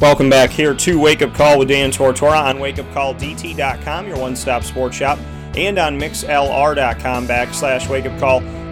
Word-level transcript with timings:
Welcome 0.00 0.28
back 0.28 0.50
here 0.50 0.74
to 0.74 0.98
Wake 0.98 1.22
Up 1.22 1.32
Call 1.34 1.58
with 1.58 1.68
Dan 1.68 1.90
Tortora 1.90 2.42
on 2.42 2.58
wakeupcalldt.com, 2.58 4.06
your 4.08 4.18
one-stop 4.18 4.64
sports 4.64 4.96
shop, 4.96 5.18
and 5.56 5.78
on 5.78 5.98
mixlr.com 5.98 7.26
backslash 7.26 7.86
wakeupcalldt. 7.86 8.64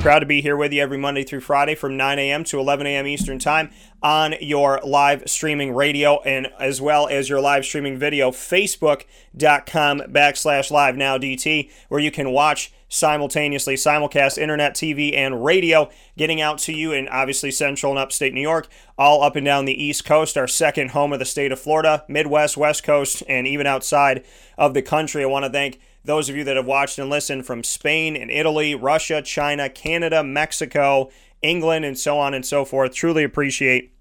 Proud 0.00 0.18
to 0.18 0.26
be 0.26 0.40
here 0.40 0.56
with 0.56 0.72
you 0.72 0.82
every 0.82 0.98
Monday 0.98 1.22
through 1.22 1.40
Friday 1.40 1.76
from 1.76 1.96
9 1.96 2.18
a.m. 2.18 2.42
to 2.44 2.58
11 2.58 2.84
a.m. 2.86 3.06
Eastern 3.06 3.38
Time 3.38 3.70
on 4.02 4.34
your 4.40 4.80
live 4.82 5.22
streaming 5.26 5.72
radio 5.72 6.20
and 6.22 6.48
as 6.58 6.80
well 6.80 7.06
as 7.06 7.28
your 7.28 7.40
live 7.40 7.64
streaming 7.64 7.96
video, 7.96 8.32
facebook.com 8.32 10.00
backslash 10.00 10.70
live 10.72 10.96
now 10.96 11.16
DT, 11.16 11.70
where 11.88 12.00
you 12.00 12.10
can 12.10 12.32
watch 12.32 12.72
simultaneously 12.92 13.74
simulcast 13.74 14.36
internet, 14.36 14.74
TV, 14.74 15.16
and 15.16 15.42
radio, 15.42 15.88
getting 16.16 16.42
out 16.42 16.58
to 16.58 16.72
you 16.72 16.92
in 16.92 17.08
obviously 17.08 17.50
central 17.50 17.92
and 17.92 17.98
upstate 17.98 18.34
New 18.34 18.42
York, 18.42 18.68
all 18.98 19.22
up 19.22 19.34
and 19.34 19.46
down 19.46 19.64
the 19.64 19.82
East 19.82 20.04
Coast, 20.04 20.36
our 20.36 20.46
second 20.46 20.90
home 20.90 21.12
of 21.12 21.18
the 21.18 21.24
state 21.24 21.52
of 21.52 21.58
Florida, 21.58 22.04
Midwest, 22.06 22.56
West 22.56 22.84
Coast, 22.84 23.22
and 23.28 23.46
even 23.46 23.66
outside 23.66 24.24
of 24.58 24.74
the 24.74 24.82
country. 24.82 25.22
I 25.22 25.26
want 25.26 25.46
to 25.46 25.50
thank 25.50 25.80
those 26.04 26.28
of 26.28 26.36
you 26.36 26.44
that 26.44 26.56
have 26.56 26.66
watched 26.66 26.98
and 26.98 27.08
listened 27.08 27.46
from 27.46 27.64
Spain 27.64 28.14
and 28.14 28.30
Italy, 28.30 28.74
Russia, 28.74 29.22
China, 29.22 29.70
Canada, 29.70 30.22
Mexico, 30.22 31.10
England, 31.40 31.86
and 31.86 31.98
so 31.98 32.18
on 32.18 32.34
and 32.34 32.44
so 32.44 32.64
forth. 32.64 32.94
Truly 32.94 33.24
appreciate 33.24 33.94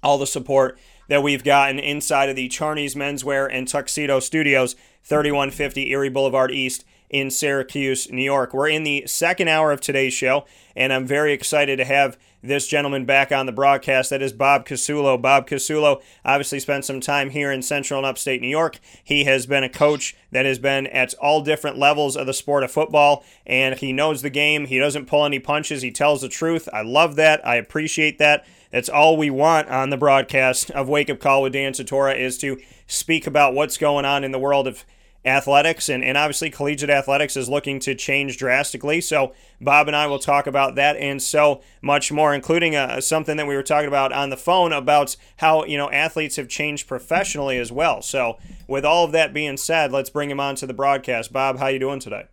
all 0.00 0.16
the 0.16 0.26
support 0.26 0.78
that 1.08 1.24
we've 1.24 1.42
gotten 1.42 1.80
inside 1.80 2.28
of 2.28 2.36
the 2.36 2.48
Charney's 2.48 2.94
Menswear 2.94 3.48
and 3.50 3.66
Tuxedo 3.66 4.20
Studios, 4.20 4.76
3150 5.02 5.90
Erie 5.90 6.08
Boulevard 6.08 6.52
East 6.52 6.84
in 7.10 7.30
Syracuse, 7.30 8.10
New 8.10 8.22
York. 8.22 8.52
We're 8.52 8.68
in 8.68 8.84
the 8.84 9.04
second 9.06 9.48
hour 9.48 9.72
of 9.72 9.80
today's 9.80 10.12
show, 10.12 10.44
and 10.76 10.92
I'm 10.92 11.06
very 11.06 11.32
excited 11.32 11.76
to 11.76 11.84
have 11.84 12.18
this 12.42 12.68
gentleman 12.68 13.04
back 13.04 13.32
on 13.32 13.46
the 13.46 13.52
broadcast. 13.52 14.10
That 14.10 14.22
is 14.22 14.32
Bob 14.32 14.66
Casullo. 14.66 15.20
Bob 15.20 15.48
Casullo 15.48 16.02
obviously 16.24 16.60
spent 16.60 16.84
some 16.84 17.00
time 17.00 17.30
here 17.30 17.50
in 17.50 17.62
central 17.62 17.98
and 17.98 18.06
upstate 18.06 18.40
New 18.40 18.48
York. 18.48 18.78
He 19.02 19.24
has 19.24 19.46
been 19.46 19.64
a 19.64 19.68
coach 19.68 20.16
that 20.30 20.46
has 20.46 20.58
been 20.58 20.86
at 20.88 21.14
all 21.14 21.40
different 21.40 21.78
levels 21.78 22.16
of 22.16 22.26
the 22.26 22.34
sport 22.34 22.62
of 22.62 22.70
football, 22.70 23.24
and 23.46 23.76
he 23.76 23.92
knows 23.92 24.22
the 24.22 24.30
game. 24.30 24.66
He 24.66 24.78
doesn't 24.78 25.06
pull 25.06 25.24
any 25.24 25.38
punches, 25.38 25.82
he 25.82 25.90
tells 25.90 26.20
the 26.20 26.28
truth. 26.28 26.68
I 26.72 26.82
love 26.82 27.16
that. 27.16 27.44
I 27.46 27.56
appreciate 27.56 28.18
that. 28.18 28.46
That's 28.70 28.90
all 28.90 29.16
we 29.16 29.30
want 29.30 29.68
on 29.68 29.90
the 29.90 29.96
broadcast 29.96 30.70
of 30.72 30.88
Wake 30.88 31.08
Up 31.08 31.20
Call 31.20 31.42
with 31.42 31.54
Dan 31.54 31.72
Tortora 31.72 32.16
is 32.18 32.36
to 32.38 32.60
speak 32.86 33.26
about 33.26 33.54
what's 33.54 33.78
going 33.78 34.04
on 34.04 34.24
in 34.24 34.30
the 34.30 34.38
world 34.38 34.68
of 34.68 34.84
athletics 35.24 35.88
and, 35.88 36.04
and 36.04 36.16
obviously 36.16 36.48
collegiate 36.48 36.90
athletics 36.90 37.36
is 37.36 37.48
looking 37.48 37.80
to 37.80 37.94
change 37.94 38.36
drastically. 38.36 39.00
So 39.00 39.32
bob 39.60 39.88
and 39.88 39.96
i 39.96 40.06
will 40.06 40.20
talk 40.20 40.46
about 40.46 40.76
that 40.76 40.96
and 40.96 41.20
so 41.20 41.60
much 41.82 42.12
more 42.12 42.32
including 42.32 42.76
uh, 42.76 43.00
something 43.00 43.36
that 43.36 43.46
we 43.46 43.56
were 43.56 43.62
talking 43.62 43.88
about 43.88 44.12
on 44.12 44.30
the 44.30 44.36
phone 44.36 44.72
about 44.72 45.16
how 45.38 45.64
you 45.64 45.76
know 45.76 45.90
athletes 45.90 46.36
have 46.36 46.48
changed 46.48 46.86
professionally 46.86 47.58
as 47.58 47.72
well. 47.72 48.00
So 48.02 48.38
with 48.66 48.84
all 48.84 49.04
of 49.04 49.12
that 49.12 49.34
being 49.34 49.56
said 49.56 49.92
let's 49.92 50.10
bring 50.10 50.30
him 50.30 50.40
on 50.40 50.54
to 50.56 50.66
the 50.66 50.74
broadcast. 50.74 51.32
Bob 51.32 51.58
how 51.58 51.66
you 51.66 51.78
doing 51.78 52.00
today? 52.00 52.26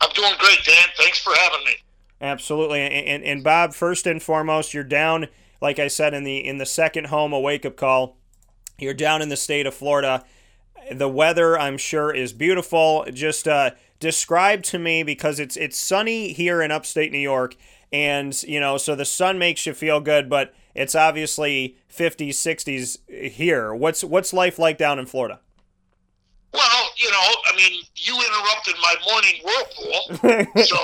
I'm 0.00 0.10
doing 0.14 0.32
great 0.38 0.64
dan. 0.64 0.88
Thanks 0.96 1.18
for 1.18 1.34
having 1.34 1.64
me. 1.64 1.72
Absolutely. 2.20 2.80
And, 2.80 3.06
and, 3.06 3.24
and 3.24 3.44
bob 3.44 3.74
first 3.74 4.06
and 4.06 4.22
foremost 4.22 4.72
you're 4.72 4.84
down 4.84 5.26
like 5.60 5.78
i 5.78 5.88
said 5.88 6.14
in 6.14 6.24
the 6.24 6.38
in 6.38 6.58
the 6.58 6.66
second 6.66 7.08
home 7.08 7.32
a 7.32 7.40
wake 7.40 7.66
up 7.66 7.76
call. 7.76 8.16
You're 8.78 8.94
down 8.94 9.20
in 9.20 9.28
the 9.28 9.36
state 9.36 9.66
of 9.66 9.74
florida 9.74 10.24
the 10.92 11.08
weather, 11.08 11.58
I'm 11.58 11.76
sure, 11.78 12.12
is 12.12 12.32
beautiful. 12.32 13.06
Just 13.12 13.48
uh, 13.48 13.72
describe 14.00 14.62
to 14.64 14.78
me 14.78 15.02
because 15.02 15.38
it's 15.38 15.56
it's 15.56 15.76
sunny 15.76 16.32
here 16.32 16.62
in 16.62 16.70
upstate 16.70 17.12
New 17.12 17.18
York, 17.18 17.56
and 17.92 18.40
you 18.42 18.60
know, 18.60 18.76
so 18.76 18.94
the 18.94 19.04
sun 19.04 19.38
makes 19.38 19.66
you 19.66 19.74
feel 19.74 20.00
good, 20.00 20.28
but 20.28 20.54
it's 20.74 20.94
obviously 20.94 21.76
50s, 21.94 22.30
60s 22.30 22.98
here. 23.30 23.74
What's 23.74 24.02
what's 24.02 24.32
life 24.32 24.58
like 24.58 24.78
down 24.78 24.98
in 24.98 25.06
Florida? 25.06 25.40
Well, 26.52 26.90
you 26.96 27.10
know, 27.10 27.18
I 27.18 27.56
mean, 27.56 27.82
you 27.96 28.14
interrupted 28.14 28.74
my 28.80 28.94
morning 29.10 29.34
whirlpool, 29.44 30.54
so 30.64 30.76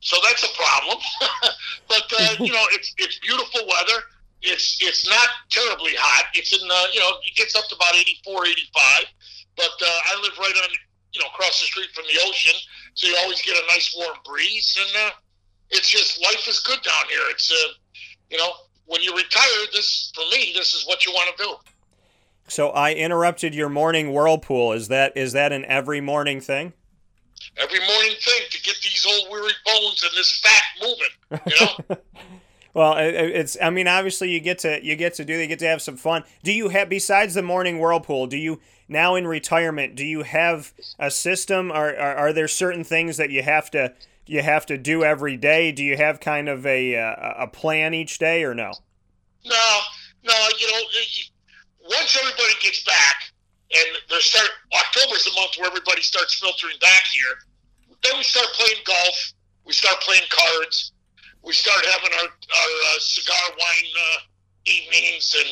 so 0.00 0.16
that's 0.24 0.42
a 0.42 0.48
problem. 0.56 0.98
but 1.88 2.02
uh, 2.18 2.34
you 2.40 2.52
know, 2.52 2.64
it's 2.72 2.94
it's 2.98 3.18
beautiful 3.20 3.60
weather 3.66 4.02
it's 4.42 4.78
it's 4.80 5.08
not 5.08 5.28
terribly 5.50 5.92
hot. 5.96 6.26
It's 6.34 6.52
in 6.52 6.66
the 6.66 6.80
you 6.92 7.00
know 7.00 7.10
it 7.24 7.34
gets 7.36 7.56
up 7.56 7.66
to 7.68 7.74
about 7.74 7.94
84, 7.94 8.46
85. 8.46 9.04
But 9.56 9.64
uh, 9.64 9.86
I 9.86 10.20
live 10.22 10.36
right 10.38 10.54
on 10.62 10.70
you 11.12 11.20
know 11.20 11.26
across 11.28 11.60
the 11.60 11.66
street 11.66 11.90
from 11.94 12.04
the 12.12 12.18
ocean, 12.26 12.54
so 12.94 13.06
you 13.06 13.16
always 13.22 13.40
get 13.42 13.56
a 13.56 13.66
nice 13.68 13.94
warm 13.96 14.16
breeze, 14.24 14.78
and 14.80 15.06
uh, 15.06 15.10
it's 15.70 15.88
just 15.88 16.22
life 16.22 16.46
is 16.48 16.60
good 16.60 16.82
down 16.82 17.04
here. 17.08 17.22
It's 17.30 17.50
uh, 17.50 17.74
you 18.30 18.38
know 18.38 18.52
when 18.86 19.00
you 19.02 19.14
retire, 19.14 19.66
this 19.72 20.12
for 20.14 20.24
me, 20.30 20.52
this 20.54 20.74
is 20.74 20.84
what 20.86 21.06
you 21.06 21.12
want 21.12 21.36
to 21.36 21.44
do. 21.44 21.54
So 22.48 22.70
I 22.70 22.92
interrupted 22.92 23.54
your 23.54 23.68
morning 23.68 24.12
whirlpool. 24.12 24.72
Is 24.72 24.88
that 24.88 25.16
is 25.16 25.32
that 25.32 25.52
an 25.52 25.64
every 25.66 26.00
morning 26.00 26.40
thing? 26.40 26.72
Every 27.56 27.80
morning 27.80 28.12
thing 28.20 28.42
to 28.50 28.62
get 28.62 28.76
these 28.82 29.06
old 29.06 29.30
weary 29.30 29.52
bones 29.66 30.02
and 30.02 30.12
this 30.16 30.40
fat 30.40 30.62
moving. 30.80 31.42
You 31.46 31.66
know. 31.66 31.96
Well, 32.74 32.94
it's. 32.98 33.56
I 33.60 33.68
mean, 33.68 33.86
obviously, 33.86 34.30
you 34.30 34.40
get 34.40 34.60
to 34.60 34.82
you 34.82 34.96
get 34.96 35.14
to 35.14 35.24
do. 35.24 35.34
You 35.34 35.46
get 35.46 35.58
to 35.58 35.66
have 35.66 35.82
some 35.82 35.96
fun. 35.96 36.24
Do 36.42 36.52
you 36.52 36.70
have 36.70 36.88
besides 36.88 37.34
the 37.34 37.42
morning 37.42 37.78
whirlpool? 37.78 38.26
Do 38.26 38.38
you 38.38 38.60
now 38.88 39.14
in 39.14 39.26
retirement? 39.26 39.94
Do 39.94 40.06
you 40.06 40.22
have 40.22 40.72
a 40.98 41.10
system? 41.10 41.70
Or 41.70 41.94
are, 41.94 42.16
are 42.16 42.32
there 42.32 42.48
certain 42.48 42.82
things 42.82 43.18
that 43.18 43.30
you 43.30 43.42
have 43.42 43.70
to 43.72 43.92
you 44.26 44.40
have 44.40 44.64
to 44.66 44.78
do 44.78 45.04
every 45.04 45.36
day? 45.36 45.70
Do 45.70 45.84
you 45.84 45.98
have 45.98 46.18
kind 46.20 46.48
of 46.48 46.64
a 46.64 46.96
uh, 46.96 47.44
a 47.44 47.46
plan 47.46 47.92
each 47.92 48.18
day, 48.18 48.42
or 48.42 48.54
no? 48.54 48.72
No, 49.44 49.78
no. 50.24 50.34
You 50.58 50.66
know, 50.68 50.80
once 51.84 52.16
everybody 52.18 52.54
gets 52.62 52.84
back, 52.84 53.32
and 53.74 53.96
they 54.08 54.18
start 54.20 54.48
October's 54.72 55.24
the 55.26 55.32
month 55.34 55.56
where 55.58 55.66
everybody 55.66 56.00
starts 56.00 56.40
filtering 56.40 56.76
back 56.80 57.04
here. 57.12 57.34
Then 58.02 58.16
we 58.16 58.22
start 58.22 58.46
playing 58.54 58.80
golf. 58.86 59.32
We 59.66 59.74
start 59.74 60.00
playing 60.00 60.24
cards 60.30 60.91
we 61.42 61.52
start 61.52 61.84
having 61.86 62.12
our, 62.22 62.28
our 62.30 62.72
uh, 62.94 62.98
cigar 62.98 63.46
wine 63.58 63.90
uh, 63.98 64.18
evenings, 64.64 65.34
and 65.38 65.50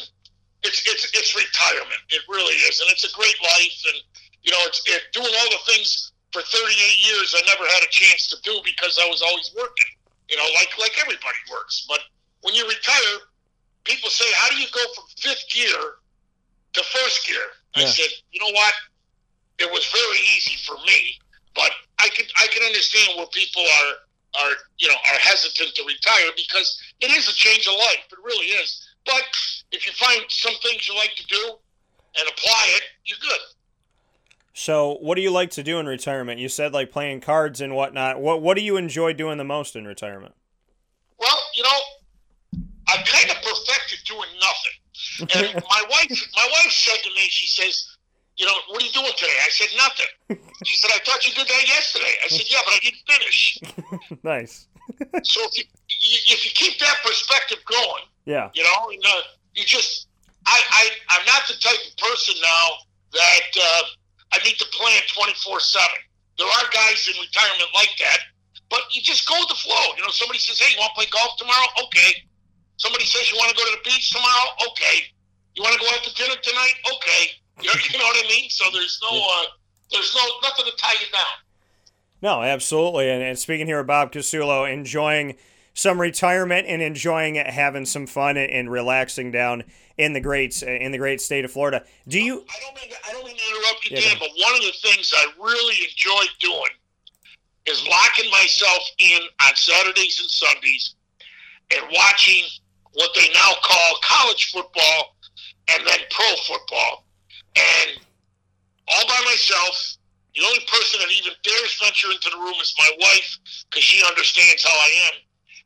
it's 0.63 0.87
it's 0.87 1.11
it's 1.13 1.35
retirement. 1.35 2.01
It 2.11 2.23
really 2.29 2.55
is, 2.71 2.81
and 2.81 2.89
it's 2.91 3.05
a 3.05 3.13
great 3.15 3.37
life. 3.43 3.79
And 3.91 3.99
you 4.43 4.53
know, 4.53 4.63
it's 4.71 4.83
it, 4.87 5.03
doing 5.13 5.31
all 5.31 5.51
the 5.51 5.63
things 5.67 6.13
for 6.33 6.43
38 6.43 7.11
years 7.11 7.35
I 7.37 7.43
never 7.47 7.67
had 7.67 7.83
a 7.83 7.91
chance 7.91 8.29
to 8.31 8.37
do 8.43 8.61
because 8.65 8.99
I 9.03 9.09
was 9.11 9.21
always 9.23 9.51
working. 9.59 9.91
You 10.31 10.37
know, 10.37 10.47
like 10.55 10.71
like 10.79 10.95
everybody 11.01 11.43
works. 11.51 11.87
But 11.89 12.01
when 12.43 12.55
you 12.55 12.67
retire, 12.67 13.27
people 13.85 14.11
say, 14.11 14.31
"How 14.37 14.49
do 14.49 14.57
you 14.57 14.69
go 14.71 14.85
from 14.95 15.05
fifth 15.19 15.51
gear 15.51 15.99
to 16.75 16.83
first 16.83 17.27
gear?" 17.27 17.51
Yeah. 17.77 17.85
I 17.85 17.87
said, 17.87 18.11
"You 18.31 18.41
know 18.41 18.55
what? 18.55 18.75
It 19.59 19.71
was 19.71 19.85
very 19.91 20.21
easy 20.39 20.57
for 20.65 20.79
me, 20.87 21.19
but 21.55 21.73
I 21.99 22.09
could 22.11 22.31
I 22.39 22.47
can 22.47 22.63
understand 22.63 23.19
where 23.19 23.27
people 23.35 23.63
are." 23.63 24.07
Are 24.39 24.53
you 24.79 24.89
know 24.89 24.95
are 24.95 25.19
hesitant 25.19 25.75
to 25.75 25.85
retire 25.85 26.31
because 26.37 26.81
it 27.01 27.11
is 27.11 27.29
a 27.29 27.35
change 27.35 27.67
of 27.67 27.75
life. 27.75 28.07
It 28.11 28.19
really 28.23 28.47
is. 28.47 28.87
But 29.07 29.23
if 29.73 29.87
you 29.87 29.93
find 29.93 30.23
some 30.29 30.55
things 30.63 30.89
you 30.89 30.95
like 30.95 31.15
to 31.17 31.27
do 31.27 31.55
and 32.19 32.29
apply 32.29 32.65
it, 32.77 32.83
you're 33.05 33.19
good. 33.21 33.41
So, 34.53 34.99
what 35.01 35.15
do 35.15 35.23
you 35.23 35.31
like 35.31 35.51
to 35.53 35.63
do 35.63 35.79
in 35.79 35.87
retirement? 35.87 36.41
You 36.41 36.49
said 36.49 36.73
like 36.73 36.91
playing 36.91 37.21
cards 37.21 37.61
and 37.61 37.75
whatnot. 37.75 38.21
What 38.21 38.43
What 38.43 38.57
do 38.57 38.63
you 38.63 38.77
enjoy 38.77 39.13
doing 39.13 39.39
the 39.39 39.45
most 39.45 39.77
in 39.77 39.87
retirement? 39.87 40.35
Well, 41.19 41.39
you 41.55 41.63
know, 41.63 42.61
I've 42.89 43.07
kind 43.07 43.31
of 43.31 43.37
perfected 43.37 43.99
doing 44.07 44.29
nothing. 44.41 45.31
And 45.35 45.55
my 45.71 45.85
wife, 45.91 46.29
my 46.35 46.49
wife 46.51 46.73
said 46.73 46.99
to 47.03 47.11
me, 47.11 47.23
she 47.29 47.47
says, 47.47 47.97
you 48.41 48.47
know, 48.47 48.57
what 48.73 48.81
are 48.81 48.87
you 48.87 48.93
doing 48.97 49.13
today? 49.21 49.37
I 49.45 49.53
said, 49.53 49.69
nothing. 49.77 50.41
She 50.65 50.81
said, 50.81 50.89
I 50.97 51.05
thought 51.05 51.21
you 51.29 51.37
did 51.37 51.45
that 51.45 51.65
yesterday. 51.69 52.17
I 52.25 52.29
said, 52.33 52.49
yeah, 52.49 52.65
but 52.65 52.73
I 52.73 52.81
didn't 52.81 53.05
finish. 53.05 53.61
nice. 54.25 54.67
so 55.29 55.45
if 55.45 55.59
you, 55.61 55.65
if 56.25 56.41
you 56.49 56.51
keep 56.57 56.81
that 56.81 57.05
perspective 57.05 57.61
going, 57.69 58.09
yeah, 58.25 58.49
you 58.57 58.65
know, 58.65 58.89
and, 58.89 59.05
uh, 59.05 59.37
you 59.53 59.69
just, 59.69 60.09
I, 60.47 60.57
I, 60.57 60.83
I'm 61.13 61.25
not 61.29 61.45
the 61.53 61.61
type 61.61 61.85
of 61.85 61.93
person 62.01 62.35
now 62.41 62.65
that 63.13 63.49
uh, 63.61 63.83
I 64.33 64.41
need 64.41 64.57
to 64.57 64.67
plan 64.73 65.05
24 65.13 65.61
7. 65.61 65.85
There 66.41 66.49
are 66.49 66.67
guys 66.73 67.13
in 67.13 67.21
retirement 67.21 67.69
like 67.77 67.93
that, 68.01 68.25
but 68.73 68.89
you 68.89 69.05
just 69.05 69.29
go 69.29 69.37
with 69.37 69.53
the 69.53 69.61
flow. 69.61 69.85
You 70.01 70.03
know, 70.03 70.13
somebody 70.17 70.41
says, 70.41 70.57
hey, 70.57 70.73
you 70.73 70.81
want 70.81 70.97
to 70.97 71.05
play 71.05 71.13
golf 71.13 71.37
tomorrow? 71.37 71.69
Okay. 71.85 72.25
Somebody 72.81 73.05
says, 73.05 73.29
you 73.29 73.37
want 73.37 73.53
to 73.53 73.57
go 73.61 73.69
to 73.69 73.77
the 73.77 73.85
beach 73.85 74.09
tomorrow? 74.17 74.49
Okay. 74.73 75.13
You 75.53 75.61
want 75.61 75.77
to 75.77 75.81
go 75.85 75.93
out 75.93 76.01
to 76.09 76.13
dinner 76.17 76.41
tonight? 76.41 76.81
Okay. 76.89 77.37
You 77.63 77.69
know, 77.69 77.75
you 77.93 77.99
know 77.99 78.05
what 78.05 78.25
I 78.25 78.29
mean? 78.29 78.51
So 78.51 78.65
there's 78.73 79.01
no 79.03 79.17
uh, 79.17 79.45
there's 79.93 80.15
no 80.15 80.49
nothing 80.49 80.65
to 80.67 80.77
tie 80.77 80.93
you 80.93 81.13
down. 81.13 81.25
No, 82.23 82.43
absolutely. 82.43 83.09
And, 83.11 83.23
and 83.23 83.39
speaking 83.39 83.67
here, 83.67 83.83
Bob 83.83 84.13
Casullo 84.13 84.71
enjoying 84.71 85.37
some 85.75 86.01
retirement 86.01 86.67
and 86.67 86.83
enjoying 86.83 87.37
having 87.37 87.87
some 87.87 88.07
fun 88.07 88.37
and 88.37 88.71
relaxing 88.71 89.31
down 89.31 89.65
in 89.97 90.13
the 90.13 90.21
great 90.21 90.63
in 90.63 90.93
the 90.93 90.99
great 90.99 91.21
state 91.21 91.45
of 91.45 91.51
Florida. 91.51 91.85
Do 92.09 92.21
you? 92.21 92.45
I 92.49 92.61
don't 92.61 92.75
mean 92.75 92.91
to, 92.91 92.97
I 93.09 93.13
don't 93.13 93.25
mean 93.25 93.37
to 93.37 93.43
interrupt 93.43 93.91
you, 93.91 93.97
yeah, 93.97 94.09
Dan, 94.11 94.17
but 94.19 94.31
one 94.37 94.55
of 94.55 94.61
the 94.61 94.75
things 94.83 95.13
I 95.17 95.27
really 95.39 95.77
enjoy 95.89 96.25
doing 96.41 96.73
is 97.67 97.87
locking 97.87 98.31
myself 98.31 98.83
in 98.99 99.21
on 99.47 99.55
Saturdays 99.55 100.19
and 100.21 100.31
Sundays 100.31 100.95
and 101.73 101.83
watching 101.93 102.45
what 102.95 103.11
they 103.15 103.29
now 103.33 103.53
call 103.63 103.97
college 104.03 104.51
football 104.51 105.17
and 105.71 105.87
then 105.87 105.99
pro 106.11 106.27
football, 106.47 107.07
and 107.57 108.01
all 108.89 109.07
by 109.07 109.21
myself. 109.25 109.97
The 110.35 110.47
only 110.47 110.61
person 110.71 111.01
that 111.01 111.11
even 111.11 111.33
dares 111.43 111.75
venture 111.83 112.11
into 112.13 112.31
the 112.31 112.39
room 112.39 112.55
is 112.63 112.73
my 112.79 112.89
wife 113.01 113.39
because 113.69 113.83
she 113.83 114.05
understands 114.07 114.63
how 114.63 114.71
I 114.71 114.91
am, 115.11 115.15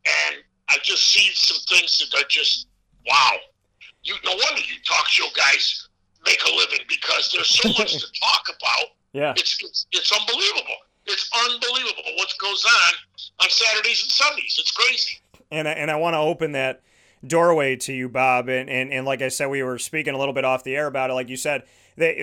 and 0.07 0.45
I 0.71 0.79
just 0.83 1.13
see 1.13 1.31
some 1.35 1.59
things 1.69 1.99
that 1.99 2.19
are 2.19 2.27
just 2.29 2.67
wow. 3.07 3.33
You 4.03 4.15
no 4.25 4.33
wonder 4.33 4.61
you 4.61 4.81
talk 4.89 5.07
show 5.09 5.27
guys 5.37 5.89
make 6.25 6.41
a 6.47 6.57
living 6.57 6.81
because 6.89 7.31
there's 7.33 7.49
so 7.49 7.69
much 7.79 7.93
to 7.93 8.07
talk 8.21 8.45
about. 8.49 8.87
Yeah, 9.13 9.35
it's, 9.37 9.63
it's 9.63 9.87
it's 9.93 10.13
unbelievable. 10.13 10.77
It's 11.07 11.29
unbelievable 11.47 12.03
what 12.17 12.33
goes 12.39 12.65
on 12.65 12.95
on 13.41 13.51
Saturdays 13.51 14.03
and 14.03 14.11
Sundays. 14.11 14.57
It's 14.59 14.73
crazy. 14.73 15.21
And 15.51 15.69
I, 15.69 15.73
and 15.73 15.91
I 15.91 15.97
want 15.97 16.15
to 16.15 16.19
open 16.19 16.53
that 16.53 16.81
doorway 17.27 17.77
to 17.77 17.93
you, 17.93 18.09
Bob. 18.09 18.49
And, 18.49 18.69
and, 18.69 18.93
and 18.93 19.07
like 19.07 19.23
I 19.23 19.29
said, 19.29 19.47
we 19.47 19.63
were 19.63 19.79
speaking 19.79 20.15
a 20.15 20.19
little 20.19 20.35
bit 20.35 20.45
off 20.45 20.65
the 20.65 20.77
air 20.77 20.87
about 20.87 21.11
it. 21.11 21.15
Like 21.15 21.29
you 21.29 21.37
said, 21.37 21.63
that 21.97 22.17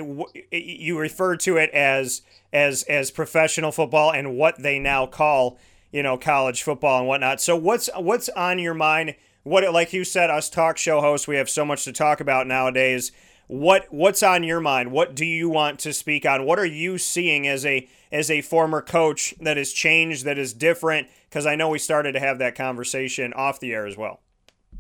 you 0.52 1.00
referred 1.00 1.40
to 1.42 1.58
it 1.58 1.70
as 1.72 2.22
as 2.52 2.84
as 2.84 3.12
professional 3.12 3.72
football 3.72 4.12
and 4.12 4.36
what 4.36 4.62
they 4.62 4.80
now 4.80 5.06
call 5.06 5.58
you 5.92 6.04
know 6.04 6.18
college 6.18 6.64
football 6.64 7.00
and 7.00 7.08
whatnot. 7.08 7.42
So 7.42 7.56
what's 7.56 7.90
what's 7.96 8.30
on 8.30 8.60
your 8.60 8.74
mind? 8.74 9.16
What 9.44 9.72
like 9.74 9.94
you 9.94 10.04
said, 10.04 10.30
us 10.30 10.50
talk 10.50 10.78
show 10.78 11.02
hosts, 11.02 11.28
we 11.28 11.38
have 11.38 11.50
so 11.50 11.66
much 11.66 11.84
to 11.86 11.94
talk 11.94 12.20
about 12.20 12.48
nowadays. 12.48 13.12
What 13.48 13.88
what's 13.92 14.24
on 14.24 14.44
your 14.44 14.60
mind? 14.60 14.92
What 14.92 15.16
do 15.16 15.26
you 15.26 15.50
want 15.50 15.80
to 15.80 15.94
speak 15.94 16.26
on? 16.26 16.46
What 16.46 16.60
are 16.60 16.66
you 16.66 16.98
seeing 16.98 17.48
as 17.48 17.66
a 17.66 17.88
as 18.12 18.30
a 18.30 18.42
former 18.42 18.82
coach 18.82 19.34
that 19.42 19.58
has 19.58 19.72
changed, 19.72 20.26
that 20.26 20.38
is 20.38 20.54
different? 20.54 21.08
Because 21.30 21.46
I 21.46 21.56
know 21.56 21.70
we 21.70 21.80
started 21.80 22.14
to 22.14 22.20
have 22.20 22.40
that 22.40 22.56
conversation 22.56 23.34
off 23.34 23.60
the 23.60 23.74
air 23.74 23.86
as 23.86 23.98
well. 23.98 24.20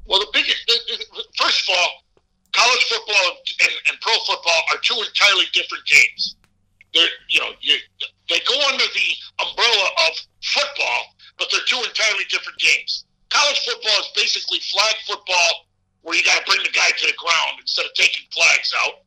Well, 0.06 0.19
the 0.19 0.31
biggest, 0.33 0.69
first 1.38 1.69
of 1.69 1.75
all, 1.75 1.89
college 2.51 2.83
football 2.89 3.38
and, 3.62 3.74
and 3.89 4.01
pro 4.01 4.13
football 4.25 4.62
are 4.71 4.80
two 4.81 4.98
entirely 5.00 5.45
different 5.53 5.86
games. 5.86 6.36
They're, 6.94 7.07
you 7.30 7.39
know, 7.39 7.51
you, 7.62 7.77
they 8.30 8.39
go 8.48 8.56
under 8.68 8.83
the 8.83 9.09
umbrella 9.39 9.88
of 10.07 10.13
football, 10.44 11.15
but 11.39 11.48
they're 11.51 11.68
two 11.68 11.80
entirely 11.80 12.25
different 12.30 12.59
games. 12.59 13.06
College 13.30 13.59
football 13.63 14.00
is 14.01 14.09
basically 14.15 14.59
flag 14.59 14.95
football, 15.07 15.71
where 16.01 16.18
you 16.18 16.24
got 16.24 16.44
to 16.44 16.51
bring 16.51 16.63
the 16.63 16.75
guy 16.75 16.89
to 16.92 17.07
the 17.07 17.15
ground 17.15 17.62
instead 17.62 17.86
of 17.86 17.94
taking 17.94 18.27
flags 18.33 18.74
out. 18.83 19.06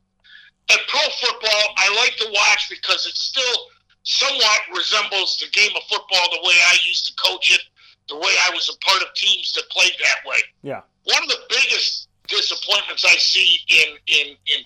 And 0.71 0.79
pro 0.87 1.01
football, 1.21 1.63
I 1.77 1.93
like 1.95 2.17
to 2.17 2.33
watch 2.33 2.69
because 2.69 3.05
it 3.05 3.15
still 3.15 3.69
somewhat 4.01 4.61
resembles 4.75 5.37
the 5.37 5.49
game 5.51 5.71
of 5.75 5.83
football 5.83 6.25
the 6.31 6.41
way 6.41 6.53
I 6.53 6.77
used 6.87 7.05
to 7.05 7.13
coach 7.21 7.53
it, 7.53 7.61
the 8.07 8.15
way 8.15 8.33
I 8.45 8.51
was 8.53 8.69
a 8.69 8.77
part 8.85 9.01
of 9.01 9.13
teams 9.15 9.53
that 9.53 9.69
played 9.69 9.93
that 10.03 10.29
way. 10.29 10.39
Yeah. 10.61 10.81
One 11.03 11.23
of 11.23 11.29
the 11.29 11.39
biggest 11.49 12.09
disappointments 12.27 13.05
I 13.05 13.15
see 13.17 13.59
in 13.69 13.97
in 14.07 14.27
in 14.47 14.65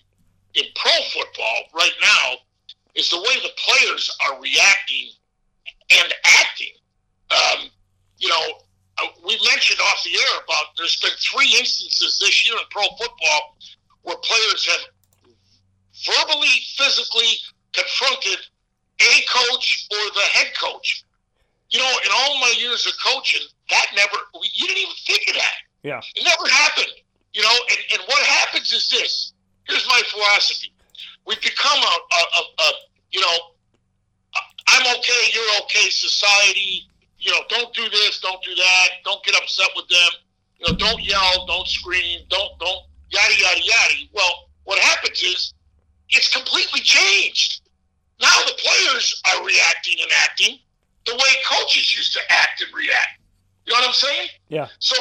in 0.55 0.63
pro 0.75 0.91
football 1.13 1.63
right 1.73 1.95
now 2.01 2.35
is 2.95 3.09
the 3.09 3.17
way 3.17 3.35
the 3.41 3.51
players 3.57 4.15
are 4.25 4.41
reacting 4.41 5.11
and 5.91 6.13
acting. 6.25 6.75
Um, 7.31 7.69
you 8.17 8.29
know, 8.29 8.45
uh, 8.97 9.07
we 9.25 9.39
mentioned 9.49 9.79
off 9.79 10.03
the 10.03 10.17
air 10.17 10.43
about 10.43 10.75
there's 10.77 10.99
been 10.99 11.15
three 11.19 11.55
instances 11.57 12.19
this 12.19 12.47
year 12.47 12.57
in 12.57 12.65
pro 12.71 12.83
football 12.97 13.57
where 14.03 14.17
players 14.17 14.67
have 14.67 14.81
verbally, 16.05 16.55
physically 16.75 17.37
confronted 17.73 18.39
a 18.99 19.13
coach 19.29 19.87
or 19.91 20.13
the 20.13 20.27
head 20.33 20.47
coach. 20.59 21.03
You 21.69 21.79
know, 21.79 21.91
in 22.05 22.11
all 22.11 22.39
my 22.39 22.53
years 22.57 22.85
of 22.87 22.93
coaching, 23.05 23.45
that 23.69 23.85
never, 23.95 24.17
you 24.41 24.67
didn't 24.67 24.81
even 24.81 24.95
think 25.05 25.29
of 25.29 25.35
that. 25.35 25.57
Yeah. 25.83 26.01
It 26.15 26.23
never 26.23 26.49
happened. 26.49 26.91
You 27.33 27.43
know, 27.43 27.55
and, 27.69 27.79
and 27.93 28.01
what 28.07 28.21
happens 28.25 28.73
is 28.73 28.89
this. 28.89 29.33
Here's 29.67 29.87
my 29.87 30.01
philosophy. 30.07 30.73
We 31.27 31.35
become 31.35 31.77
a, 31.77 31.95
a, 32.15 32.21
a, 32.37 32.63
a 32.63 32.71
you 33.11 33.21
know, 33.21 33.37
I'm 34.67 34.97
okay, 34.97 35.21
you're 35.33 35.61
okay 35.63 35.89
society. 35.89 36.87
You 37.19 37.31
know, 37.31 37.41
don't 37.49 37.73
do 37.73 37.87
this, 37.89 38.19
don't 38.19 38.41
do 38.43 38.55
that, 38.55 38.87
don't 39.03 39.23
get 39.23 39.35
upset 39.35 39.69
with 39.75 39.87
them. 39.89 40.09
You 40.59 40.71
know, 40.71 40.77
don't 40.77 41.03
yell, 41.03 41.45
don't 41.45 41.67
scream, 41.67 42.21
don't 42.29 42.57
don't 42.59 42.83
yada 43.09 43.33
yada 43.37 43.61
yada. 43.61 43.93
Well, 44.13 44.49
what 44.63 44.79
happens 44.79 45.21
is 45.21 45.53
it's 46.09 46.33
completely 46.33 46.81
changed. 46.81 47.61
Now 48.21 48.35
the 48.47 48.53
players 48.57 49.21
are 49.31 49.45
reacting 49.45 49.97
and 50.01 50.11
acting 50.23 50.59
the 51.05 51.13
way 51.13 51.31
coaches 51.45 51.95
used 51.95 52.13
to 52.13 52.19
act 52.29 52.61
and 52.61 52.73
react. 52.73 53.19
You 53.65 53.73
know 53.73 53.79
what 53.79 53.87
I'm 53.87 53.93
saying? 53.93 54.29
Yeah. 54.49 54.67
So 54.79 54.95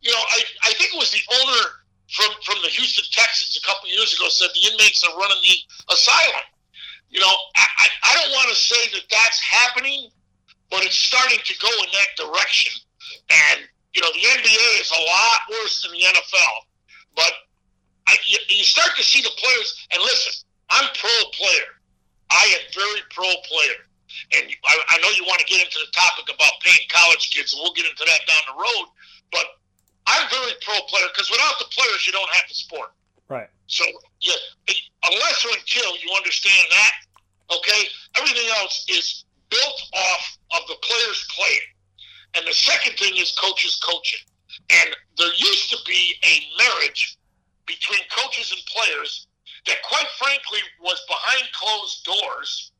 you 0.00 0.10
know, 0.10 0.24
I, 0.30 0.40
I 0.62 0.70
think 0.74 0.94
it 0.94 0.98
was 0.98 1.10
the 1.10 1.22
owner 1.42 1.64
from, 2.08 2.30
from 2.44 2.56
the 2.62 2.70
Houston 2.70 3.04
Texans 3.10 3.58
a 3.58 3.64
couple 3.66 3.90
years 3.90 4.14
ago 4.14 4.28
said 4.28 4.48
the 4.54 4.64
inmates 4.70 5.04
are 5.04 5.14
running 5.18 5.42
the 5.42 5.92
asylum. 5.92 6.46
You 7.10 7.20
know, 7.20 7.34
I, 7.56 7.66
I, 7.66 7.86
I 8.04 8.10
don't 8.16 8.32
want 8.32 8.48
to 8.50 8.56
say 8.56 8.80
that 8.94 9.04
that's 9.10 9.40
happening, 9.40 10.10
but 10.70 10.84
it's 10.84 10.96
starting 10.96 11.38
to 11.42 11.54
go 11.58 11.68
in 11.84 11.90
that 11.92 12.10
direction. 12.16 12.72
And, 13.30 13.68
you 13.92 14.02
know, 14.02 14.12
the 14.12 14.24
NBA 14.24 14.68
is 14.80 14.92
a 14.92 15.02
lot 15.04 15.38
worse 15.50 15.82
than 15.82 15.92
the 15.92 16.04
NFL. 16.04 16.54
But 17.16 17.32
I, 18.06 18.16
you, 18.26 18.38
you 18.48 18.64
start 18.64 18.96
to 18.96 19.02
see 19.02 19.22
the 19.22 19.32
players, 19.36 19.86
and 19.92 20.02
listen, 20.02 20.44
I'm 20.70 20.88
pro 20.94 21.16
player. 21.32 21.80
I 22.30 22.44
am 22.56 22.64
very 22.74 23.00
pro 23.10 23.28
player. 23.48 23.87
And 24.34 24.44
I, 24.64 24.74
I 24.88 24.96
know 24.98 25.10
you 25.10 25.24
want 25.24 25.40
to 25.40 25.48
get 25.48 25.64
into 25.64 25.78
the 25.78 25.92
topic 25.92 26.32
about 26.32 26.52
paying 26.62 26.86
college 26.88 27.30
kids, 27.30 27.52
and 27.52 27.60
we'll 27.62 27.74
get 27.74 27.86
into 27.86 28.04
that 28.04 28.22
down 28.26 28.42
the 28.48 28.56
road. 28.56 28.86
But 29.32 29.46
I'm 30.06 30.24
very 30.30 30.52
pro 30.64 30.80
player 30.88 31.08
because 31.12 31.30
without 31.30 31.58
the 31.58 31.68
players, 31.70 32.06
you 32.06 32.12
don't 32.12 32.30
have 32.32 32.48
the 32.48 32.54
sport. 32.54 32.92
Right. 33.28 33.48
So, 33.68 33.84
yeah, 34.20 34.40
unless 35.04 35.44
or 35.44 35.52
until 35.52 35.96
you 36.00 36.08
understand 36.16 36.66
that, 36.70 36.92
okay, 37.52 37.82
everything 38.16 38.48
else 38.60 38.86
is 38.88 39.24
built 39.50 39.80
off 39.92 40.38
of 40.56 40.66
the 40.68 40.76
players 40.80 41.28
playing. 41.36 41.68
And 42.36 42.46
the 42.46 42.54
second 42.54 42.96
thing 42.98 43.16
is 43.16 43.32
coaches 43.36 43.80
coaching. 43.84 44.20
And 44.70 44.96
there 45.16 45.32
used 45.34 45.70
to 45.70 45.78
be 45.86 46.14
a 46.24 46.48
marriage 46.56 47.18
between 47.66 48.00
coaches 48.10 48.52
and 48.52 48.60
players 48.66 49.26
that, 49.66 49.76
quite 49.82 50.08
frankly, 50.18 50.60
was 50.80 51.00
behind 51.08 51.44
closed 51.52 52.04
doors. 52.04 52.72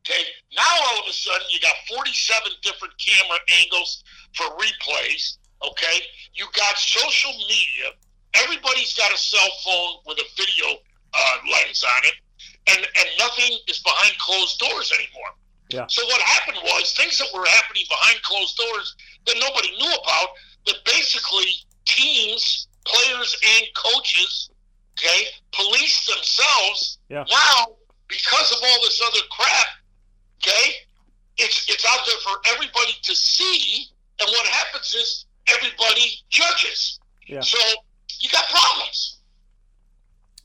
Okay, 0.00 0.24
now 0.56 0.72
all 0.88 1.00
of 1.00 1.06
a 1.08 1.12
sudden 1.12 1.46
you 1.50 1.60
got 1.60 1.74
47 1.88 2.52
different 2.62 2.94
camera 2.96 3.38
angles 3.60 4.02
for 4.34 4.46
replays. 4.56 5.36
Okay, 5.62 6.00
you 6.34 6.46
got 6.56 6.78
social 6.78 7.32
media. 7.32 7.92
Everybody's 8.34 8.94
got 8.94 9.12
a 9.12 9.18
cell 9.18 9.50
phone 9.64 10.00
with 10.06 10.18
a 10.18 10.24
video 10.36 10.78
uh, 11.12 11.36
lens 11.52 11.84
on 11.84 12.02
it, 12.04 12.14
and 12.70 12.78
and 12.78 13.08
nothing 13.18 13.58
is 13.68 13.80
behind 13.80 14.16
closed 14.18 14.58
doors 14.58 14.90
anymore. 14.92 15.32
Yeah. 15.68 15.86
So 15.88 16.04
what 16.06 16.20
happened 16.22 16.58
was 16.64 16.94
things 16.94 17.18
that 17.18 17.28
were 17.34 17.46
happening 17.46 17.84
behind 17.88 18.22
closed 18.22 18.56
doors 18.56 18.96
that 19.26 19.36
nobody 19.38 19.70
knew 19.76 19.92
about. 19.92 20.28
That 20.66 20.76
basically 20.84 21.56
teams, 21.86 22.68
players, 22.84 23.36
and 23.56 23.66
coaches, 23.74 24.50
okay, 24.98 25.24
police 25.52 26.06
themselves. 26.06 26.98
Yeah. 27.08 27.24
Now 27.30 27.76
because 28.10 28.52
of 28.52 28.58
all 28.62 28.80
this 28.82 29.00
other 29.06 29.24
crap, 29.30 29.66
okay, 30.40 30.72
it's 31.38 31.68
it's 31.68 31.84
out 31.88 32.00
there 32.06 32.16
for 32.24 32.40
everybody 32.52 32.92
to 33.02 33.14
see. 33.14 33.86
And 34.20 34.28
what 34.28 34.46
happens 34.46 34.94
is 34.94 35.26
everybody 35.48 36.12
judges. 36.28 36.98
Yeah. 37.26 37.40
So 37.40 37.58
you 38.18 38.28
got 38.30 38.44
problems. 38.48 39.18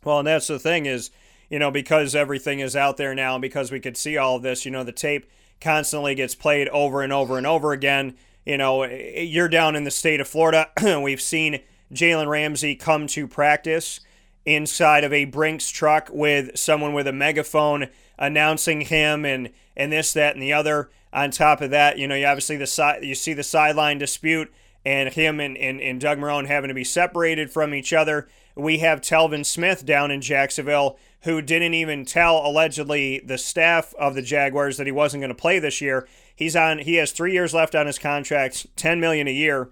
Well, 0.03 0.19
and 0.19 0.27
that's 0.27 0.47
the 0.47 0.59
thing 0.59 0.85
is, 0.85 1.11
you 1.49 1.59
know, 1.59 1.71
because 1.71 2.15
everything 2.15 2.59
is 2.59 2.75
out 2.75 2.97
there 2.97 3.15
now, 3.15 3.35
and 3.35 3.41
because 3.41 3.71
we 3.71 3.79
could 3.79 3.97
see 3.97 4.17
all 4.17 4.35
of 4.35 4.43
this, 4.43 4.65
you 4.65 4.71
know, 4.71 4.83
the 4.83 4.91
tape 4.91 5.29
constantly 5.59 6.15
gets 6.15 6.35
played 6.35 6.69
over 6.69 7.01
and 7.01 7.11
over 7.11 7.37
and 7.37 7.47
over 7.47 7.71
again. 7.71 8.15
You 8.45 8.57
know, 8.57 8.83
eh, 8.83 9.11
eh, 9.15 9.21
you're 9.21 9.49
down 9.49 9.75
in 9.75 9.83
the 9.83 9.91
state 9.91 10.21
of 10.21 10.27
Florida. 10.27 10.69
We've 11.01 11.21
seen 11.21 11.61
Jalen 11.91 12.27
Ramsey 12.27 12.75
come 12.75 13.07
to 13.07 13.27
practice 13.27 13.99
inside 14.45 15.03
of 15.03 15.11
a 15.11 15.25
Brinks 15.25 15.69
truck 15.69 16.09
with 16.11 16.57
someone 16.57 16.93
with 16.93 17.07
a 17.07 17.13
megaphone 17.13 17.87
announcing 18.17 18.81
him 18.81 19.25
and 19.25 19.49
and 19.75 19.91
this, 19.91 20.13
that, 20.13 20.36
and 20.36 20.41
the 20.41 20.53
other. 20.53 20.89
On 21.13 21.32
top 21.32 21.62
of 21.62 21.70
that, 21.72 21.98
you 21.98 22.08
know, 22.08 22.15
you 22.15 22.25
obviously 22.25 22.58
the 22.58 22.67
side 22.67 23.05
you 23.05 23.15
see 23.15 23.34
the 23.34 23.44
sideline 23.44 23.98
dispute 23.98 24.51
and 24.86 25.13
him 25.13 25.39
and, 25.39 25.58
and, 25.58 25.82
and 25.82 26.00
Doug 26.00 26.20
Marrone 26.20 26.48
having 26.48 26.67
to 26.67 26.74
be 26.74 26.84
separated 26.84 27.50
from 27.50 27.74
each 27.74 27.94
other. 27.94 28.27
We 28.55 28.77
have 28.79 29.01
Telvin 29.01 29.46
Smith 29.46 29.86
down 29.86 30.12
in 30.12 30.22
Jacksonville, 30.22 30.98
who 31.22 31.41
didn't 31.41 31.74
even 31.74 32.05
tell 32.05 32.46
allegedly 32.46 33.20
the 33.20 33.38
staff 33.38 33.94
of 33.96 34.13
the 34.13 34.22
Jaguars 34.22 34.77
that 34.77 34.88
he 34.88 34.91
wasn't 34.91 35.22
going 35.22 35.29
to 35.29 35.36
play 35.36 35.60
this 35.60 35.82
year. 35.82 36.08
He's 36.36 36.55
on. 36.55 36.79
He 36.79 36.96
has 36.96 37.12
three 37.12 37.34
years 37.34 37.53
left 37.53 37.75
on 37.75 37.88
his 37.88 38.00
contract, 38.00 38.67
ten 38.75 39.00
million 39.00 39.27
a 39.27 39.32
year, 39.32 39.70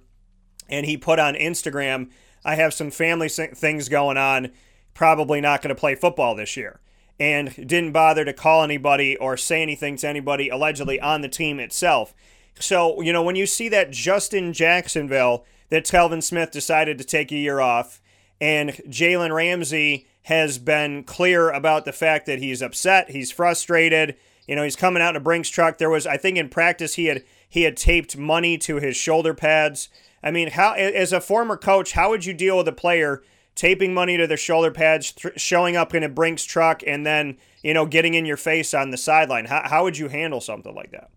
and 0.70 0.86
he 0.86 0.98
put 0.98 1.20
on 1.20 1.36
Instagram, 1.36 2.10
"I 2.44 2.56
have 2.56 2.74
some 2.74 2.90
family 2.90 3.30
things 3.30 3.90
going 3.90 4.18
on. 4.18 4.52
Probably 4.94 5.42
not 5.42 5.62
going 5.62 5.76
to 5.76 5.80
play 5.80 5.96
football 5.96 6.36
this 6.36 6.58
year." 6.58 6.80
And 7.20 7.56
didn't 7.56 7.92
bother 7.92 8.26
to 8.26 8.34
call 8.34 8.64
anybody 8.64 9.16
or 9.18 9.38
say 9.38 9.62
anything 9.62 9.98
to 9.98 10.08
anybody 10.08 10.50
allegedly 10.50 11.00
on 11.00 11.22
the 11.22 11.30
team 11.30 11.60
itself. 11.60 12.14
So, 12.60 13.02
you 13.02 13.14
know, 13.14 13.24
when 13.24 13.36
you 13.36 13.46
see 13.46 13.70
that 13.70 13.92
just 13.92 14.34
in 14.34 14.54
Jacksonville, 14.54 15.46
that 15.70 15.86
Telvin 15.86 16.22
Smith 16.22 16.52
decided 16.52 16.98
to 16.98 17.04
take 17.04 17.32
a 17.32 17.36
year 17.36 17.60
off, 17.60 18.02
and 18.42 18.72
Jalen 18.72 19.34
Ramsey 19.34 20.08
has 20.24 20.58
been 20.58 21.04
clear 21.04 21.50
about 21.50 21.86
the 21.86 21.92
fact 21.92 22.26
that 22.26 22.40
he's 22.40 22.62
upset, 22.62 23.12
he's 23.12 23.32
frustrated. 23.32 24.16
You 24.48 24.56
know, 24.56 24.64
he's 24.64 24.76
coming 24.76 25.02
out 25.02 25.12
in 25.12 25.16
a 25.16 25.24
Brinks 25.24 25.50
truck. 25.50 25.78
There 25.78 25.90
was, 25.90 26.06
I 26.06 26.18
think, 26.18 26.38
in 26.38 26.50
practice 26.50 26.96
he 26.96 27.06
had 27.06 27.24
he 27.48 27.64
had 27.64 27.78
taped 27.78 28.18
money 28.18 28.58
to 28.60 28.78
his 28.78 28.98
shoulder 28.98 29.34
pads. 29.34 29.90
I 30.22 30.32
mean, 30.32 30.52
how 30.52 30.74
as 30.74 31.14
a 31.14 31.22
former 31.22 31.58
coach, 31.58 31.94
how 31.94 32.10
would 32.10 32.26
you 32.26 32.34
deal 32.34 32.58
with 32.58 32.68
a 32.68 32.74
player 32.74 33.24
taping 33.56 33.94
money 33.94 34.18
to 34.18 34.28
their 34.28 34.38
shoulder 34.38 34.72
pads, 34.72 35.12
th- 35.12 35.40
showing 35.40 35.76
up 35.76 35.94
in 35.94 36.04
a 36.04 36.10
Brinks 36.10 36.44
truck, 36.44 36.82
and 36.86 37.06
then 37.06 37.38
you 37.64 37.74
know 37.74 37.86
getting 37.86 38.14
in 38.14 38.26
your 38.26 38.38
face 38.38 38.74
on 38.74 38.92
the 38.92 38.98
sideline? 38.98 39.46
How 39.46 39.62
how 39.66 39.84
would 39.84 39.98
you 39.98 40.08
handle 40.08 40.42
something 40.42 40.74
like 40.74 40.92
that? 40.92 41.10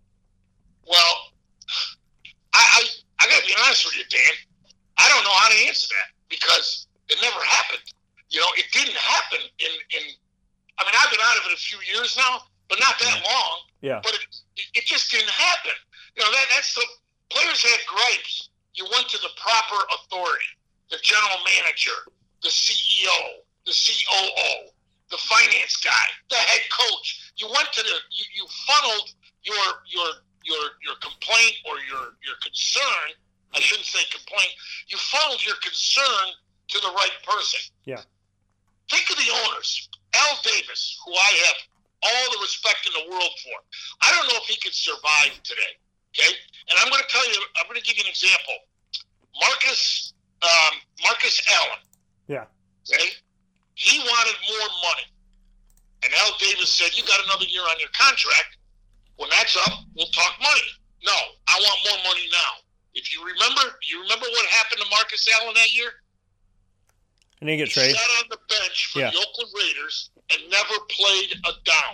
Well, 0.87 1.31
I 2.53 2.61
I, 2.61 2.83
I 3.21 3.27
got 3.27 3.41
to 3.41 3.47
be 3.47 3.55
honest 3.63 3.85
with 3.85 3.97
you, 3.97 4.03
Dan. 4.09 4.33
I 4.97 5.09
don't 5.09 5.23
know 5.23 5.33
how 5.33 5.49
to 5.49 5.67
answer 5.67 5.87
that 5.95 6.13
because 6.29 6.87
it 7.09 7.17
never 7.21 7.39
happened. 7.43 7.83
You 8.29 8.39
know, 8.39 8.47
it 8.55 8.65
didn't 8.71 8.97
happen 8.97 9.39
in 9.59 9.71
in. 9.97 10.03
I 10.79 10.85
mean, 10.85 10.93
I've 10.93 11.09
been 11.09 11.23
out 11.23 11.37
of 11.37 11.49
it 11.49 11.53
a 11.53 11.57
few 11.57 11.79
years 11.91 12.15
now, 12.17 12.45
but 12.69 12.79
not 12.79 12.99
that 12.99 13.23
long. 13.25 13.59
Yeah. 13.81 13.99
But 14.03 14.13
it, 14.13 14.29
it 14.73 14.85
just 14.85 15.09
didn't 15.11 15.29
happen. 15.29 15.73
You 16.15 16.23
know, 16.23 16.31
that 16.31 16.45
that's 16.53 16.75
the 16.75 16.85
players 17.29 17.63
had 17.63 17.79
gripes. 17.87 18.49
You 18.73 18.85
went 18.91 19.09
to 19.09 19.17
the 19.17 19.29
proper 19.41 19.81
authority, 19.97 20.53
the 20.91 20.97
general 21.01 21.37
manager, 21.45 21.97
the 22.41 22.49
CEO, 22.49 23.43
the 23.65 23.73
COO, 23.73 24.69
the 25.09 25.17
finance 25.17 25.77
guy, 25.77 26.07
the 26.29 26.35
head 26.35 26.61
coach. 26.71 27.31
You 27.37 27.47
went 27.47 27.71
to 27.73 27.83
the 27.83 27.95
you, 28.11 28.25
you 28.35 28.45
funneled 28.67 29.13
your 29.43 29.65
your 29.87 30.09
your 30.43 30.63
your 30.83 30.95
complaint 31.01 31.55
or 31.65 31.79
your 31.87 32.15
your 32.25 32.37
concern. 32.43 33.15
I 33.53 33.59
shouldn't 33.59 33.87
say 33.87 33.99
complaint. 34.11 34.51
You 34.87 34.97
funneled 34.97 35.43
your 35.45 35.55
concern 35.63 36.35
to 36.67 36.79
the 36.79 36.91
right 36.91 37.15
person. 37.23 37.59
Yeah. 37.85 38.01
Think 38.91 39.09
of 39.09 39.17
the 39.17 39.31
owners. 39.45 39.89
Al 40.15 40.39
Davis, 40.43 40.99
who 41.05 41.13
I 41.13 41.31
have 41.47 41.57
all 42.03 42.31
the 42.31 42.39
respect 42.41 42.87
in 42.87 42.93
the 42.93 43.11
world 43.11 43.33
for. 43.43 43.57
I 44.01 44.11
don't 44.15 44.27
know 44.27 44.39
if 44.39 44.47
he 44.47 44.59
could 44.59 44.73
survive 44.73 45.35
today. 45.43 45.75
Okay, 46.15 46.33
and 46.69 46.79
I'm 46.79 46.89
going 46.89 47.01
to 47.01 47.09
tell 47.09 47.27
you. 47.27 47.39
I'm 47.57 47.67
going 47.67 47.79
to 47.79 47.85
give 47.85 47.97
you 47.97 48.03
an 48.03 48.09
example. 48.09 48.55
Marcus 49.39 50.13
um, 50.41 50.73
Marcus 51.03 51.41
Allen. 51.49 51.81
Yeah. 52.27 52.45
Okay, 52.91 53.09
he 53.75 53.99
wanted 53.99 54.35
more 54.47 54.69
money, 54.83 55.07
and 56.03 56.13
Al 56.13 56.37
Davis 56.39 56.69
said, 56.69 56.95
"You 56.95 57.03
got 57.03 57.23
another 57.25 57.45
year 57.45 57.63
on 57.63 57.79
your 57.79 57.89
contract. 57.93 58.57
When 59.15 59.29
that's 59.29 59.55
up, 59.67 59.83
we'll 59.95 60.11
talk 60.11 60.35
money." 60.41 60.67
No, 61.03 61.15
I 61.47 61.55
want 61.59 61.79
more 61.89 62.11
money 62.11 62.27
now. 62.31 62.63
If 62.93 63.13
you 63.13 63.23
remember, 63.23 63.61
you 63.83 64.01
remember 64.01 64.25
what 64.25 64.45
happened 64.47 64.81
to 64.81 64.89
Marcus 64.89 65.27
Allen 65.39 65.53
that 65.53 65.73
year? 65.73 65.91
And 67.39 67.49
he 67.49 67.57
get 67.57 67.69
traded. 67.69 67.95
Sat 67.95 68.23
on 68.23 68.29
the 68.29 68.39
bench 68.49 68.89
for 68.91 68.99
yeah. 68.99 69.11
the 69.11 69.17
Oakland 69.17 69.51
Raiders 69.55 70.09
and 70.31 70.41
never 70.49 70.73
played 70.89 71.33
a 71.45 71.51
down. 71.63 71.93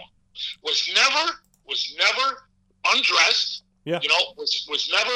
Was 0.63 0.89
never 0.95 1.31
was 1.67 1.93
never 1.97 2.47
undressed. 2.95 3.63
Yeah. 3.83 3.99
You 4.01 4.09
know, 4.09 4.33
was 4.37 4.65
was 4.69 4.89
never 4.89 5.13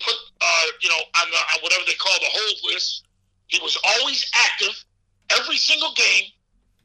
put 0.00 0.14
uh, 0.40 0.64
you 0.80 0.88
know, 0.88 1.02
on 1.20 1.30
the 1.30 1.36
on 1.36 1.62
whatever 1.62 1.84
they 1.86 1.94
call 1.94 2.16
the 2.20 2.30
hold 2.30 2.72
list. 2.72 3.04
He 3.48 3.58
was 3.60 3.76
always 3.82 4.30
active 4.34 4.72
every 5.30 5.56
single 5.56 5.92
game, 5.94 6.32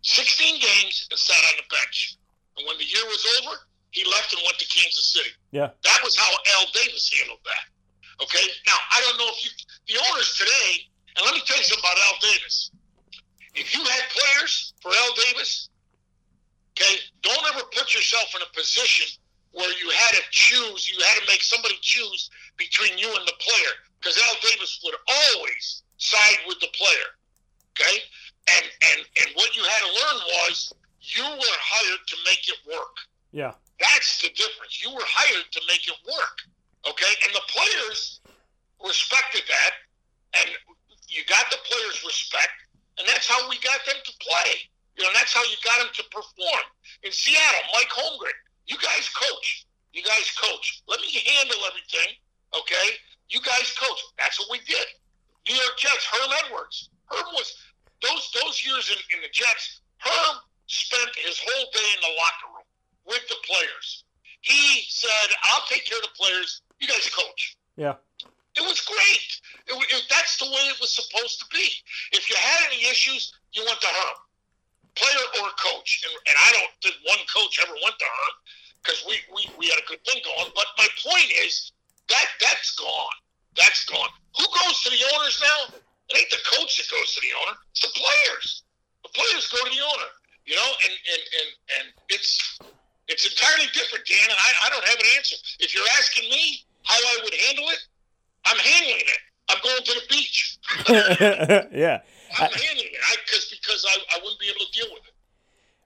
sixteen 0.01 0.59
games, 0.59 1.07
and 1.11 1.19
sat 1.19 1.37
on 1.51 1.55
the 1.57 1.67
bench. 1.69 2.17
And 2.57 2.67
when 2.67 2.77
the 2.77 2.85
year 2.85 3.05
was 3.05 3.23
over, 3.39 3.55
he 3.91 4.03
left 4.09 4.33
and 4.33 4.41
went 4.45 4.57
to 4.59 4.67
Kansas 4.67 5.13
City. 5.13 5.29
Yeah. 5.51 5.69
That 5.83 5.99
was 6.03 6.15
how 6.17 6.31
Al 6.57 6.65
Davis 6.73 7.11
handled 7.13 7.39
that. 7.45 8.23
Okay. 8.23 8.45
Now 8.65 8.77
I 8.91 9.01
don't 9.01 9.17
know 9.17 9.29
if 9.29 9.45
you 9.45 9.51
the 9.87 10.01
owners 10.11 10.35
today, 10.37 10.87
and 11.15 11.25
let 11.25 11.33
me 11.35 11.41
tell 11.45 11.57
you 11.57 11.63
something 11.63 11.83
about 11.83 11.99
Al 12.07 12.19
Davis. 12.21 12.71
If 13.55 13.75
you 13.75 13.83
had 13.83 14.01
players 14.09 14.73
for 14.81 14.89
Al 14.89 15.13
Davis, 15.29 15.69
okay, 16.73 16.95
don't 17.21 17.45
ever 17.53 17.63
put 17.71 17.93
yourself 17.93 18.33
in 18.35 18.41
a 18.41 18.49
position 18.57 19.05
where 19.51 19.69
you 19.77 19.89
had 19.91 20.15
to 20.15 20.23
choose, 20.31 20.89
you 20.89 20.97
had 21.03 21.21
to 21.21 21.27
make 21.27 21.43
somebody 21.43 21.77
choose 21.81 22.31
between 22.57 22.97
you 22.97 23.05
and 23.13 23.27
the 23.27 23.33
player. 23.37 23.73
Because 23.99 24.17
Al 24.17 24.35
Davis 24.41 24.81
would 24.83 24.95
always 25.07 25.82
side 25.97 26.39
with 26.47 26.59
the 26.59 26.71
player. 26.73 27.09
Okay? 27.73 27.97
And 28.49 28.65
and 28.65 28.99
and 29.21 29.27
what 29.35 29.55
you 29.55 29.63
had 29.63 29.81
to 29.81 29.91
learn 29.91 30.19
was 30.43 30.73
you 31.01 31.23
were 31.23 31.57
hired 31.59 32.03
to 32.07 32.15
make 32.25 32.47
it 32.47 32.59
work. 32.67 32.95
Yeah. 33.31 33.53
That's 33.79 34.21
the 34.21 34.29
difference. 34.29 34.83
You 34.83 34.93
were 34.93 35.05
hired 35.05 35.51
to 35.51 35.61
make 35.67 35.87
it 35.87 35.97
work. 36.05 36.37
Okay? 36.87 37.13
And 37.25 37.33
the 37.33 37.45
players 37.47 38.21
respected 38.83 39.43
that 39.47 39.73
and 40.41 40.49
you 41.07 41.23
got 41.29 41.49
the 41.49 41.57
players 41.63 42.03
respect 42.05 42.51
and 42.99 43.07
that's 43.07 43.27
how 43.27 43.49
we 43.49 43.57
got 43.59 43.79
them 43.85 43.97
to 44.03 44.13
play. 44.19 44.69
You 44.97 45.03
know, 45.03 45.09
that's 45.13 45.33
how 45.33 45.41
you 45.43 45.57
got 45.65 45.79
them 45.79 45.89
to 45.93 46.03
perform. 46.13 46.65
In 47.01 47.11
Seattle, 47.11 47.65
Mike 47.73 47.89
Holmgren, 47.89 48.37
you 48.67 48.77
guys 48.77 49.09
coach. 49.09 49.65
You 49.93 50.03
guys 50.03 50.29
coach. 50.37 50.83
Let 50.87 51.01
me 51.01 51.09
handle 51.09 51.57
everything, 51.65 52.13
okay? 52.53 52.97
You 53.29 53.41
guys 53.41 53.73
coach. 53.77 54.01
That's 54.17 54.39
what 54.39 54.49
we 54.51 54.59
did. 54.65 54.85
New 55.47 55.55
York 55.55 55.77
Jets, 55.77 56.05
Herm 56.05 56.31
Edwards. 56.45 56.89
Herm 57.11 57.27
was 57.33 57.53
those 58.01 58.31
those 58.41 58.65
years 58.65 58.91
in, 58.91 58.99
in 59.15 59.21
the 59.21 59.31
Jets. 59.31 59.81
Herm 59.97 60.37
spent 60.67 61.11
his 61.15 61.39
whole 61.39 61.67
day 61.73 61.89
in 61.95 62.01
the 62.01 62.13
locker 62.15 62.49
room 62.55 62.67
with 63.05 63.27
the 63.27 63.35
players. 63.43 64.05
He 64.41 64.83
said, 64.89 65.35
"I'll 65.43 65.65
take 65.67 65.85
care 65.85 65.97
of 65.97 66.03
the 66.03 66.15
players. 66.15 66.61
You 66.79 66.87
guys 66.87 67.07
coach." 67.09 67.57
Yeah. 67.75 67.95
It 68.55 68.61
was 68.61 68.81
great. 68.85 69.29
It, 69.65 69.73
it, 69.73 70.03
that's 70.09 70.37
the 70.37 70.45
way 70.45 70.61
it 70.69 70.77
was 70.79 70.93
supposed 70.93 71.39
to 71.39 71.45
be. 71.49 71.73
If 72.11 72.29
you 72.29 72.35
had 72.37 72.69
any 72.69 72.85
issues, 72.85 73.33
you 73.51 73.65
went 73.65 73.81
to 73.81 73.87
Herm, 73.87 74.17
player 74.95 75.25
or 75.41 75.49
coach. 75.57 76.05
And, 76.05 76.13
and 76.13 76.35
I 76.37 76.51
don't 76.53 76.73
think 76.83 76.95
one 77.01 77.23
coach 77.33 77.59
ever 77.65 77.73
went 77.83 77.97
to 77.97 78.05
Herm 78.05 78.35
because 78.83 79.03
we, 79.07 79.17
we, 79.33 79.49
we 79.57 79.65
had 79.73 79.79
a 79.81 79.87
good 79.89 80.05
thing 80.05 80.21
going. 80.21 80.51
But 80.53 80.67
my 80.77 80.87
point 81.01 81.31
is 81.41 81.71
that 82.09 82.27
that's 82.39 82.75
gone. 82.75 83.17
That's 83.57 83.85
gone. 83.85 84.09
Who 84.37 84.45
goes 84.45 84.81
to 84.83 84.89
the 84.89 85.01
owners 85.15 85.41
now? 85.41 85.75
It 86.09 86.17
ain't 86.17 86.29
the 86.29 86.41
coach 86.57 86.77
that 86.77 86.87
goes 86.89 87.13
to 87.15 87.21
the 87.21 87.33
owner. 87.41 87.57
It's 87.71 87.81
the 87.81 87.93
players. 87.93 88.63
The 89.03 89.09
players 89.09 89.49
go 89.49 89.57
to 89.63 89.69
the 89.69 89.83
owner. 89.83 90.09
You 90.45 90.55
know, 90.55 90.71
and 90.83 90.91
and 90.91 91.21
and, 91.39 91.49
and 91.79 91.85
it's 92.09 92.59
it's 93.07 93.25
entirely 93.25 93.69
different, 93.73 94.05
Dan. 94.05 94.29
And 94.29 94.37
I, 94.37 94.67
I 94.67 94.69
don't 94.69 94.83
have 94.83 94.99
an 94.99 95.05
answer. 95.15 95.35
If 95.59 95.73
you're 95.73 95.87
asking 95.97 96.29
me 96.29 96.59
how 96.83 96.95
I 96.95 97.19
would 97.23 97.33
handle 97.33 97.69
it, 97.69 97.79
I'm 98.45 98.57
handling 98.57 99.07
it. 99.07 99.21
I'm 99.49 99.57
going 99.63 99.83
to 99.83 99.93
the 99.93 100.05
beach. 100.09 100.57
yeah. 101.71 102.01
I'm 102.39 102.49
I, 102.51 102.57
handling 102.57 102.91
it 102.91 103.19
cause, 103.31 103.47
because 103.49 103.85
I, 103.87 104.15
I 104.15 104.19
wouldn't 104.21 104.39
be 104.39 104.47
able 104.47 104.65
to 104.65 104.71
deal 104.71 104.87
with 104.93 105.03
it. 105.07 105.13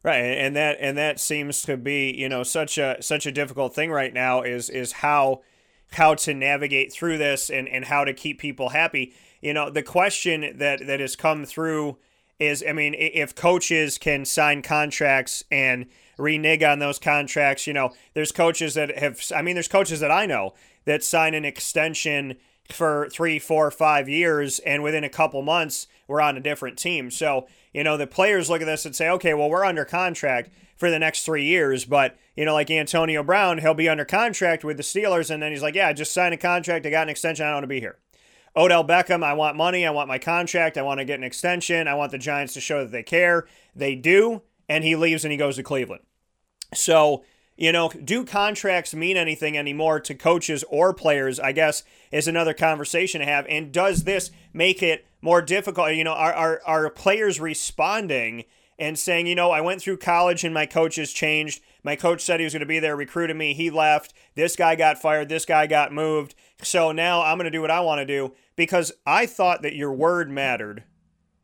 Right, 0.03 0.19
and 0.19 0.55
that 0.55 0.77
and 0.79 0.97
that 0.97 1.19
seems 1.19 1.63
to 1.63 1.75
be 1.75 2.13
you 2.15 2.29
know 2.29 2.43
such 2.43 2.77
a 2.77 3.01
such 3.01 3.25
a 3.25 3.31
difficult 3.31 3.75
thing 3.75 3.91
right 3.91 4.13
now 4.13 4.41
is 4.41 4.69
is 4.69 4.91
how 4.91 5.41
how 5.91 6.15
to 6.15 6.33
navigate 6.33 6.91
through 6.91 7.17
this 7.17 7.49
and 7.49 7.67
and 7.67 7.85
how 7.85 8.03
to 8.03 8.13
keep 8.13 8.39
people 8.39 8.69
happy. 8.69 9.13
You 9.41 9.53
know, 9.53 9.69
the 9.69 9.83
question 9.83 10.57
that 10.57 10.85
that 10.85 10.99
has 10.99 11.15
come 11.15 11.45
through 11.45 11.97
is, 12.39 12.63
I 12.67 12.73
mean, 12.73 12.93
if 12.97 13.33
coaches 13.35 13.97
can 13.97 14.25
sign 14.25 14.61
contracts 14.61 15.43
and 15.51 15.87
renege 16.17 16.63
on 16.63 16.79
those 16.79 16.99
contracts, 16.99 17.65
you 17.65 17.73
know, 17.73 17.93
there's 18.13 18.31
coaches 18.31 18.75
that 18.75 18.97
have, 18.97 19.19
I 19.35 19.41
mean, 19.41 19.55
there's 19.55 19.67
coaches 19.67 19.99
that 20.01 20.11
I 20.11 20.25
know 20.25 20.53
that 20.85 21.03
sign 21.03 21.33
an 21.33 21.45
extension 21.45 22.35
for 22.71 23.07
three, 23.11 23.39
four, 23.39 23.71
five 23.71 24.09
years, 24.09 24.59
and 24.59 24.83
within 24.83 25.03
a 25.03 25.09
couple 25.09 25.41
months, 25.41 25.87
we're 26.07 26.21
on 26.21 26.37
a 26.37 26.41
different 26.41 26.77
team. 26.77 27.09
So, 27.09 27.47
you 27.77 27.83
know, 27.83 27.95
the 27.95 28.07
players 28.07 28.49
look 28.49 28.59
at 28.59 28.65
this 28.65 28.87
and 28.87 28.95
say, 28.95 29.07
okay, 29.07 29.35
well, 29.35 29.51
we're 29.51 29.63
under 29.63 29.85
contract 29.85 30.49
for 30.77 30.89
the 30.89 30.97
next 30.97 31.23
three 31.23 31.45
years, 31.45 31.85
but, 31.85 32.17
you 32.35 32.43
know, 32.43 32.55
like 32.55 32.71
Antonio 32.71 33.21
Brown, 33.21 33.59
he'll 33.59 33.75
be 33.75 33.87
under 33.87 34.03
contract 34.03 34.63
with 34.63 34.77
the 34.77 34.83
Steelers, 34.83 35.29
and 35.29 35.43
then 35.43 35.51
he's 35.51 35.61
like, 35.61 35.75
yeah, 35.75 35.87
I 35.87 35.93
just 35.93 36.11
signed 36.11 36.33
a 36.33 36.37
contract, 36.37 36.87
I 36.87 36.89
got 36.89 37.03
an 37.03 37.09
extension, 37.09 37.45
I 37.45 37.49
don't 37.49 37.57
want 37.57 37.63
to 37.65 37.67
be 37.67 37.79
here. 37.79 37.99
Odell 38.55 38.83
Beckham, 38.83 39.23
I 39.23 39.33
want 39.33 39.57
money, 39.57 39.85
I 39.85 39.91
want 39.91 40.07
my 40.07 40.17
contract, 40.17 40.75
I 40.75 40.81
want 40.81 41.01
to 41.01 41.05
get 41.05 41.19
an 41.19 41.23
extension, 41.23 41.87
I 41.87 41.93
want 41.93 42.11
the 42.11 42.17
Giants 42.17 42.55
to 42.55 42.61
show 42.61 42.79
that 42.79 42.91
they 42.91 43.03
care. 43.03 43.45
They 43.75 43.93
do, 43.93 44.41
and 44.67 44.83
he 44.83 44.95
leaves 44.95 45.23
and 45.23 45.31
he 45.31 45.37
goes 45.37 45.57
to 45.57 45.63
Cleveland. 45.63 46.01
So, 46.73 47.23
You 47.57 47.71
know, 47.71 47.89
do 47.89 48.23
contracts 48.23 48.93
mean 48.93 49.17
anything 49.17 49.57
anymore 49.57 49.99
to 50.01 50.13
coaches 50.13 50.63
or 50.69 50.93
players? 50.93 51.39
I 51.39 51.51
guess 51.53 51.83
is 52.11 52.27
another 52.27 52.53
conversation 52.53 53.19
to 53.19 53.25
have. 53.25 53.47
And 53.49 53.71
does 53.71 54.03
this 54.03 54.29
make 54.53 54.83
it 54.83 55.06
more 55.21 55.41
difficult? 55.41 55.93
You 55.93 56.03
know, 56.03 56.13
are, 56.13 56.33
are, 56.33 56.61
are 56.65 56.89
players 56.89 57.39
responding 57.39 58.45
and 58.79 58.97
saying, 58.97 59.27
you 59.27 59.35
know, 59.35 59.51
I 59.51 59.61
went 59.61 59.81
through 59.81 59.97
college 59.97 60.43
and 60.43 60.53
my 60.53 60.65
coach 60.65 60.97
has 60.97 61.11
changed. 61.11 61.61
My 61.83 61.95
coach 61.95 62.21
said 62.21 62.39
he 62.39 62.43
was 62.43 62.53
going 62.53 62.59
to 62.59 62.65
be 62.65 62.79
there, 62.79 62.95
recruited 62.95 63.35
me. 63.35 63.53
He 63.53 63.69
left. 63.69 64.13
This 64.35 64.55
guy 64.55 64.75
got 64.75 65.01
fired. 65.01 65.29
This 65.29 65.45
guy 65.45 65.67
got 65.67 65.91
moved. 65.91 66.35
So 66.61 66.91
now 66.91 67.23
I'm 67.23 67.37
going 67.37 67.45
to 67.45 67.51
do 67.51 67.61
what 67.61 67.71
I 67.71 67.79
want 67.79 67.99
to 67.99 68.05
do 68.05 68.33
because 68.55 68.91
I 69.05 69.25
thought 69.25 69.63
that 69.63 69.75
your 69.75 69.93
word 69.93 70.29
mattered 70.29 70.83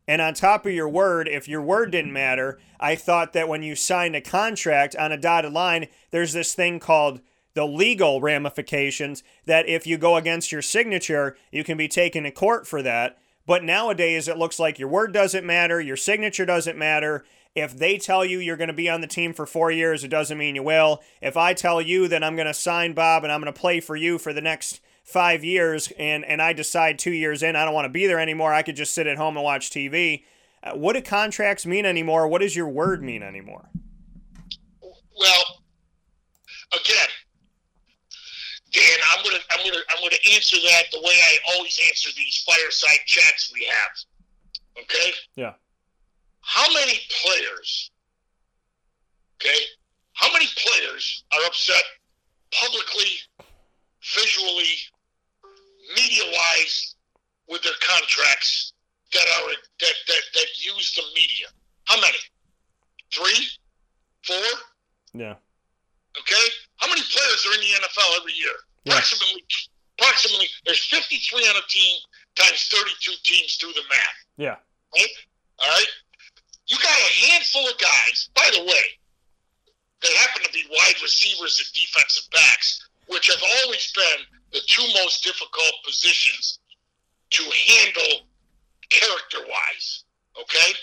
and 0.07 0.21
on 0.21 0.33
top 0.33 0.65
of 0.65 0.73
your 0.73 0.89
word, 0.89 1.27
if 1.27 1.47
your 1.47 1.61
word 1.61 1.91
didn't 1.91 2.13
matter, 2.13 2.59
I 2.79 2.95
thought 2.95 3.33
that 3.33 3.47
when 3.47 3.63
you 3.63 3.75
signed 3.75 4.15
a 4.15 4.21
contract 4.21 4.95
on 4.95 5.11
a 5.11 5.17
dotted 5.17 5.53
line, 5.53 5.87
there's 6.11 6.33
this 6.33 6.53
thing 6.53 6.79
called 6.79 7.21
the 7.53 7.65
legal 7.65 8.19
ramifications 8.19 9.23
that 9.45 9.67
if 9.67 9.87
you 9.87 9.97
go 9.97 10.17
against 10.17 10.51
your 10.51 10.61
signature, 10.61 11.37
you 11.51 11.63
can 11.63 11.77
be 11.77 11.87
taken 11.87 12.23
to 12.23 12.31
court 12.31 12.67
for 12.67 12.81
that. 12.81 13.17
But 13.45 13.63
nowadays, 13.63 14.27
it 14.27 14.37
looks 14.37 14.59
like 14.59 14.79
your 14.79 14.87
word 14.87 15.13
doesn't 15.13 15.45
matter, 15.45 15.81
your 15.81 15.97
signature 15.97 16.45
doesn't 16.45 16.77
matter. 16.77 17.25
If 17.55 17.77
they 17.77 17.97
tell 17.97 18.25
you 18.25 18.39
you're 18.39 18.57
going 18.57 18.69
to 18.69 18.73
be 18.73 18.89
on 18.89 19.01
the 19.01 19.07
team 19.07 19.33
for 19.33 19.45
four 19.45 19.69
years, 19.69 20.03
it 20.03 20.07
doesn't 20.07 20.37
mean 20.37 20.55
you 20.55 20.63
will. 20.63 21.03
If 21.21 21.37
I 21.37 21.53
tell 21.53 21.81
you 21.81 22.07
that 22.07 22.23
I'm 22.23 22.35
going 22.35 22.47
to 22.47 22.53
sign 22.53 22.93
Bob 22.93 23.23
and 23.23 23.31
I'm 23.31 23.41
going 23.41 23.53
to 23.53 23.59
play 23.59 23.79
for 23.79 23.95
you 23.95 24.17
for 24.17 24.33
the 24.33 24.41
next 24.41 24.81
five 25.03 25.43
years 25.43 25.91
and, 25.99 26.25
and 26.25 26.41
I 26.41 26.53
decide 26.53 26.97
two 26.97 27.11
years 27.11 27.43
in 27.43 27.55
I 27.55 27.65
don't 27.65 27.73
want 27.73 27.85
to 27.85 27.89
be 27.89 28.07
there 28.07 28.19
anymore, 28.19 28.53
I 28.53 28.63
could 28.63 28.75
just 28.75 28.93
sit 28.93 29.05
at 29.05 29.17
home 29.17 29.37
and 29.37 29.43
watch 29.43 29.69
TV. 29.69 30.23
Uh, 30.63 30.71
what 30.71 30.93
do 30.93 31.01
contracts 31.01 31.65
mean 31.65 31.85
anymore? 31.85 32.27
What 32.27 32.41
does 32.41 32.55
your 32.55 32.69
word 32.69 33.03
mean 33.03 33.21
anymore? 33.21 33.69
Well, 34.81 35.61
again, 36.73 37.07
Dan, 38.73 38.97
I'm 39.11 39.23
gonna 39.23 39.37
I'm 39.51 39.63
gonna 39.63 39.83
I'm 39.89 40.01
gonna 40.01 40.23
answer 40.33 40.57
that 40.57 40.83
the 40.91 40.99
way 40.99 41.13
I 41.13 41.55
always 41.55 41.79
answer 41.89 42.09
these 42.15 42.43
fireside 42.45 42.99
chats 43.05 43.51
we 43.53 43.65
have. 43.65 44.83
Okay? 44.83 45.13
Yeah. 45.35 45.53
How 46.41 46.67
many 46.73 46.99
players 47.23 47.91
okay, 49.43 49.59
how 50.13 50.31
many 50.31 50.45
players 50.55 51.23
are 51.33 51.45
upset 51.45 51.83
publicly, 52.51 53.11
visually, 54.15 54.73
media 55.95 56.23
wise 56.25 56.95
with 57.49 57.61
their 57.63 57.73
contracts 57.81 58.73
that 59.11 59.25
are 59.41 59.49
that, 59.79 59.93
that 60.07 60.21
that 60.33 60.47
use 60.57 60.93
the 60.95 61.03
media. 61.13 61.47
How 61.85 61.99
many? 61.99 62.17
Three? 63.13 63.47
Four? 64.25 64.59
Yeah. 65.13 65.35
Okay? 66.17 66.45
How 66.83 66.89
many 66.89 67.01
players 67.07 67.47
are 67.47 67.55
in 67.55 67.61
the 67.63 67.79
NFL 67.79 68.19
every 68.19 68.33
year? 68.33 68.51
Yeah. 68.83 68.99
Approximately 68.99 69.39
approximately 69.95 70.47
there's 70.65 70.83
53 70.91 71.15
on 71.47 71.55
a 71.55 71.65
team 71.69 71.95
times 72.35 72.67
32 72.67 73.11
teams 73.23 73.55
do 73.55 73.71
the 73.71 73.87
math. 73.87 74.19
Yeah. 74.35 74.59
Right? 74.91 75.13
All 75.59 75.69
right? 75.69 75.91
You 76.67 76.75
got 76.83 76.91
a 76.91 77.11
handful 77.31 77.63
of 77.69 77.79
guys, 77.79 78.27
by 78.35 78.49
the 78.51 78.67
way, 78.67 78.85
they 80.01 80.11
happen 80.27 80.43
to 80.43 80.51
be 80.51 80.67
wide 80.71 80.99
receivers 81.01 81.55
and 81.63 81.71
defensive 81.71 82.29
backs, 82.31 82.83
which 83.07 83.31
have 83.31 83.41
always 83.63 83.89
been 83.95 84.27
the 84.51 84.59
two 84.67 84.83
most 84.99 85.23
difficult 85.23 85.73
positions 85.85 86.59
to 87.29 87.43
handle 87.43 88.27
character 88.89 89.39
wise. 89.47 90.03
Okay? 90.35 90.73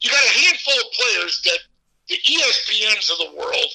You 0.00 0.10
got 0.10 0.20
a 0.20 0.38
handful 0.44 0.74
of 0.74 0.92
players 0.92 1.40
that 1.44 1.60
the 2.08 2.16
ESPNs 2.16 3.10
of 3.10 3.18
the 3.24 3.40
world 3.40 3.72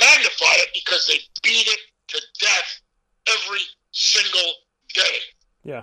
magnify 0.00 0.54
it 0.62 0.68
because 0.74 1.06
they 1.06 1.18
beat 1.42 1.66
it 1.66 1.80
to 2.08 2.20
death 2.40 2.80
every 3.28 3.60
single 3.92 4.52
day. 4.94 5.18
Yeah. 5.64 5.82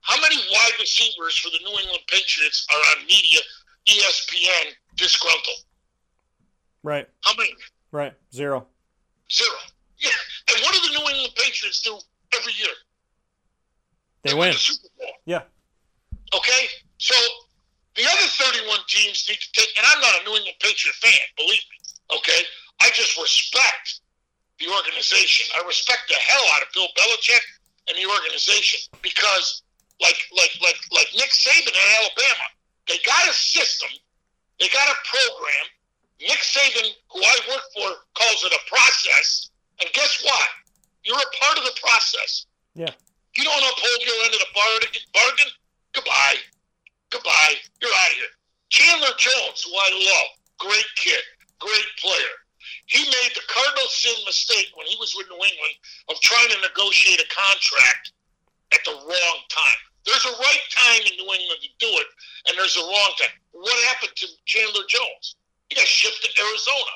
How 0.00 0.20
many 0.20 0.36
wide 0.52 0.72
receivers 0.78 1.36
for 1.38 1.50
the 1.50 1.58
New 1.64 1.78
England 1.80 2.02
Patriots 2.08 2.66
are 2.72 2.98
on 2.98 3.06
media 3.06 3.40
ESPN 3.88 4.72
disgruntled? 4.96 5.64
Right. 6.82 7.08
How 7.22 7.34
many? 7.36 7.50
Right. 7.90 8.14
Zero. 8.32 8.66
Zero. 9.32 9.56
Yeah. 9.98 10.10
And 10.50 10.62
what 10.62 10.74
do 10.74 10.80
the 10.80 10.98
New 10.98 11.10
England 11.10 11.34
Patriots 11.36 11.80
do 11.82 11.98
every 12.38 12.52
year? 12.58 12.74
They 14.22 14.34
win. 14.34 14.52
the 14.52 14.58
Super 14.58 14.88
Bowl. 14.98 15.10
Yeah. 15.24 15.42
Okay? 16.34 16.66
So 16.98 17.14
the 17.96 18.02
other 18.04 18.26
31 18.28 18.78
teams 18.88 19.26
need 19.28 19.38
to 19.38 19.52
take, 19.52 19.68
and 19.76 19.86
I'm 19.88 20.00
not 20.00 20.20
a 20.20 20.24
New 20.24 20.36
England 20.36 20.56
Patriot 20.60 20.94
fan, 20.96 21.18
believe 21.36 21.62
me. 21.70 22.16
Okay? 22.18 22.42
I 22.80 22.90
just 22.92 23.16
respect 23.16 24.00
the 24.58 24.68
organization. 24.68 25.46
I 25.56 25.66
respect 25.66 26.08
the 26.08 26.14
hell 26.14 26.44
out 26.54 26.62
of 26.62 26.68
Bill 26.72 26.88
Belichick 26.96 27.44
and 27.88 27.96
the 27.96 28.08
organization 28.08 28.80
because, 29.02 29.62
like, 30.00 30.16
like, 30.36 30.52
like, 30.62 30.78
like 30.92 31.08
Nick 31.14 31.30
Saban 31.30 31.72
in 31.72 31.88
Alabama, 32.00 32.46
they 32.88 32.98
got 33.04 33.28
a 33.28 33.32
system, 33.32 33.90
they 34.60 34.68
got 34.68 34.88
a 34.88 34.96
program. 35.04 35.66
Nick 36.20 36.40
Saban, 36.40 36.88
who 37.12 37.20
I 37.20 37.36
work 37.48 37.64
for, 37.76 37.88
calls 38.16 38.40
it 38.44 38.52
a 38.52 38.62
process. 38.68 39.50
And 39.80 39.90
guess 39.92 40.24
what? 40.24 40.48
You're 41.04 41.18
a 41.18 41.44
part 41.44 41.58
of 41.58 41.64
the 41.64 41.76
process. 41.80 42.46
Yeah. 42.74 42.90
You 43.34 43.44
don't 43.44 43.60
uphold 43.60 44.00
your 44.00 44.16
end 44.24 44.32
of 44.32 44.40
the 44.40 44.52
bargain, 44.54 45.00
bargain 45.12 45.50
goodbye. 45.92 46.40
Goodbye. 47.10 47.54
You're 47.80 47.90
out 47.90 48.08
of 48.08 48.16
here. 48.16 48.32
Chandler 48.68 49.14
Jones, 49.18 49.62
who 49.62 49.72
I 49.76 49.90
love, 49.92 50.28
great 50.58 50.86
kid, 50.96 51.22
great 51.58 51.86
player. 52.00 52.34
He 52.86 53.02
made 53.02 53.32
the 53.34 53.42
cardinal 53.50 53.90
sin 53.90 54.14
mistake 54.24 54.70
when 54.74 54.86
he 54.86 54.96
was 54.98 55.14
with 55.18 55.26
New 55.26 55.42
England 55.42 55.76
of 56.08 56.20
trying 56.22 56.50
to 56.54 56.58
negotiate 56.62 57.18
a 57.18 57.28
contract 57.28 58.12
at 58.72 58.82
the 58.86 58.94
wrong 58.94 59.38
time. 59.50 59.80
There's 60.06 60.24
a 60.24 60.38
right 60.38 60.64
time 60.70 61.02
in 61.02 61.18
New 61.18 61.26
England 61.26 61.60
to 61.66 61.70
do 61.82 61.90
it, 61.90 62.08
and 62.46 62.54
there's 62.54 62.78
a 62.78 62.86
wrong 62.86 63.12
time. 63.18 63.34
What 63.50 63.74
happened 63.90 64.14
to 64.14 64.26
Chandler 64.46 64.86
Jones? 64.86 65.34
He 65.68 65.74
got 65.74 65.86
shipped 65.86 66.22
to 66.22 66.30
Arizona. 66.38 66.94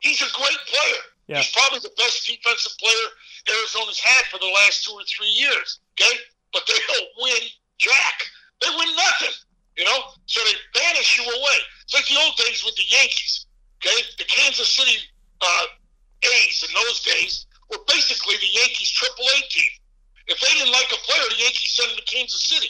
He's 0.00 0.24
a 0.24 0.32
great 0.32 0.62
player. 0.64 1.02
Yeah. 1.28 1.44
He's 1.44 1.52
probably 1.52 1.84
the 1.84 1.92
best 2.00 2.24
defensive 2.24 2.72
player 2.80 3.06
Arizona's 3.52 4.00
had 4.00 4.24
for 4.32 4.40
the 4.40 4.48
last 4.48 4.88
two 4.88 4.96
or 4.96 5.04
three 5.04 5.28
years. 5.28 5.80
Okay, 5.92 6.16
but 6.56 6.64
they 6.64 6.80
don't 6.88 7.10
win 7.20 7.42
jack. 7.76 8.16
They 8.64 8.72
win 8.72 8.96
nothing. 8.96 9.36
You 9.76 9.84
know, 9.84 10.16
so 10.24 10.40
they 10.48 10.56
banish 10.72 11.20
you 11.20 11.24
away. 11.24 11.58
It's 11.84 11.94
like 11.94 12.08
the 12.08 12.16
old 12.16 12.34
days 12.36 12.64
with 12.64 12.74
the 12.76 12.88
Yankees. 12.88 13.46
Okay, 13.78 14.02
the 14.16 14.24
Kansas 14.24 14.68
City 14.72 14.96
uh, 15.40 15.66
A's 16.24 16.64
in 16.66 16.72
those 16.74 17.00
days 17.00 17.46
were 17.70 17.82
basically 17.86 18.36
the 18.40 18.52
Yankees 18.52 18.90
AAA 18.90 19.48
team. 19.48 19.72
If 20.28 20.40
they 20.40 20.52
didn't 20.58 20.72
like 20.72 20.90
a 20.92 21.00
player, 21.08 21.24
the 21.30 21.40
Yankees 21.40 21.72
sent 21.72 21.90
him 21.90 21.96
to 21.96 22.04
Kansas 22.04 22.42
City. 22.44 22.68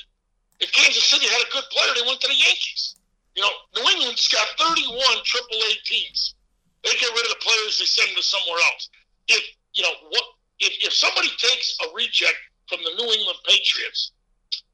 If 0.61 0.73
Kansas 0.73 1.05
City 1.05 1.27
had 1.27 1.43
a 1.43 1.51
good 1.51 1.65
player, 1.71 1.95
they 1.95 2.07
went 2.07 2.21
to 2.21 2.29
the 2.29 2.39
Yankees. 2.39 2.97
You 3.35 3.43
know, 3.43 3.55
New 3.79 3.87
England's 3.91 4.27
got 4.29 4.47
31 4.59 4.99
AAA 4.99 5.83
teams. 5.87 6.35
They 6.83 6.91
get 6.99 7.11
rid 7.15 7.27
of 7.27 7.35
the 7.35 7.43
players, 7.43 7.79
they 7.79 7.87
send 7.87 8.11
them 8.11 8.17
to 8.17 8.23
somewhere 8.23 8.59
else. 8.73 8.91
If 9.29 9.43
you 9.75 9.83
know 9.83 9.95
what, 10.11 10.25
if, 10.61 10.75
if 10.83 10.93
somebody 10.93 11.29
takes 11.39 11.77
a 11.83 11.95
reject 11.95 12.39
from 12.67 12.83
the 12.83 12.95
New 12.99 13.11
England 13.11 13.39
Patriots, 13.47 14.13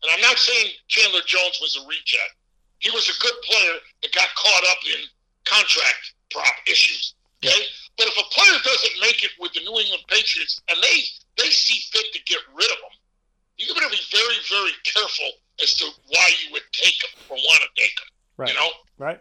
and 0.03 0.13
I'm 0.13 0.21
not 0.21 0.37
saying 0.39 0.73
Chandler 0.89 1.25
Jones 1.27 1.59
was 1.61 1.77
a 1.77 1.85
reject, 1.89 2.37
he 2.81 2.91
was 2.91 3.09
a 3.09 3.17
good 3.21 3.37
player 3.45 3.77
that 4.03 4.13
got 4.13 4.29
caught 4.37 4.65
up 4.71 4.81
in 4.85 5.01
contract 5.45 6.13
prop 6.31 6.55
issues. 6.67 7.15
Okay, 7.45 7.65
but 7.97 8.07
if 8.07 8.17
a 8.19 8.27
player 8.35 8.59
doesn't 8.65 9.01
make 9.01 9.23
it 9.23 9.31
with 9.39 9.53
the 9.53 9.61
New 9.61 9.79
England 9.79 10.03
Patriots 10.09 10.61
and 10.69 10.79
they 10.83 10.99
they 11.39 11.51
see 11.51 11.81
fit 11.93 12.13
to 12.13 12.21
get 12.25 12.39
rid 12.55 12.71
of 12.71 12.79
him, 12.79 12.95
you're 13.57 13.75
going 13.75 13.89
to 13.89 13.95
be 13.95 14.03
very 14.11 14.37
very 14.51 14.73
careful 14.85 15.31
as 15.63 15.75
to 15.75 15.87
why 16.09 16.31
you 16.45 16.53
would 16.53 16.63
take 16.73 16.95
him 16.95 17.11
or 17.29 17.37
want 17.37 17.63
to 17.63 17.83
take 17.83 17.93
him. 17.93 18.09
Right. 18.37 18.49
You 18.51 18.55
know. 18.55 18.69
Right. 18.99 19.21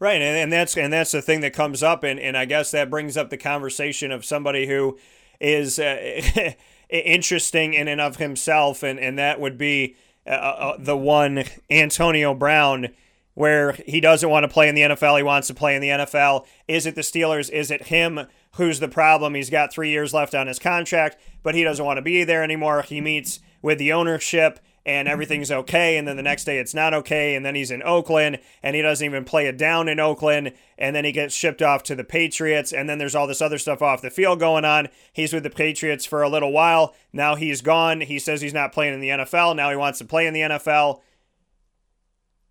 Right, 0.00 0.20
and, 0.20 0.36
and 0.36 0.52
that's 0.52 0.76
and 0.76 0.92
that's 0.92 1.12
the 1.12 1.22
thing 1.22 1.40
that 1.40 1.52
comes 1.52 1.82
up, 1.82 2.02
and, 2.02 2.18
and 2.18 2.36
I 2.36 2.46
guess 2.46 2.72
that 2.72 2.90
brings 2.90 3.16
up 3.16 3.30
the 3.30 3.36
conversation 3.36 4.10
of 4.10 4.24
somebody 4.24 4.66
who 4.66 4.98
is 5.40 5.78
uh, 5.78 6.52
interesting 6.88 7.74
in 7.74 7.86
and 7.86 8.00
of 8.00 8.16
himself, 8.16 8.82
and, 8.82 8.98
and 8.98 9.18
that 9.18 9.40
would 9.40 9.56
be 9.56 9.96
uh, 10.26 10.30
uh, 10.30 10.76
the 10.78 10.96
one 10.96 11.44
Antonio 11.70 12.34
Brown, 12.34 12.88
where 13.34 13.72
he 13.72 14.00
doesn't 14.00 14.30
want 14.30 14.44
to 14.44 14.48
play 14.48 14.68
in 14.68 14.74
the 14.74 14.82
NFL, 14.82 15.16
he 15.16 15.22
wants 15.22 15.48
to 15.48 15.54
play 15.54 15.74
in 15.74 15.82
the 15.82 15.88
NFL. 15.88 16.46
Is 16.68 16.86
it 16.86 16.94
the 16.94 17.00
Steelers? 17.02 17.50
Is 17.50 17.70
it 17.70 17.86
him 17.86 18.26
who's 18.52 18.80
the 18.80 18.88
problem? 18.88 19.34
He's 19.34 19.50
got 19.50 19.72
three 19.72 19.90
years 19.90 20.14
left 20.14 20.34
on 20.34 20.46
his 20.46 20.58
contract, 20.58 21.16
but 21.42 21.54
he 21.54 21.64
doesn't 21.64 21.84
want 21.84 21.98
to 21.98 22.02
be 22.02 22.24
there 22.24 22.42
anymore. 22.42 22.82
He 22.82 23.00
meets 23.00 23.40
with 23.62 23.78
the 23.78 23.92
ownership 23.92 24.60
and 24.86 25.08
everything's 25.08 25.50
okay 25.50 25.96
and 25.96 26.06
then 26.06 26.16
the 26.16 26.22
next 26.22 26.44
day 26.44 26.58
it's 26.58 26.74
not 26.74 26.92
okay 26.92 27.34
and 27.34 27.44
then 27.44 27.54
he's 27.54 27.70
in 27.70 27.82
Oakland 27.82 28.38
and 28.62 28.76
he 28.76 28.82
doesn't 28.82 29.04
even 29.04 29.24
play 29.24 29.46
it 29.46 29.56
down 29.56 29.88
in 29.88 29.98
Oakland 29.98 30.52
and 30.76 30.94
then 30.94 31.04
he 31.04 31.12
gets 31.12 31.34
shipped 31.34 31.62
off 31.62 31.82
to 31.82 31.94
the 31.94 32.04
Patriots 32.04 32.72
and 32.72 32.88
then 32.88 32.98
there's 32.98 33.14
all 33.14 33.26
this 33.26 33.40
other 33.40 33.58
stuff 33.58 33.80
off 33.80 34.02
the 34.02 34.10
field 34.10 34.38
going 34.38 34.64
on. 34.64 34.88
He's 35.12 35.32
with 35.32 35.42
the 35.42 35.50
Patriots 35.50 36.04
for 36.04 36.22
a 36.22 36.28
little 36.28 36.52
while. 36.52 36.94
Now 37.12 37.34
he's 37.34 37.62
gone. 37.62 38.02
He 38.02 38.18
says 38.18 38.40
he's 38.40 38.54
not 38.54 38.72
playing 38.72 38.94
in 38.94 39.00
the 39.00 39.08
NFL. 39.08 39.56
Now 39.56 39.70
he 39.70 39.76
wants 39.76 39.98
to 40.00 40.04
play 40.04 40.26
in 40.26 40.34
the 40.34 40.40
NFL. 40.40 41.00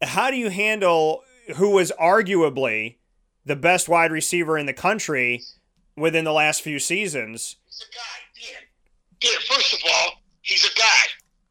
How 0.04 0.32
do 0.32 0.38
you 0.38 0.50
handle 0.50 1.24
who 1.56 1.72
was 1.72 1.92
arguably 2.00 2.96
the 3.46 3.56
best 3.56 3.90
wide 3.90 4.12
receiver 4.12 4.58
in 4.58 4.66
the 4.66 4.74
country 4.74 5.44
within 5.96 6.24
the 6.26 6.34
last 6.34 6.62
few 6.62 6.80
seasons. 6.80 7.58
He's 7.66 7.82
a 7.82 7.96
guy, 7.96 8.54
Dan. 8.54 8.62
Dan, 9.20 9.42
first 9.50 9.74
of 9.74 9.80
all, 9.86 10.12
he's 10.42 10.66
a 10.66 10.80
guy. 10.80 11.04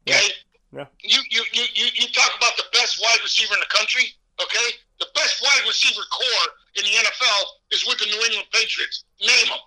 Okay? 0.07 0.27
Yeah. 0.73 0.85
You, 1.01 1.19
you, 1.29 1.43
you, 1.53 1.63
you, 1.73 1.85
you 1.93 2.07
talk 2.13 2.31
about 2.37 2.57
the 2.57 2.65
best 2.73 2.99
wide 3.01 3.19
receiver 3.21 3.53
in 3.53 3.59
the 3.59 3.77
country, 3.77 4.05
okay? 4.41 4.75
The 4.99 5.07
best 5.13 5.43
wide 5.43 5.67
receiver 5.67 6.01
corps 6.11 6.49
in 6.75 6.83
the 6.83 6.89
NFL 6.89 7.43
is 7.71 7.85
with 7.87 7.99
the 7.99 8.05
New 8.05 8.21
England 8.25 8.47
Patriots. 8.51 9.05
Name 9.21 9.49
them. 9.49 9.59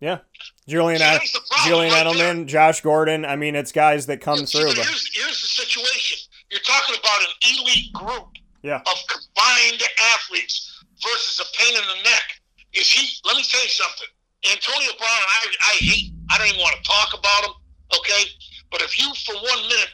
Yeah. 0.00 0.18
Julian, 0.66 1.00
See, 1.00 1.04
Ed- 1.04 1.12
that's 1.14 1.32
the 1.32 1.40
problem 1.50 1.68
Julian 1.68 1.92
right 1.92 2.06
Edelman, 2.06 2.46
Josh 2.46 2.80
Gordon. 2.80 3.24
I 3.24 3.36
mean, 3.36 3.54
it's 3.56 3.72
guys 3.72 4.06
that 4.06 4.20
come 4.20 4.46
See, 4.46 4.58
through. 4.58 4.68
But 4.68 4.76
here's, 4.76 5.10
here's 5.14 5.42
the 5.42 5.48
situation. 5.48 6.18
You're 6.50 6.64
talking 6.64 6.96
about 6.96 7.20
an 7.20 7.34
elite 7.44 7.92
group 7.92 8.28
yeah, 8.62 8.80
of 8.80 8.98
combined 9.08 9.82
athletes 10.16 10.82
versus 10.96 11.40
a 11.40 11.48
pain 11.56 11.76
in 11.76 11.86
the 11.88 12.02
neck. 12.02 12.26
Is 12.72 12.90
he? 12.90 13.04
Let 13.24 13.36
me 13.36 13.44
tell 13.44 13.62
you 13.62 13.72
something. 13.72 14.08
Antonio 14.46 14.92
Brown, 14.98 15.22
I, 15.28 15.40
I 15.60 15.74
hate. 15.80 16.12
I 16.30 16.38
don't 16.38 16.48
even 16.48 16.60
want 16.60 16.76
to 16.76 16.84
talk 16.84 17.12
about 17.12 17.44
him. 17.44 17.54
Okay, 17.96 18.22
but 18.70 18.82
if 18.82 18.98
you 18.98 19.08
for 19.24 19.34
one 19.34 19.62
minute 19.68 19.92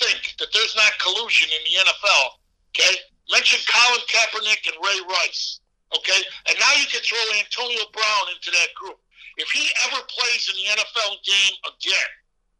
think 0.00 0.36
that 0.38 0.48
there's 0.52 0.76
not 0.76 0.92
collusion 1.00 1.48
in 1.52 1.62
the 1.64 1.74
NFL, 1.84 2.24
okay, 2.72 2.96
mention 3.32 3.60
Colin 3.68 4.04
Kaepernick 4.08 4.68
and 4.68 4.76
Ray 4.80 5.00
Rice. 5.08 5.60
Okay, 5.96 6.20
and 6.48 6.56
now 6.58 6.72
you 6.76 6.86
can 6.88 7.00
throw 7.00 7.20
Antonio 7.38 7.84
Brown 7.92 8.24
into 8.34 8.50
that 8.50 8.74
group. 8.74 8.98
If 9.36 9.48
he 9.52 9.68
ever 9.88 10.00
plays 10.08 10.48
in 10.48 10.56
the 10.56 10.66
NFL 10.80 11.20
game 11.24 11.56
again, 11.68 12.10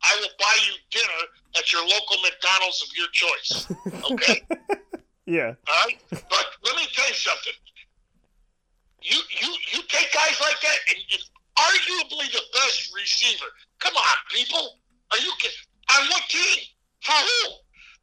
I 0.02 0.16
will 0.20 0.32
buy 0.38 0.56
you 0.66 0.74
dinner 0.90 1.20
at 1.56 1.72
your 1.72 1.82
local 1.82 2.16
McDonald's 2.22 2.82
of 2.82 2.90
your 2.96 3.08
choice. 3.12 3.66
Okay. 4.12 4.38
yeah, 5.26 5.54
All 5.66 5.82
right, 5.84 5.98
but 6.10 6.46
let 6.62 6.76
me 6.76 6.86
tell 6.94 7.08
you 7.08 7.14
something. 7.14 7.52
You 9.02 9.18
you 9.42 9.50
you 9.72 9.80
take 9.88 10.12
guys 10.14 10.38
like 10.40 10.60
that, 10.62 10.78
and 10.90 10.98
it's 11.10 11.30
arguably 11.58 12.30
the 12.30 12.42
best 12.52 12.94
receiver. 12.94 13.50
Come 13.80 13.96
on, 13.96 14.16
people. 14.30 14.78
Are 15.10 15.18
you 15.18 15.32
kidding? 15.38 15.56
On 15.90 16.06
what 16.08 16.22
team? 16.28 16.62
For 17.02 17.12
who? 17.18 17.50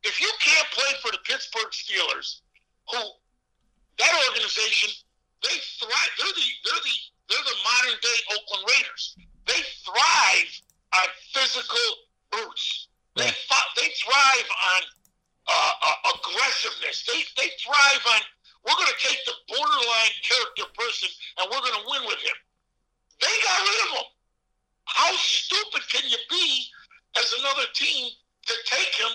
If 0.04 0.20
you 0.20 0.30
can't 0.40 0.68
play 0.72 0.92
for 1.02 1.12
the 1.12 1.20
Pittsburgh 1.24 1.72
Steelers, 1.72 2.42
who 2.92 3.00
that 4.00 4.14
organization, 4.30 4.90
they 5.44 5.56
thrive. 5.80 6.12
They're 6.18 6.36
the 6.36 6.48
they're 6.64 6.84
the 6.84 6.96
they're 7.30 7.48
the 7.48 7.60
modern 7.64 8.00
day 8.02 8.18
Oakland 8.36 8.64
Raiders. 8.76 9.16
They 9.48 9.62
thrive 9.84 10.52
on 10.96 11.08
physical 11.34 11.88
brutes. 12.32 12.88
They 13.16 13.30
fi- 13.30 13.72
they 13.78 13.90
thrive 14.02 14.50
on 14.50 14.82
uh, 15.48 15.72
uh, 15.82 16.12
aggressiveness. 16.18 17.06
They 17.06 17.22
they 17.38 17.50
thrive 17.62 18.04
on. 18.16 18.22
We're 18.66 18.76
going 18.80 18.88
to 18.96 19.08
take 19.08 19.20
the 19.28 19.36
borderline 19.50 20.16
character 20.24 20.64
person 20.80 21.10
and 21.38 21.52
we're 21.52 21.60
going 21.60 21.76
to 21.84 21.86
win 21.92 22.08
with 22.08 22.20
him. 22.24 22.38
They 23.20 23.28
got 23.44 23.60
rid 23.60 23.80
of 23.84 23.90
him. 24.00 24.08
How 24.86 25.12
stupid 25.20 25.84
can 25.92 26.08
you 26.10 26.16
be 26.30 26.66
as 27.20 27.34
another 27.40 27.68
team 27.76 28.08
to 28.48 28.54
take 28.66 28.96
him 28.96 29.12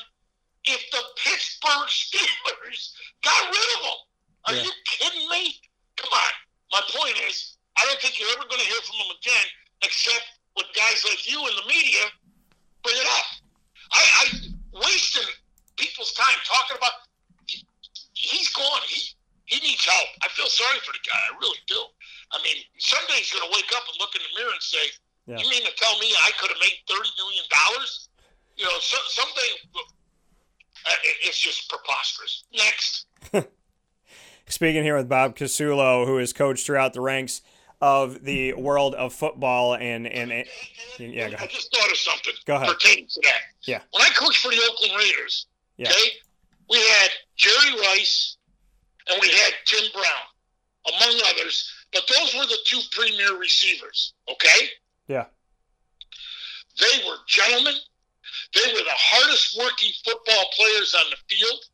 if 0.64 0.84
the 0.92 1.00
Pittsburgh 1.24 1.88
Steelers 1.88 2.92
got 3.24 3.40
rid 3.48 3.68
of 3.76 3.80
him? 3.88 3.98
Are 4.44 4.54
Yeah. 4.54 4.62
you 4.68 4.72
kidding 4.84 5.28
me? 5.30 5.56
Come 5.96 6.12
on. 6.12 6.32
My 6.72 6.82
point 6.92 7.16
is, 7.24 7.56
I 7.76 7.86
don't 7.86 7.98
think 8.00 8.20
you're 8.20 8.30
ever 8.36 8.44
going 8.44 8.60
to 8.60 8.66
hear 8.68 8.80
from 8.84 8.96
him 8.96 9.16
again, 9.16 9.46
except 9.82 10.28
with 10.59 10.66
guys 10.75 11.01
like 11.07 11.23
you 11.31 11.38
in 11.47 11.55
the 11.57 11.66
media 11.71 12.03
bring 12.83 12.99
it 12.99 13.07
up. 13.07 13.29
I, 13.94 14.03
I 14.03 14.23
wasting 14.85 15.29
people's 15.79 16.12
time 16.12 16.37
talking 16.44 16.77
about. 16.77 17.07
He's 18.12 18.51
gone. 18.51 18.83
He 18.87 19.14
he 19.47 19.57
needs 19.64 19.87
help. 19.87 20.09
I 20.21 20.29
feel 20.29 20.51
sorry 20.51 20.79
for 20.85 20.92
the 20.92 21.01
guy. 21.07 21.16
I 21.16 21.38
really 21.40 21.62
do. 21.66 21.81
I 22.35 22.42
mean, 22.42 22.61
someday 22.77 23.23
he's 23.25 23.33
going 23.33 23.49
to 23.49 23.55
wake 23.57 23.71
up 23.73 23.87
and 23.88 23.97
look 23.99 24.12
in 24.12 24.21
the 24.21 24.33
mirror 24.37 24.53
and 24.53 24.61
say, 24.61 24.85
Yeah. 25.25 25.38
"You 25.38 25.49
mean 25.49 25.64
to 25.64 25.73
tell 25.79 25.97
me 25.99 26.12
I 26.27 26.31
could 26.37 26.51
have 26.51 26.61
made 26.61 26.77
thirty 26.90 27.09
million 27.16 27.44
dollars?" 27.49 28.09
You 28.57 28.64
know, 28.64 28.79
so, 28.81 28.99
someday. 29.09 29.51
Uh, 30.87 30.90
it's 31.23 31.38
just 31.38 31.68
preposterous. 31.68 32.44
Next. 32.53 33.07
Speaking 34.49 34.83
here 34.83 34.97
with 34.97 35.09
Bob 35.09 35.37
Casullo, 35.37 36.07
who 36.07 36.16
has 36.18 36.33
coached 36.33 36.64
throughout 36.64 36.94
the 36.94 37.01
ranks 37.01 37.42
of 37.80 38.24
the 38.24 38.52
world 38.54 38.94
of 38.96 39.12
football, 39.14 39.74
and 39.74 40.06
and, 40.06 40.32
and 40.32 40.44
Yeah, 40.98 41.28
go 41.28 41.34
I 41.34 41.36
ahead. 41.36 41.50
just 41.50 41.74
thought 41.74 41.90
of 41.90 41.96
something 41.96 42.32
Go 42.46 42.56
ahead. 42.56 42.68
pertaining 42.68 43.06
to 43.08 43.20
that. 43.22 43.40
Yeah. 43.62 43.80
When 43.92 44.02
I 44.02 44.08
coached 44.10 44.38
for 44.42 44.50
the 44.50 44.60
Oakland 44.70 44.94
Raiders, 44.98 45.46
Yeah. 45.76 45.88
okay, 45.90 46.08
we 46.70 46.78
had 46.78 47.10
Jerry 47.36 47.78
Rice 47.80 48.36
and 49.10 49.18
we 49.22 49.28
had 49.28 49.52
Tim 49.64 49.84
Brown, 49.92 50.94
among 50.96 51.20
others. 51.30 51.72
But 51.92 52.02
those 52.08 52.34
were 52.34 52.46
the 52.46 52.58
two 52.66 52.80
premier 52.92 53.36
receivers. 53.38 54.12
Okay, 54.30 54.68
yeah, 55.06 55.24
they 56.80 57.04
were 57.06 57.16
gentlemen. 57.26 57.74
They 58.54 58.72
were 58.72 58.78
the 58.84 58.90
hardest 58.94 59.58
working 59.58 59.90
football 60.04 60.44
players 60.56 60.94
on 60.94 61.04
the 61.10 61.34
field 61.34 61.64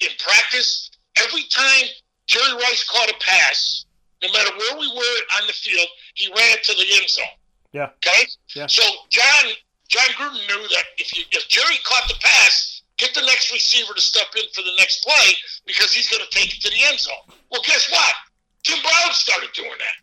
in 0.00 0.08
practice. 0.18 0.90
Every 1.16 1.42
time 1.50 1.86
Jerry 2.26 2.52
Rice 2.54 2.84
caught 2.88 3.10
a 3.10 3.14
pass, 3.20 3.84
no 4.22 4.28
matter 4.32 4.50
where 4.56 4.78
we 4.78 4.88
were 4.88 5.18
on 5.40 5.46
the 5.46 5.52
field, 5.52 5.86
he 6.14 6.28
ran 6.36 6.56
to 6.62 6.72
the 6.74 6.86
end 7.00 7.08
zone. 7.08 7.24
yeah, 7.72 7.90
Okay. 8.04 8.26
Yeah. 8.54 8.66
So 8.66 8.82
Jon 9.08 9.44
Jon 9.88 10.06
Gruden 10.16 10.46
knew 10.46 10.62
that 10.68 10.84
if 10.98 11.16
you 11.16 11.24
if 11.32 11.48
Jerry 11.48 11.76
caught 11.84 12.08
the 12.08 12.14
pass, 12.20 12.82
get 12.98 13.14
the 13.14 13.22
next 13.22 13.52
receiver 13.52 13.94
to 13.94 14.00
step 14.00 14.26
in 14.36 14.44
for 14.54 14.62
the 14.62 14.74
next 14.78 15.02
play 15.04 15.34
because 15.66 15.92
he's 15.92 16.08
going 16.08 16.22
to 16.22 16.30
take 16.36 16.54
it 16.54 16.60
to 16.62 16.70
the 16.70 16.82
end 16.88 16.98
zone. 17.00 17.34
Well, 17.50 17.62
guess 17.66 17.90
what? 17.90 18.14
Tim 18.62 18.78
Brown 18.82 19.12
started 19.12 19.50
doing 19.54 19.72
that, 19.78 19.96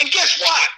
and 0.00 0.10
guess 0.10 0.40
what? 0.40 0.68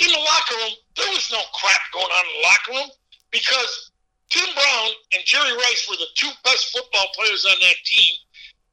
In 0.00 0.10
the 0.10 0.18
locker 0.18 0.54
room, 0.56 0.74
there 0.96 1.08
was 1.10 1.28
no 1.32 1.40
crap 1.54 1.80
going 1.92 2.06
on 2.06 2.24
in 2.26 2.32
the 2.42 2.46
locker 2.46 2.72
room 2.72 2.90
because 3.30 3.90
Tim 4.30 4.46
Brown 4.54 4.90
and 5.14 5.22
Jerry 5.24 5.52
Rice 5.52 5.86
were 5.88 5.96
the 5.96 6.10
two 6.14 6.30
best 6.44 6.70
football 6.72 7.06
players 7.14 7.44
on 7.46 7.56
that 7.60 7.76
team, 7.84 8.14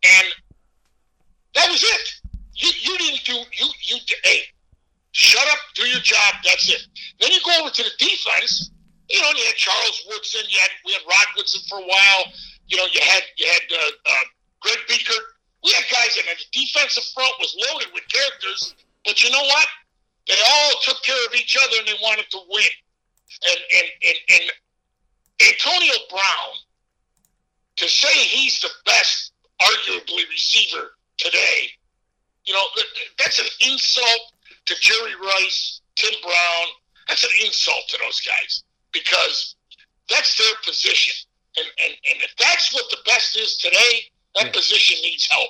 and 0.03 0.27
that 1.55 1.69
was 1.69 1.83
it. 1.83 2.05
You 2.55 2.69
you 2.81 2.97
didn't 2.97 3.23
do 3.25 3.33
you 3.33 3.67
you 3.83 3.97
hey 4.23 4.41
shut 5.15 5.47
up, 5.47 5.59
do 5.75 5.87
your 5.87 6.03
job. 6.03 6.35
That's 6.43 6.67
it. 6.69 6.87
Then 7.19 7.31
you 7.31 7.39
go 7.45 7.51
over 7.61 7.71
to 7.71 7.83
the 7.83 7.95
defense. 7.97 8.71
You 9.09 9.21
know, 9.21 9.31
you 9.31 9.45
had 9.45 9.55
Charles 9.55 10.03
Woodson. 10.07 10.41
You 10.49 10.59
had 10.59 10.71
we 10.85 10.93
had 10.93 11.01
Rod 11.07 11.27
Woodson 11.37 11.61
for 11.69 11.79
a 11.79 11.87
while. 11.87 12.23
You 12.67 12.77
know, 12.77 12.87
you 12.91 12.99
had 13.01 13.23
you 13.37 13.47
had 13.47 13.63
uh, 13.71 13.91
uh, 14.11 14.25
Greg 14.59 14.79
Biekert. 14.87 15.25
We 15.63 15.71
had 15.71 15.85
guys, 15.91 16.17
and 16.17 16.27
the 16.27 16.45
defensive 16.51 17.03
front 17.13 17.33
was 17.39 17.55
loaded 17.55 17.89
with 17.93 18.03
characters. 18.11 18.75
But 19.05 19.23
you 19.23 19.31
know 19.31 19.41
what? 19.41 19.67
They 20.27 20.35
all 20.35 20.71
took 20.81 21.01
care 21.03 21.25
of 21.27 21.33
each 21.35 21.57
other, 21.57 21.77
and 21.79 21.87
they 21.87 21.97
wanted 22.01 22.29
to 22.31 22.39
win. 22.49 22.73
And 23.47 23.59
and 23.71 23.87
and, 24.03 24.17
and 24.29 24.45
Antonio 25.51 25.95
Brown, 26.09 26.51
to 27.77 27.87
say 27.87 28.13
he's 28.13 28.59
the 28.61 28.69
best, 28.85 29.33
arguably 29.61 30.27
receiver 30.29 30.97
today, 31.17 31.69
you 32.45 32.53
know, 32.53 32.63
that's 33.17 33.39
an 33.39 33.45
insult 33.67 34.33
to 34.65 34.75
Jerry 34.79 35.15
Rice, 35.21 35.81
Tim 35.95 36.13
Brown. 36.23 36.65
That's 37.07 37.23
an 37.23 37.29
insult 37.45 37.83
to 37.89 37.97
those 38.03 38.19
guys 38.21 38.63
because 38.91 39.55
that's 40.09 40.37
their 40.37 40.53
position. 40.65 41.13
And, 41.57 41.67
and, 41.83 41.93
and 42.11 42.21
if 42.23 42.35
that's 42.37 42.73
what 42.73 42.85
the 42.89 42.97
best 43.05 43.37
is 43.37 43.55
today, 43.57 44.09
that 44.35 44.45
Yeah. 44.47 44.51
position 44.51 44.97
needs 45.03 45.27
help. 45.31 45.49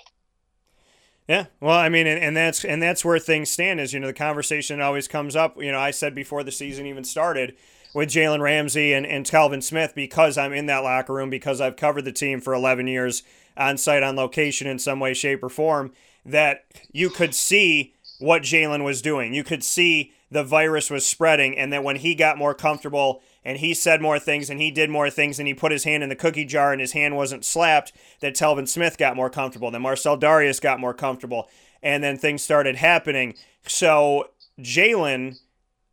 yeah. 1.28 1.46
Well, 1.60 1.78
I 1.78 1.90
mean, 1.90 2.06
and, 2.08 2.22
and 2.22 2.38
that's 2.38 2.64
and 2.64 2.82
that's 2.82 3.04
where 3.04 3.18
things 3.20 3.50
stand. 3.50 3.80
Is 3.80 3.94
you 3.94 4.00
know 4.00 4.08
the 4.08 4.14
conversation 4.14 4.82
always 4.82 5.08
comes 5.08 5.36
up. 5.36 5.56
You 5.58 5.72
know, 5.72 5.80
I 5.80 5.92
said 5.92 6.14
before 6.14 6.44
the 6.44 6.52
season 6.52 6.86
even 6.86 7.04
started 7.04 7.56
with 7.96 8.10
Jalen 8.10 8.42
Ramsey 8.42 8.94
and 8.94 9.06
and 9.08 9.26
Telvin 9.26 9.64
Smith 9.64 9.94
because 9.96 10.38
I'm 10.38 10.54
in 10.54 10.68
that 10.68 10.84
locker 10.84 11.14
room 11.14 11.30
because 11.32 11.60
I've 11.62 11.76
covered 11.78 12.06
the 12.06 12.12
team 12.12 12.42
for 12.42 12.54
11 12.54 12.86
years 12.88 13.24
on 13.58 13.78
site 13.78 14.04
on 14.04 14.16
location 14.16 14.68
in 14.68 14.78
some 14.78 15.00
way, 15.00 15.14
shape, 15.16 15.42
or 15.44 15.50
form. 15.50 15.94
That 16.26 16.66
you 16.92 17.10
could 17.10 17.36
see 17.36 17.94
what 18.20 18.42
Jalen 18.42 18.84
was 18.84 19.02
doing. 19.02 19.34
You 19.34 19.44
could 19.44 19.64
see 19.64 20.14
the 20.32 20.44
virus 20.44 20.90
was 20.90 21.06
spreading, 21.06 21.58
and 21.58 21.72
that 21.72 21.84
when 21.84 21.98
he 21.98 22.16
got 22.16 22.38
more 22.38 22.54
comfortable 22.54 23.22
and 23.44 23.60
he 23.60 23.74
said 23.74 24.02
more 24.02 24.18
things 24.18 24.50
and 24.50 24.60
he 24.60 24.72
did 24.72 24.90
more 24.90 25.10
things 25.10 25.38
and 25.38 25.48
he 25.48 25.54
put 25.54 25.72
his 25.72 25.84
hand 25.84 26.02
in 26.02 26.10
the 26.10 26.16
cookie 26.16 26.46
jar 26.46 26.72
and 26.72 26.82
his 26.82 26.94
hand 26.94 27.16
wasn't 27.16 27.46
slapped, 27.46 27.94
that 28.22 28.34
Telvin 28.34 28.68
Smith 28.68 28.98
got 28.98 29.16
more 29.16 29.30
comfortable. 29.30 29.70
Then 29.70 29.84
Marcell 29.84 30.18
Dareus 30.18 30.60
got 30.60 30.80
more 30.80 30.94
comfortable, 30.96 31.48
and 31.84 32.04
then 32.04 32.18
things 32.18 32.42
started 32.42 32.78
happening. 32.78 33.36
So 33.68 34.32
Jalen 34.60 35.38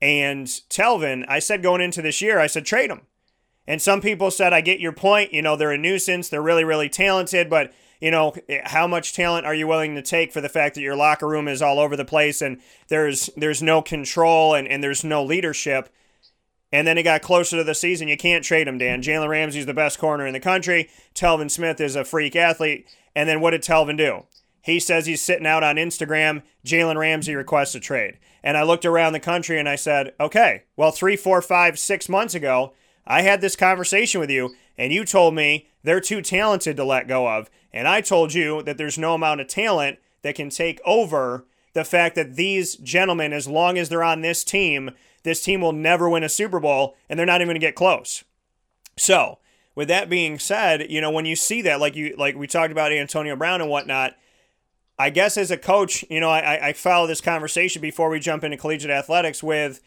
and 0.00 0.46
Telvin, 0.46 1.24
I 1.28 1.38
said 1.38 1.62
going 1.62 1.82
into 1.82 2.00
this 2.00 2.22
year, 2.22 2.38
I 2.38 2.46
said 2.46 2.64
trade 2.64 2.90
them. 2.90 3.02
And 3.66 3.80
some 3.80 4.00
people 4.00 4.30
said, 4.30 4.52
I 4.52 4.60
get 4.60 4.80
your 4.80 4.92
point. 4.92 5.32
You 5.32 5.42
know, 5.42 5.54
they're 5.54 5.70
a 5.70 5.78
nuisance. 5.78 6.28
They're 6.28 6.42
really, 6.42 6.64
really 6.64 6.88
talented, 6.88 7.48
but 7.48 7.72
you 8.02 8.10
know, 8.10 8.34
how 8.64 8.86
much 8.86 9.14
talent 9.14 9.46
are 9.46 9.54
you 9.54 9.66
willing 9.66 9.94
to 9.94 10.02
take 10.02 10.32
for 10.32 10.40
the 10.40 10.48
fact 10.48 10.74
that 10.74 10.80
your 10.80 10.96
locker 10.96 11.28
room 11.28 11.48
is 11.48 11.62
all 11.62 11.78
over 11.78 11.96
the 11.96 12.04
place 12.04 12.42
and 12.42 12.60
there's 12.88 13.30
there's 13.36 13.62
no 13.62 13.80
control 13.80 14.54
and, 14.54 14.66
and 14.68 14.82
there's 14.82 15.04
no 15.04 15.24
leadership? 15.24 15.88
And 16.72 16.86
then 16.86 16.98
it 16.98 17.02
got 17.02 17.22
closer 17.22 17.58
to 17.58 17.64
the 17.64 17.74
season. 17.74 18.08
You 18.08 18.16
can't 18.16 18.44
trade 18.44 18.66
him, 18.66 18.78
Dan. 18.78 19.02
Jalen 19.02 19.28
Ramsey's 19.28 19.66
the 19.66 19.74
best 19.74 19.98
corner 19.98 20.26
in 20.26 20.32
the 20.32 20.40
country. 20.40 20.88
Telvin 21.14 21.50
Smith 21.50 21.80
is 21.80 21.96
a 21.96 22.04
freak 22.04 22.34
athlete. 22.34 22.88
And 23.14 23.28
then 23.28 23.42
what 23.42 23.50
did 23.50 23.62
Telvin 23.62 23.98
do? 23.98 24.24
he 24.62 24.78
says 24.78 25.06
he's 25.06 25.20
sitting 25.20 25.46
out 25.46 25.64
on 25.64 25.76
Instagram. 25.76 26.42
Jalen 26.64 26.96
Ramsey 26.96 27.34
requests 27.34 27.74
a 27.74 27.80
trade. 27.80 28.18
And 28.42 28.56
I 28.56 28.62
looked 28.62 28.84
around 28.84 29.12
the 29.12 29.20
country 29.20 29.58
and 29.58 29.68
I 29.68 29.76
said, 29.76 30.14
okay, 30.18 30.64
well, 30.76 30.92
three, 30.92 31.16
four, 31.16 31.42
five, 31.42 31.78
six 31.78 32.08
months 32.08 32.34
ago, 32.34 32.72
I 33.06 33.22
had 33.22 33.40
this 33.40 33.56
conversation 33.56 34.20
with 34.20 34.30
you, 34.30 34.54
and 34.78 34.92
you 34.92 35.04
told 35.04 35.34
me 35.34 35.68
they're 35.82 36.00
too 36.00 36.22
talented 36.22 36.76
to 36.76 36.84
let 36.84 37.08
go 37.08 37.28
of. 37.28 37.50
And 37.72 37.88
I 37.88 38.00
told 38.00 38.34
you 38.34 38.62
that 38.62 38.78
there's 38.78 38.98
no 38.98 39.14
amount 39.14 39.40
of 39.40 39.48
talent 39.48 39.98
that 40.22 40.34
can 40.34 40.50
take 40.50 40.80
over 40.84 41.44
the 41.72 41.84
fact 41.84 42.14
that 42.16 42.36
these 42.36 42.76
gentlemen, 42.76 43.32
as 43.32 43.48
long 43.48 43.78
as 43.78 43.88
they're 43.88 44.02
on 44.02 44.20
this 44.20 44.44
team, 44.44 44.90
this 45.22 45.42
team 45.42 45.60
will 45.60 45.72
never 45.72 46.08
win 46.08 46.22
a 46.22 46.28
Super 46.28 46.60
Bowl 46.60 46.96
and 47.08 47.18
they're 47.18 47.26
not 47.26 47.40
even 47.40 47.48
going 47.48 47.60
to 47.60 47.66
get 47.66 47.74
close. 47.74 48.24
So, 48.96 49.38
with 49.74 49.88
that 49.88 50.10
being 50.10 50.38
said, 50.38 50.90
you 50.90 51.00
know, 51.00 51.10
when 51.10 51.24
you 51.24 51.34
see 51.34 51.62
that, 51.62 51.80
like 51.80 51.96
you 51.96 52.14
like 52.18 52.36
we 52.36 52.46
talked 52.46 52.72
about 52.72 52.92
Antonio 52.92 53.36
Brown 53.36 53.62
and 53.62 53.70
whatnot, 53.70 54.16
I 54.98 55.08
guess 55.08 55.38
as 55.38 55.50
a 55.50 55.56
coach, 55.56 56.04
you 56.10 56.20
know, 56.20 56.28
I, 56.28 56.68
I 56.68 56.72
follow 56.74 57.06
this 57.06 57.22
conversation 57.22 57.80
before 57.80 58.10
we 58.10 58.20
jump 58.20 58.44
into 58.44 58.58
collegiate 58.58 58.90
athletics 58.90 59.42
with 59.42 59.80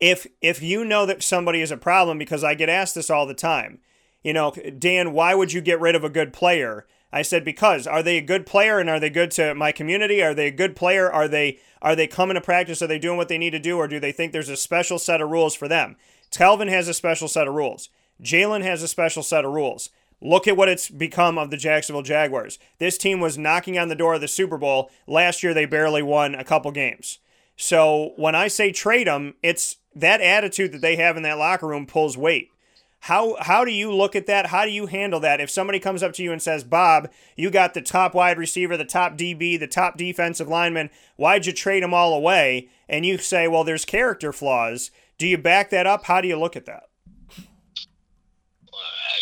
if 0.00 0.26
if 0.40 0.62
you 0.62 0.84
know 0.84 1.04
that 1.04 1.22
somebody 1.22 1.60
is 1.60 1.70
a 1.70 1.76
problem, 1.76 2.16
because 2.16 2.42
I 2.42 2.54
get 2.54 2.70
asked 2.70 2.94
this 2.94 3.10
all 3.10 3.26
the 3.26 3.34
time, 3.34 3.80
you 4.24 4.32
know, 4.32 4.52
Dan, 4.78 5.12
why 5.12 5.34
would 5.34 5.52
you 5.52 5.60
get 5.60 5.80
rid 5.80 5.94
of 5.94 6.04
a 6.04 6.08
good 6.08 6.32
player? 6.32 6.86
I 7.12 7.22
said 7.22 7.44
because 7.44 7.86
are 7.86 8.02
they 8.02 8.18
a 8.18 8.22
good 8.22 8.46
player 8.46 8.78
and 8.78 8.88
are 8.88 9.00
they 9.00 9.10
good 9.10 9.30
to 9.32 9.54
my 9.54 9.72
community? 9.72 10.22
Are 10.22 10.34
they 10.34 10.46
a 10.46 10.52
good 10.52 10.76
player? 10.76 11.10
Are 11.10 11.28
they 11.28 11.58
are 11.82 11.96
they 11.96 12.06
coming 12.06 12.34
to 12.34 12.40
practice? 12.40 12.82
Are 12.82 12.86
they 12.86 12.98
doing 12.98 13.16
what 13.16 13.28
they 13.28 13.38
need 13.38 13.50
to 13.50 13.58
do, 13.58 13.78
or 13.78 13.88
do 13.88 13.98
they 13.98 14.12
think 14.12 14.32
there's 14.32 14.48
a 14.48 14.56
special 14.56 14.98
set 14.98 15.20
of 15.20 15.30
rules 15.30 15.54
for 15.54 15.66
them? 15.66 15.96
Telvin 16.30 16.68
has 16.68 16.88
a 16.88 16.94
special 16.94 17.26
set 17.26 17.48
of 17.48 17.54
rules. 17.54 17.88
Jalen 18.22 18.62
has 18.62 18.82
a 18.82 18.88
special 18.88 19.22
set 19.22 19.44
of 19.44 19.52
rules. 19.52 19.90
Look 20.20 20.46
at 20.46 20.56
what 20.56 20.68
it's 20.68 20.90
become 20.90 21.38
of 21.38 21.50
the 21.50 21.56
Jacksonville 21.56 22.02
Jaguars. 22.02 22.58
This 22.78 22.98
team 22.98 23.20
was 23.20 23.38
knocking 23.38 23.78
on 23.78 23.88
the 23.88 23.94
door 23.94 24.14
of 24.14 24.20
the 24.20 24.28
Super 24.28 24.58
Bowl. 24.58 24.90
Last 25.06 25.42
year, 25.42 25.54
they 25.54 25.64
barely 25.64 26.02
won 26.02 26.34
a 26.34 26.44
couple 26.44 26.70
games. 26.72 27.18
So 27.56 28.12
when 28.16 28.34
I 28.34 28.48
say 28.48 28.70
trade 28.70 29.06
them, 29.06 29.34
it's 29.42 29.76
that 29.94 30.20
attitude 30.20 30.72
that 30.72 30.82
they 30.82 30.96
have 30.96 31.16
in 31.16 31.22
that 31.22 31.38
locker 31.38 31.66
room 31.66 31.86
pulls 31.86 32.16
weight. 32.16 32.50
How 33.00 33.36
how 33.40 33.64
do 33.64 33.72
you 33.72 33.92
look 33.94 34.14
at 34.14 34.26
that? 34.26 34.46
How 34.46 34.64
do 34.64 34.70
you 34.70 34.86
handle 34.86 35.20
that? 35.20 35.40
If 35.40 35.50
somebody 35.50 35.80
comes 35.80 36.02
up 36.02 36.12
to 36.14 36.22
you 36.22 36.32
and 36.32 36.42
says, 36.42 36.64
"Bob, 36.64 37.10
you 37.36 37.50
got 37.50 37.74
the 37.74 37.82
top 37.82 38.14
wide 38.14 38.38
receiver, 38.38 38.76
the 38.76 38.84
top 38.84 39.16
DB, 39.16 39.58
the 39.58 39.66
top 39.66 39.96
defensive 39.96 40.48
lineman. 40.48 40.90
Why'd 41.16 41.46
you 41.46 41.52
trade 41.52 41.82
them 41.82 41.94
all 41.94 42.12
away?" 42.12 42.68
And 42.88 43.06
you 43.06 43.18
say, 43.18 43.48
"Well, 43.48 43.64
there's 43.64 43.84
character 43.84 44.32
flaws." 44.32 44.90
Do 45.18 45.26
you 45.26 45.38
back 45.38 45.70
that 45.70 45.86
up? 45.86 46.04
How 46.04 46.20
do 46.20 46.28
you 46.28 46.38
look 46.38 46.56
at 46.56 46.66
that? 46.66 46.84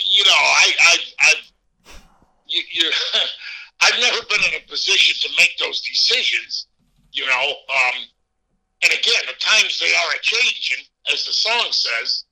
you 0.09 0.25
know, 0.25 0.31
I, 0.31 0.73
I, 0.81 0.97
I've, 1.21 1.93
you, 2.47 2.63
you, 2.73 2.91
I've 3.83 4.01
never 4.01 4.19
been 4.29 4.41
in 4.49 4.61
a 4.61 4.69
position 4.69 5.17
to 5.23 5.37
make 5.37 5.57
those 5.59 5.81
decisions. 5.83 6.67
You 7.13 7.27
know, 7.27 7.49
um, 7.51 8.03
and 8.83 8.93
again, 8.93 9.23
the 9.27 9.35
times 9.39 9.79
they 9.81 9.93
are 9.95 10.13
a 10.15 10.23
changing, 10.23 10.85
as 11.13 11.25
the 11.25 11.33
song 11.33 11.69
says. 11.71 12.25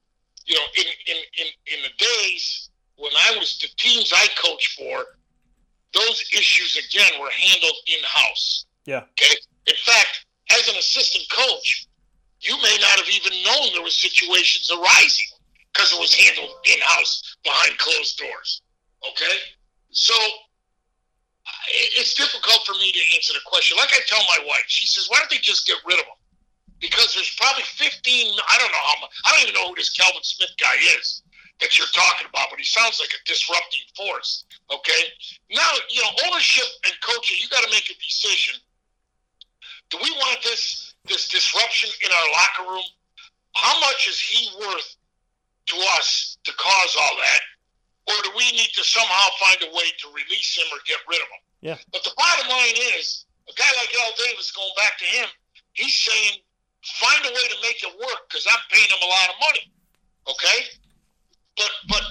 You 0.46 0.54
know, 0.54 0.66
in, 0.76 0.86
in, 1.06 1.16
in, 1.38 1.46
in 1.74 1.82
the 1.82 2.04
days 2.04 2.70
when 2.96 3.12
I 3.12 3.36
was 3.38 3.58
the 3.58 3.68
teams 3.76 4.12
I 4.14 4.26
coached 4.42 4.78
for, 4.78 5.04
those 5.92 6.24
issues 6.32 6.76
again 6.76 7.20
were 7.20 7.30
handled 7.30 7.76
in 7.86 8.02
house. 8.04 8.66
Yeah. 8.84 9.02
Okay. 9.20 9.34
In 9.66 9.74
fact, 9.84 10.26
as 10.52 10.68
an 10.68 10.76
assistant 10.76 11.24
coach, 11.30 11.88
you 12.40 12.56
may 12.62 12.76
not 12.80 12.98
have 12.98 13.08
even 13.08 13.42
known 13.42 13.72
there 13.72 13.82
were 13.82 13.90
situations 13.90 14.70
arising 14.70 15.26
because 15.72 15.92
it 15.92 15.98
was 15.98 16.14
handled 16.14 16.54
in 16.64 16.78
house 16.82 17.36
behind 17.42 17.76
closed 17.78 18.18
doors. 18.18 18.62
Okay? 19.08 19.36
So 19.90 20.14
it's 21.68 22.14
difficult 22.14 22.60
for 22.66 22.74
me 22.74 22.92
to 22.92 23.00
answer 23.14 23.32
the 23.32 23.40
question. 23.44 23.76
Like 23.78 23.92
I 23.92 24.00
tell 24.06 24.22
my 24.24 24.44
wife, 24.46 24.64
she 24.68 24.86
says, 24.86 25.08
why 25.08 25.18
don't 25.18 25.30
they 25.30 25.38
just 25.38 25.66
get 25.66 25.76
rid 25.86 25.98
of 25.98 26.06
them? 26.06 26.14
Because 26.80 27.14
there's 27.14 27.34
probably 27.40 27.64
15, 27.64 28.36
I 28.48 28.58
don't 28.58 28.72
know 28.72 28.84
how 28.84 29.00
much, 29.00 29.10
I 29.24 29.32
don't 29.32 29.42
even 29.48 29.54
know 29.54 29.68
who 29.68 29.76
this 29.76 29.90
Calvin 29.90 30.22
Smith 30.22 30.52
guy 30.60 30.76
is 31.00 31.22
that 31.60 31.78
you're 31.78 31.88
talking 31.92 32.28
about, 32.28 32.48
but 32.50 32.58
he 32.58 32.64
sounds 32.64 33.00
like 33.00 33.08
a 33.16 33.20
disrupting 33.24 33.88
force. 33.96 34.44
Okay? 34.72 35.02
Now, 35.50 35.70
you 35.88 36.02
know, 36.02 36.12
ownership 36.28 36.68
and 36.84 36.92
coaching, 37.00 37.38
you 37.40 37.48
got 37.48 37.64
to 37.64 37.70
make 37.70 37.88
a 37.88 37.96
decision. 37.96 38.60
Do 39.88 39.98
we 40.02 40.10
want 40.10 40.42
this 40.42 40.94
this 41.06 41.28
disruption 41.28 41.90
in 42.04 42.10
our 42.10 42.28
locker 42.32 42.74
room? 42.74 42.88
How 43.54 43.78
much 43.80 44.08
is 44.08 44.18
he 44.20 44.50
worth 44.58 44.96
to 45.66 45.76
us 45.96 46.36
to 46.44 46.52
cause 46.58 46.96
all 47.00 47.16
that, 47.16 47.40
or 48.10 48.22
do 48.24 48.30
we 48.36 48.50
need 48.52 48.70
to 48.74 48.84
somehow 48.84 49.26
find 49.40 49.62
a 49.62 49.74
way 49.74 49.86
to 49.98 50.06
release 50.08 50.58
him 50.58 50.66
or 50.72 50.78
get 50.86 50.98
rid 51.08 51.20
of 51.22 51.28
him? 51.30 51.42
Yeah. 51.62 51.78
But 51.92 52.04
the 52.04 52.12
bottom 52.16 52.48
line 52.50 52.76
is, 52.98 53.24
a 53.48 53.54
guy 53.54 53.70
like 53.78 53.94
Al 54.04 54.12
Davis, 54.18 54.50
going 54.52 54.74
back 54.76 54.98
to 54.98 55.04
him, 55.04 55.28
he's 55.72 55.94
saying, 55.94 56.42
find 57.00 57.22
a 57.26 57.32
way 57.32 57.46
to 57.50 57.58
make 57.62 57.82
it 57.82 57.92
work 57.98 58.28
because 58.28 58.46
I'm 58.46 58.62
paying 58.70 58.90
them 58.90 59.02
a 59.02 59.10
lot 59.10 59.28
of 59.30 59.36
money. 59.42 59.64
Okay, 60.30 60.58
but 61.56 61.72
but 61.88 62.04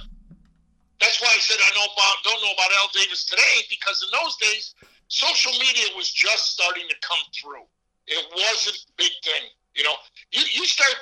that's 1.00 1.20
why 1.22 1.32
I 1.32 1.40
said 1.40 1.58
I 1.60 1.72
know 1.76 1.88
about 1.92 2.16
don't 2.24 2.42
know 2.44 2.54
about 2.56 2.72
Al 2.84 2.92
Davis 2.92 3.26
today 3.26 3.64
because 3.70 4.04
in 4.04 4.10
those 4.12 4.36
days 4.38 4.76
social 5.08 5.52
media 5.54 5.88
was 5.96 6.12
just 6.12 6.52
starting 6.52 6.88
to 6.90 6.96
come 7.02 7.22
through. 7.32 7.66
It 8.08 8.26
wasn't 8.32 8.78
a 8.78 8.92
big 8.98 9.12
thing. 9.24 9.50
You 9.76 9.84
know, 9.84 9.96
you, 10.32 10.44
you 10.54 10.66
start. 10.66 10.96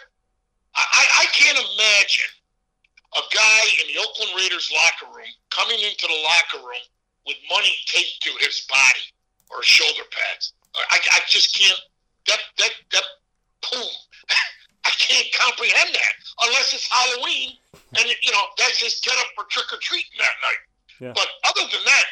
I, 0.76 1.06
I 1.22 1.26
can't 1.34 1.60
imagine 1.60 2.34
a 3.14 3.22
guy 3.30 3.62
in 3.78 3.94
the 3.94 4.02
Oakland 4.02 4.32
Raiders 4.36 4.74
locker 4.74 5.14
room 5.14 5.30
coming 5.52 5.78
into 5.78 6.08
the 6.08 6.20
locker 6.26 6.66
room 6.66 6.86
with 7.28 7.38
money 7.50 7.74
taped 7.86 8.24
to 8.24 8.32
his 8.42 8.66
body 8.66 9.06
or 9.52 9.62
shoulder 9.62 10.10
pads. 10.10 10.54
I, 10.76 10.98
I 10.98 11.20
just 11.28 11.56
can't. 11.56 11.80
That 12.28 12.40
that 12.58 12.72
that 12.92 13.04
boom. 13.72 13.94
I 14.86 14.92
can't 15.00 15.28
comprehend 15.40 15.96
that 15.96 16.14
unless 16.44 16.74
it's 16.74 16.88
Halloween 16.92 17.56
and 17.98 18.06
you 18.10 18.32
know 18.32 18.46
that's 18.58 18.82
his 18.82 19.00
get 19.02 19.18
up 19.20 19.30
for 19.36 19.46
trick 19.50 19.70
or 19.72 19.80
treating 19.82 20.18
that 20.18 20.38
night. 20.42 20.64
Yeah. 21.00 21.14
But 21.14 21.28
other 21.46 21.66
than 21.70 21.84
that, 21.86 22.08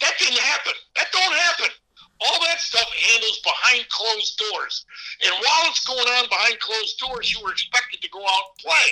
that 0.00 0.14
didn't 0.18 0.40
happen. 0.40 0.72
That 0.96 1.08
don't 1.12 1.36
happen. 1.48 1.70
All 2.20 2.40
that 2.50 2.60
stuff 2.60 2.88
handles 2.90 3.38
behind 3.46 3.88
closed 3.88 4.42
doors. 4.50 4.84
And 5.22 5.32
while 5.38 5.70
it's 5.70 5.86
going 5.86 6.08
on 6.18 6.28
behind 6.28 6.58
closed 6.58 6.98
doors, 6.98 7.30
you 7.30 7.38
were 7.44 7.52
expected 7.52 8.02
to 8.02 8.10
go 8.10 8.18
out 8.18 8.50
and 8.50 8.58
play. 8.58 8.88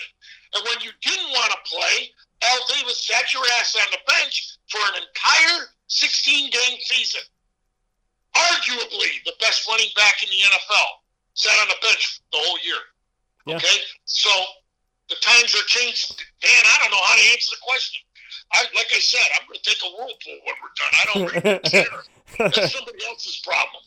And 0.55 0.62
when 0.62 0.79
you 0.79 0.94
didn't 1.03 1.35
want 1.35 1.51
to 1.51 1.61
play, 1.66 2.14
Al 2.42 2.61
Davis 2.70 3.03
sat 3.03 3.35
your 3.35 3.42
ass 3.59 3.75
on 3.75 3.90
the 3.90 3.99
bench 4.07 4.59
for 4.70 4.79
an 4.79 5.03
entire 5.03 5.75
16 5.88 6.51
game 6.51 6.79
season. 6.87 7.22
Arguably 8.37 9.25
the 9.25 9.35
best 9.40 9.66
running 9.66 9.90
back 9.96 10.22
in 10.22 10.31
the 10.31 10.46
NFL 10.46 11.03
sat 11.37 11.55
on 11.62 11.68
the 11.68 11.79
bench 11.81 12.20
the 12.33 12.38
whole 12.40 12.59
year. 12.64 12.83
Yeah. 13.46 13.57
Okay? 13.57 13.79
So 14.05 14.31
the 15.09 15.16
times 15.20 15.55
are 15.55 15.66
changing. 15.68 16.16
Dan, 16.42 16.51
I 16.64 16.83
don't 16.83 16.90
know 16.90 17.05
how 17.05 17.14
to 17.14 17.27
answer 17.33 17.55
the 17.55 17.62
question. 17.62 18.03
I, 18.53 18.62
like 18.75 18.90
I 18.90 18.99
said, 18.99 19.22
I'm 19.38 19.46
going 19.46 19.59
to 19.62 19.64
take 19.64 19.79
a 19.85 19.90
whirlpool 19.94 20.38
when 20.44 20.55
we're 20.59 20.75
done. 20.77 20.92
I 20.92 21.05
don't 21.12 21.25
really 21.44 21.59
care. 21.61 22.51
That's 22.51 22.72
somebody 22.72 22.99
else's 23.07 23.40
problem. 23.44 23.83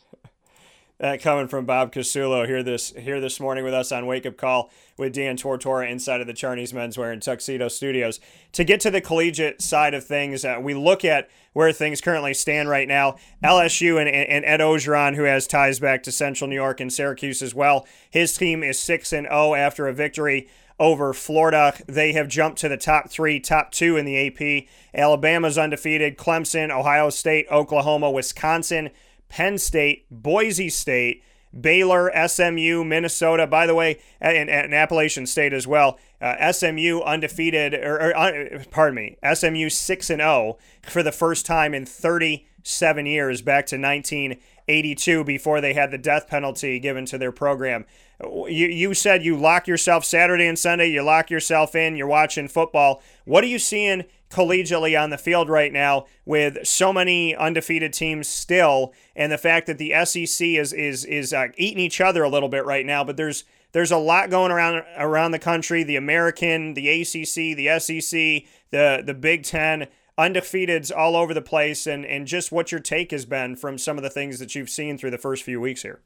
That 1.00 1.22
coming 1.22 1.48
from 1.48 1.64
Bob 1.64 1.92
Casullo 1.92 2.46
here 2.46 2.62
this 2.62 2.90
here 2.90 3.22
this 3.22 3.40
morning 3.40 3.64
with 3.64 3.72
us 3.72 3.90
on 3.90 4.04
Wake 4.04 4.26
Up 4.26 4.36
Call 4.36 4.70
with 4.98 5.14
Dan 5.14 5.38
Tortora 5.38 5.90
inside 5.90 6.20
of 6.20 6.26
the 6.26 6.34
Charney's 6.34 6.74
Menswear 6.74 7.10
and 7.10 7.22
Tuxedo 7.22 7.68
Studios. 7.68 8.20
To 8.52 8.64
get 8.64 8.80
to 8.80 8.90
the 8.90 9.00
collegiate 9.00 9.62
side 9.62 9.94
of 9.94 10.04
things, 10.04 10.44
uh, 10.44 10.58
we 10.60 10.74
look 10.74 11.02
at 11.02 11.30
where 11.54 11.72
things 11.72 12.02
currently 12.02 12.34
stand 12.34 12.68
right 12.68 12.86
now. 12.86 13.16
LSU 13.42 13.98
and, 13.98 14.10
and 14.10 14.44
Ed 14.44 14.60
Orgeron, 14.60 15.16
who 15.16 15.22
has 15.22 15.46
ties 15.46 15.78
back 15.80 16.02
to 16.02 16.12
Central 16.12 16.50
New 16.50 16.54
York 16.54 16.80
and 16.80 16.92
Syracuse 16.92 17.40
as 17.40 17.54
well. 17.54 17.86
His 18.10 18.36
team 18.36 18.62
is 18.62 18.78
six 18.78 19.10
and 19.10 19.26
zero 19.26 19.54
after 19.54 19.88
a 19.88 19.94
victory 19.94 20.50
over 20.78 21.14
Florida. 21.14 21.74
They 21.86 22.12
have 22.12 22.28
jumped 22.28 22.58
to 22.58 22.68
the 22.68 22.76
top 22.76 23.08
three, 23.08 23.40
top 23.40 23.70
two 23.70 23.96
in 23.96 24.04
the 24.04 24.26
AP. 24.26 24.66
Alabama's 24.94 25.56
undefeated. 25.56 26.18
Clemson, 26.18 26.70
Ohio 26.70 27.08
State, 27.08 27.46
Oklahoma, 27.50 28.10
Wisconsin. 28.10 28.90
Penn 29.30 29.56
State, 29.56 30.04
Boise 30.10 30.68
State, 30.68 31.22
Baylor, 31.58 32.12
SMU, 32.28 32.84
Minnesota. 32.84 33.46
By 33.46 33.66
the 33.66 33.74
way, 33.74 33.98
and, 34.20 34.50
and 34.50 34.74
Appalachian 34.74 35.26
State 35.26 35.52
as 35.52 35.66
well. 35.66 35.98
Uh, 36.20 36.52
SMU 36.52 37.00
undefeated, 37.00 37.74
or, 37.74 37.96
or 37.96 38.16
uh, 38.16 38.62
pardon 38.70 38.96
me, 38.96 39.16
SMU 39.34 39.70
six 39.70 40.10
and 40.10 40.20
zero 40.20 40.30
oh 40.30 40.58
for 40.82 41.02
the 41.02 41.12
first 41.12 41.46
time 41.46 41.72
in 41.72 41.86
37 41.86 43.06
years, 43.06 43.40
back 43.40 43.66
to 43.66 43.76
1982, 43.76 45.24
before 45.24 45.60
they 45.60 45.72
had 45.72 45.90
the 45.90 45.98
death 45.98 46.28
penalty 46.28 46.78
given 46.78 47.06
to 47.06 47.16
their 47.16 47.32
program. 47.32 47.86
You, 48.22 48.66
you 48.66 48.92
said 48.92 49.24
you 49.24 49.36
lock 49.36 49.66
yourself 49.66 50.04
Saturday 50.04 50.46
and 50.46 50.58
Sunday. 50.58 50.90
You 50.90 51.02
lock 51.02 51.30
yourself 51.30 51.74
in. 51.74 51.96
You're 51.96 52.06
watching 52.06 52.48
football. 52.48 53.02
What 53.24 53.42
are 53.42 53.48
you 53.48 53.58
seeing 53.58 54.04
collegiately 54.30 55.00
on 55.00 55.10
the 55.10 55.18
field 55.18 55.48
right 55.48 55.72
now 55.72 56.06
with 56.24 56.66
so 56.66 56.92
many 56.92 57.34
undefeated 57.34 57.92
teams 57.92 58.28
still, 58.28 58.92
and 59.16 59.30
the 59.30 59.38
fact 59.38 59.66
that 59.66 59.78
the 59.78 59.92
SEC 60.04 60.46
is 60.46 60.72
is 60.72 61.04
is 61.04 61.32
uh, 61.32 61.48
eating 61.56 61.80
each 61.80 62.00
other 62.00 62.22
a 62.22 62.28
little 62.28 62.48
bit 62.48 62.64
right 62.64 62.86
now. 62.86 63.04
But 63.04 63.16
there's 63.16 63.44
there's 63.72 63.90
a 63.90 63.96
lot 63.96 64.30
going 64.30 64.52
around 64.52 64.84
around 64.96 65.32
the 65.32 65.38
country. 65.38 65.82
The 65.82 65.96
American, 65.96 66.74
the 66.74 66.88
ACC, 66.88 67.56
the 67.56 67.78
SEC, 67.78 68.48
the 68.70 69.02
the 69.04 69.14
Big 69.14 69.44
Ten. 69.44 69.88
undefeateds 70.18 70.94
all 70.94 71.16
over 71.16 71.32
the 71.32 71.42
place, 71.42 71.86
and 71.86 72.04
and 72.04 72.26
just 72.26 72.52
what 72.52 72.70
your 72.70 72.80
take 72.80 73.10
has 73.10 73.24
been 73.24 73.56
from 73.56 73.78
some 73.78 73.96
of 73.96 74.02
the 74.02 74.10
things 74.10 74.38
that 74.38 74.54
you've 74.54 74.70
seen 74.70 74.98
through 74.98 75.10
the 75.10 75.18
first 75.18 75.42
few 75.42 75.60
weeks 75.60 75.82
here. 75.82 76.00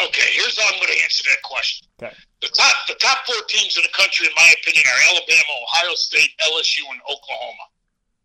Okay, 0.00 0.28
here's 0.32 0.58
how 0.60 0.68
I'm 0.72 0.80
going 0.80 0.92
to 0.96 1.02
answer 1.02 1.24
that 1.24 1.42
question. 1.42 1.86
Okay. 2.02 2.14
The 2.42 2.48
top 2.48 2.74
the 2.88 2.94
top 2.94 3.24
four 3.24 3.38
teams 3.48 3.76
in 3.76 3.82
the 3.82 3.94
country, 3.96 4.26
in 4.26 4.34
my 4.34 4.52
opinion, 4.60 4.84
are 4.86 5.14
Alabama, 5.14 5.52
Ohio 5.62 5.94
State, 5.94 6.30
LSU, 6.42 6.82
and 6.90 7.00
Oklahoma. 7.06 7.66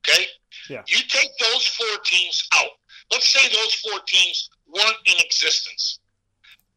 Okay. 0.01 0.25
Yeah. 0.69 0.81
You 0.87 0.97
take 1.07 1.29
those 1.39 1.67
four 1.67 2.01
teams 2.03 2.47
out. 2.55 2.81
Let's 3.11 3.29
say 3.29 3.47
those 3.47 3.73
four 3.75 3.99
teams 4.07 4.49
weren't 4.67 4.97
in 5.05 5.13
existence. 5.23 5.99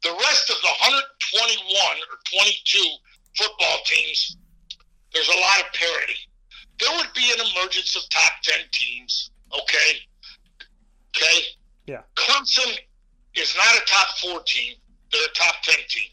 The 0.03 0.13
rest 0.13 0.51
of 0.51 0.57
the 0.61 0.69
121 0.69 1.75
or 1.75 2.17
22 2.29 2.79
football 3.37 3.79
teams, 3.85 4.37
there's 5.13 5.29
a 5.29 5.41
lot 5.41 5.61
of 5.61 5.73
parity. 5.73 6.17
There 6.79 6.97
would 6.97 7.13
be 7.15 7.33
an 7.33 7.41
emergence 7.41 7.97
of 7.97 8.09
top 8.11 8.33
10 8.43 8.61
teams. 8.73 9.31
Okay. 9.53 9.97
Okay. 11.17 11.41
Yeah. 11.87 12.03
Clemson 12.17 12.77
is 13.35 13.55
not 13.57 13.77
a 13.77 13.85
top 13.87 14.09
four 14.19 14.43
team. 14.43 14.75
They're 15.11 15.27
a 15.27 15.35
top 15.35 15.57
10 15.63 15.75
team. 15.89 16.11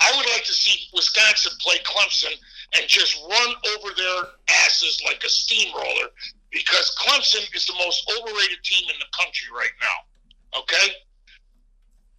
I 0.00 0.12
would 0.16 0.26
like 0.30 0.44
to 0.44 0.52
see 0.52 0.88
Wisconsin 0.94 1.52
play 1.60 1.76
Clemson 1.84 2.32
and 2.76 2.88
just 2.88 3.20
run 3.28 3.54
over 3.76 3.94
their 3.94 4.22
asses 4.64 5.00
like 5.04 5.22
a 5.24 5.28
steamroller 5.28 6.08
because 6.50 6.94
Clemson 6.98 7.44
is 7.54 7.66
the 7.66 7.74
most 7.74 8.10
overrated 8.16 8.62
team 8.64 8.88
in 8.88 8.96
the 8.98 9.06
country 9.16 9.48
right 9.54 9.74
now. 9.80 10.60
Okay? 10.60 10.94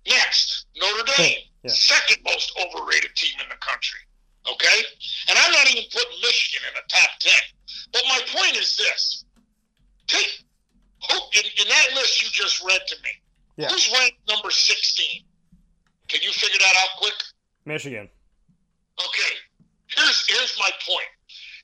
Next, 0.08 0.65
Notre 0.76 1.04
Dame, 1.17 1.39
Yeah. 1.63 1.72
second 1.72 2.24
most 2.24 2.52
overrated 2.60 3.15
team 3.15 3.39
in 3.41 3.50
the 3.50 3.56
country. 3.58 4.00
Okay? 4.48 4.84
And 5.28 5.38
I'm 5.38 5.52
not 5.52 5.70
even 5.70 5.84
putting 5.91 6.22
Michigan 6.22 6.67
in 6.70 6.74
the 6.76 6.88
top 6.88 7.10
10. 7.20 7.34
But 7.91 8.04
my 8.08 8.20
point 8.28 8.58
is 8.58 8.76
this 8.78 9.26
take 10.08 10.44
who, 11.10 11.17
in, 11.34 11.46
in 11.60 11.67
that 11.67 11.94
list 11.96 12.22
you 12.22 12.30
just 12.30 12.62
read 12.63 12.82
to 12.88 12.96
me, 13.04 13.10
Yeah. 13.58 13.70
who's 13.70 13.91
ranked 13.91 14.20
number 14.30 14.52
16? 14.52 15.26
Can 16.08 16.22
you 16.22 16.32
figure 16.32 16.60
that 16.60 16.76
out 16.78 16.98
quick? 16.98 17.13
Michigan. 17.65 18.10
Okay, 19.00 19.34
here's 19.88 20.26
here's 20.28 20.56
my 20.60 20.69
point. 20.88 21.08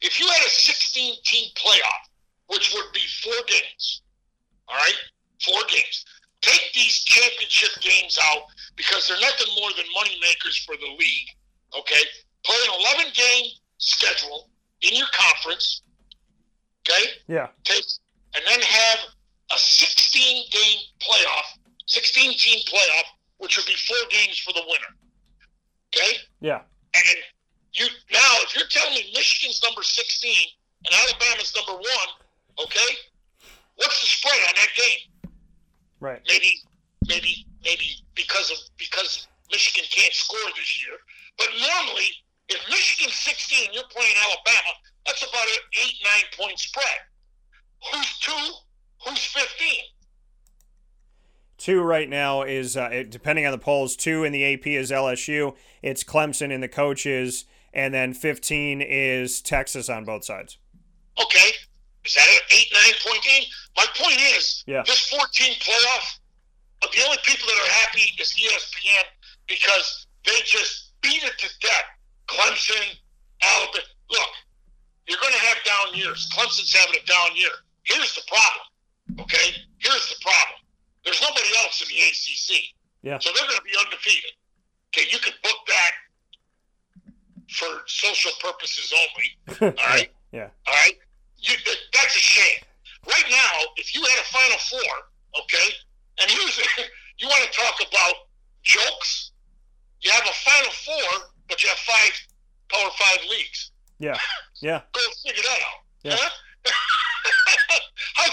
If 0.02 0.20
you 0.20 0.28
had 0.28 0.46
a 0.46 0.50
16 0.50 1.16
team 1.24 1.50
playoff, 1.56 2.04
which 2.48 2.74
would 2.74 2.92
be 2.94 3.02
four 3.24 3.34
games, 3.48 4.02
all 4.68 4.78
right, 4.78 4.96
four 5.44 5.62
games. 5.70 6.06
Take 6.42 6.72
these 6.74 7.04
championship 7.04 7.70
games 7.82 8.18
out 8.22 8.44
because 8.76 9.08
they're 9.08 9.20
nothing 9.20 9.48
more 9.60 9.72
than 9.76 9.86
money 9.94 10.18
makers 10.22 10.58
for 10.66 10.76
the 10.78 10.96
league. 10.98 11.30
Okay, 11.78 12.02
play 12.46 12.56
an 12.70 12.80
11 12.98 13.12
game 13.14 13.46
schedule 13.80 14.50
in 14.82 14.96
your 14.96 15.08
conference. 15.12 15.82
Okay, 16.88 17.04
Yeah. 17.28 17.48
take 17.64 17.84
and 18.36 18.44
then 18.46 18.62
have 18.62 19.00
a 19.52 19.58
16 19.58 20.46
game 20.52 20.80
playoff, 21.02 21.58
16 21.88 22.38
team 22.38 22.60
playoff, 22.66 23.04
which 23.38 23.58
would 23.58 23.66
be 23.66 23.76
four 23.76 23.98
games 24.12 24.38
for 24.40 24.54
the 24.54 24.64
winner. 24.68 24.96
Okay. 25.98 26.18
Yeah. 26.42 26.62
And 26.94 27.04
you 27.74 27.86
now, 28.12 28.32
if 28.46 28.56
you're 28.56 28.68
telling 28.70 28.94
me 28.94 29.12
Michigan's 29.14 29.62
number 29.64 29.84
16 29.84 30.32
and 30.86 30.94
Alabama's 30.94 31.54
number 31.56 31.74
one, 31.74 32.10
okay, 32.60 32.94
what's 33.76 34.02
the 34.02 34.08
spread 34.08 34.40
on 34.48 34.56
that 34.56 34.72
game? 34.76 35.32
Right. 36.00 36.22
Maybe, 36.28 36.62
maybe, 37.08 37.46
maybe 37.64 38.06
because 38.16 38.52
of 38.52 38.58
because 38.78 39.28
Michigan 39.52 39.88
can't 39.90 40.14
score 40.14 40.50
this 40.56 40.86
year. 40.86 40.98
But 41.38 41.50
normally, 41.58 42.10
if 42.50 42.62
Michigan's 42.70 43.16
16, 43.16 43.74
you're 43.74 43.90
playing 43.90 44.16
Alabama. 44.26 44.74
That's 45.06 45.24
about 45.24 45.48
an 45.48 45.64
eight 45.84 45.98
nine 46.04 46.26
point 46.38 46.60
spread. 46.60 47.00
Who's 47.92 48.20
two? 48.20 48.46
Who's 49.06 49.24
15? 49.26 49.70
Two 51.58 51.82
right 51.82 52.08
now 52.10 52.44
is 52.44 52.78
uh, 52.78 53.04
depending 53.10 53.46
on 53.46 53.52
the 53.52 53.58
polls. 53.58 53.96
Two 53.96 54.24
in 54.24 54.32
the 54.32 54.54
AP 54.54 54.68
is 54.68 54.92
LSU. 54.92 55.56
It's 55.82 56.04
Clemson 56.04 56.52
in 56.52 56.62
the 56.62 56.68
coaches, 56.68 57.46
and 57.74 57.94
then 57.94 58.14
15 58.14 58.82
is 58.82 59.42
Texas 59.42 59.90
on 59.90 60.06
both 60.06 60.24
sides. 60.24 60.58
Okay, 61.20 61.50
is 62.06 62.14
that 62.14 62.28
an 62.30 62.42
eight 62.58 62.68
nine 62.74 62.94
point 63.04 63.24
game? 63.24 63.44
My 63.76 63.86
point 63.96 64.20
is, 64.38 64.64
Yeah. 64.68 64.84
this 64.86 65.08
14 65.10 65.54
playoff. 65.56 66.20
But 66.80 66.92
the 66.92 67.04
only 67.06 67.18
people 67.24 67.48
that 67.48 67.58
are 67.58 67.72
happy 67.72 68.02
is 68.22 68.34
ESPN 68.38 69.04
because 69.48 70.06
they 70.26 70.40
just 70.46 70.92
beat 71.02 71.24
it 71.24 71.34
to 71.40 71.50
death. 71.60 71.86
Clemson, 72.28 72.98
Alabama. 73.42 73.84
Look, 74.12 74.30
you're 75.08 75.18
going 75.20 75.34
to 75.34 75.40
have 75.40 75.58
down 75.66 75.96
years. 75.96 76.30
Clemson's 76.32 76.72
having 76.74 77.00
a 77.02 77.06
down 77.08 77.36
year. 77.36 77.50
Here's 77.84 78.14
the 78.14 78.22
problem. 78.28 79.22
Okay, 79.22 79.56
here's 79.80 80.08
the 80.10 80.16
problem. 80.22 80.60
There's 81.08 81.22
nobody 81.22 81.48
else 81.64 81.80
in 81.80 81.88
the 81.88 82.04
ACC. 82.04 82.76
Yeah. 83.02 83.18
So 83.20 83.32
they're 83.32 83.48
going 83.48 83.56
to 83.56 83.64
be 83.64 83.80
undefeated. 83.80 84.36
Okay, 84.92 85.08
you 85.10 85.20
can 85.20 85.32
book 85.42 85.56
that 85.68 85.92
for 87.48 87.88
social 87.88 88.32
purposes 88.44 88.92
only. 88.92 89.72
All 89.80 89.88
right. 89.88 90.12
Yeah. 90.34 90.50
All 90.68 90.74
right, 90.74 91.00
you, 91.38 91.56
that, 91.64 91.78
that's 91.94 92.14
a 92.14 92.20
shame. 92.20 92.60
Right 93.08 93.24
now, 93.30 93.72
if 93.78 93.96
you 93.96 94.02
had 94.02 94.20
a 94.20 94.28
Final 94.36 94.58
Four, 94.68 95.42
okay, 95.44 95.68
and 96.20 96.30
here's 96.30 96.60
you 97.20 97.28
want 97.30 97.50
to 97.50 97.58
talk 97.58 97.76
about 97.88 98.14
jokes, 98.64 99.32
you 100.02 100.12
have 100.12 100.26
a 100.26 100.34
Final 100.44 100.72
Four, 100.72 101.30
but 101.48 101.64
you 101.64 101.70
have 101.70 101.78
five 101.78 102.12
Power 102.70 102.92
Five 103.00 103.30
leagues. 103.30 103.72
Yeah. 104.00 104.18
Yeah. 104.60 104.82
Go 104.92 105.02
figure 105.24 105.44
that 105.44 105.60
out. 105.62 105.84
Yeah. 106.04 106.16
Huh? 106.18 106.74
How 108.16 108.30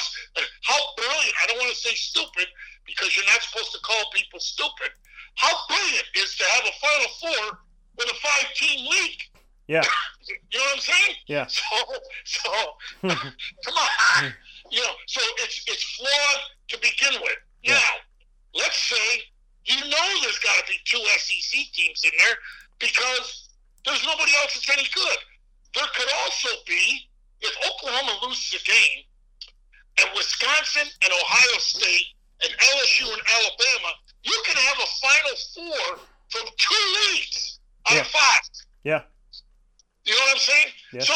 how 0.62 0.80
brilliant! 0.96 1.34
I 1.42 1.46
don't 1.46 1.58
want 1.58 1.70
to 1.70 1.76
say 1.76 1.94
stupid 1.94 2.46
because 2.86 3.16
you're 3.16 3.26
not 3.26 3.42
supposed 3.42 3.72
to 3.72 3.78
call 3.80 4.02
people 4.12 4.40
stupid. 4.40 4.90
How 5.36 5.52
brilliant 5.68 6.06
is 6.14 6.36
to 6.36 6.44
have 6.44 6.64
a 6.64 6.72
Final 6.80 7.10
Four 7.20 7.58
with 7.98 8.08
a 8.08 8.14
five-team 8.14 8.86
league? 8.88 9.22
Yeah. 9.66 9.82
You 10.50 10.58
know 10.58 10.64
what 10.64 10.74
I'm 10.76 10.80
saying? 10.80 11.16
Yeah. 11.26 11.46
So, 11.52 11.76
so 12.24 12.50
come 13.02 13.74
on, 13.76 14.32
you 14.70 14.80
know. 14.80 14.94
So 15.06 15.20
it's 15.42 15.62
it's 15.66 15.84
flawed 15.98 16.40
to 16.68 16.78
begin 16.78 17.20
with. 17.20 17.36
Yeah. 17.62 17.74
Now, 17.74 17.92
let's 18.54 18.78
say 18.78 19.20
you 19.66 19.80
know 19.84 20.06
there's 20.22 20.38
got 20.38 20.56
to 20.56 20.64
be 20.66 20.78
two 20.84 21.04
SEC 21.18 21.60
teams 21.74 22.00
in 22.04 22.10
there 22.16 22.36
because 22.78 23.50
there's 23.84 24.02
nobody 24.06 24.32
else 24.40 24.54
that's 24.54 24.70
any 24.70 24.88
good. 24.94 25.18
There 25.74 25.88
could 25.94 26.08
also 26.24 26.48
be 26.66 27.08
if 27.44 27.54
Oklahoma 27.70 28.18
loses 28.26 28.60
a 28.60 28.64
game, 28.64 29.04
and 30.00 30.10
Wisconsin 30.16 30.88
and 31.02 31.12
Ohio 31.12 31.58
State 31.58 32.06
and 32.42 32.52
LSU 32.52 33.06
and 33.12 33.22
Alabama, 33.30 33.90
you 34.24 34.42
can 34.46 34.56
have 34.56 34.78
a 34.78 34.88
Final 34.98 35.36
Four 35.54 35.98
from 36.30 36.46
two 36.58 36.84
leagues 37.12 37.60
out 37.88 37.94
Yeah. 37.94 38.00
of 38.00 38.06
five. 38.08 38.40
Yeah. 38.82 39.02
You 40.04 40.12
know 40.14 40.20
what 40.24 40.32
I'm 40.32 40.38
saying? 40.38 40.72
Yeah. 40.92 41.00
So 41.04 41.14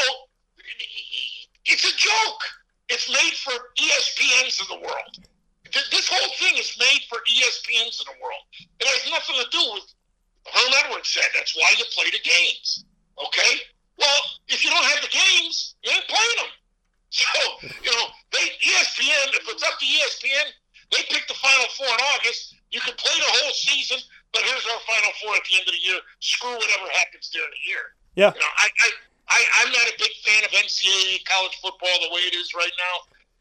it's 1.66 1.84
a 1.84 1.96
joke. 1.96 2.42
It's 2.88 3.08
made 3.10 3.34
for 3.36 3.52
ESPNs 3.76 4.60
of 4.62 4.68
the 4.68 4.76
world. 4.78 5.18
This 5.90 6.08
whole 6.08 6.32
thing 6.36 6.56
is 6.56 6.74
made 6.78 7.00
for 7.10 7.18
ESPNs 7.28 8.00
of 8.00 8.06
the 8.06 8.16
world. 8.22 8.40
It 8.80 8.86
has 8.86 9.10
nothing 9.10 9.36
to 9.36 9.50
do 9.50 9.72
with 9.74 9.84
Herm 10.46 10.72
Edwards 10.84 11.08
said 11.10 11.28
that's 11.34 11.54
why 11.54 11.74
you 11.76 11.84
play 11.94 12.06
the 12.10 12.20
games. 12.24 12.84
Okay? 13.18 13.60
Well, 13.98 14.20
if 14.48 14.64
you 14.64 14.70
don't 14.70 14.84
have 14.84 15.02
the 15.02 15.11
games, 15.11 15.74
you 15.82 15.90
ain't 15.90 16.08
playing 16.08 16.38
them. 16.38 16.52
So, 17.08 17.24
you 17.64 17.88
know, 17.88 18.04
they 18.37 18.52
ESPN, 18.61 19.32
if 19.32 19.48
it's 19.48 19.64
up 19.64 19.80
to 19.80 19.87
ESPN, 19.88 20.52
they 20.92 21.08
pick 21.08 21.24
the 21.24 21.32
final 21.40 21.64
four 21.72 21.88
in 21.88 22.00
August. 22.12 22.52
You 22.68 22.84
can 22.84 22.92
play 23.00 23.16
the 23.16 23.32
whole 23.32 23.52
season, 23.56 23.96
but 24.32 24.44
here's 24.44 24.66
our 24.68 24.80
final 24.84 25.12
four 25.24 25.32
at 25.32 25.40
the 25.48 25.56
end 25.56 25.64
of 25.64 25.72
the 25.72 25.80
year. 25.80 26.00
Screw 26.20 26.52
whatever 26.52 26.84
happens 26.92 27.32
during 27.32 27.48
the 27.48 27.64
year. 27.64 27.96
Yeah. 28.12 28.37
You 28.37 28.44
know, 28.44 28.52
I, 28.61 28.68
I, 28.68 28.88
I, 29.28 29.40
I'm 29.64 29.72
not 29.72 29.88
a 29.88 29.96
big 29.96 30.12
fan 30.20 30.44
of 30.44 30.52
NCAA 30.52 31.24
college 31.24 31.56
football 31.64 31.96
the 32.04 32.12
way 32.12 32.28
it 32.28 32.37
is 32.37 32.52
right 32.52 32.76
now. 32.76 32.94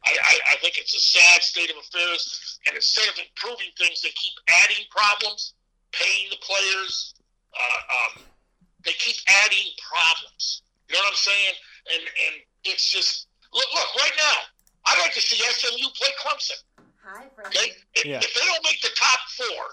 I, 0.08 0.16
I, 0.16 0.34
I 0.52 0.56
think 0.64 0.78
it's 0.78 0.96
a 0.96 1.00
sad 1.00 1.42
state 1.42 1.68
of 1.68 1.76
affairs. 1.76 2.58
And 2.66 2.76
instead 2.76 3.08
of 3.08 3.20
improving 3.20 3.68
things, 3.76 4.00
they 4.00 4.16
keep 4.16 4.32
adding 4.64 4.88
problems, 4.88 5.54
paying 5.92 6.32
the 6.32 6.40
players. 6.40 7.14
Uh, 7.52 7.80
um, 7.92 8.24
they 8.84 8.92
keep 8.92 9.16
adding 9.44 9.68
problems. 9.82 10.62
You 10.88 10.96
know 10.96 11.02
what 11.04 11.10
I'm 11.10 11.16
saying? 11.16 11.54
And 11.94 12.02
and 12.02 12.34
it's 12.64 12.90
just 12.90 13.26
look, 13.52 13.66
look 13.74 13.90
right 13.96 14.16
now. 14.16 14.38
I'd 14.86 15.00
like 15.00 15.12
to 15.14 15.20
see 15.20 15.36
SMU 15.36 15.88
play 15.96 16.12
Clemson. 16.24 16.60
Hi, 17.04 17.24
friends. 17.34 17.56
Okay, 17.56 17.72
if, 17.94 18.04
Yeah. 18.04 18.18
if 18.22 18.32
they 18.34 18.44
don't 18.44 18.64
make 18.64 18.80
the 18.80 18.92
top 18.96 19.20
four, 19.36 19.64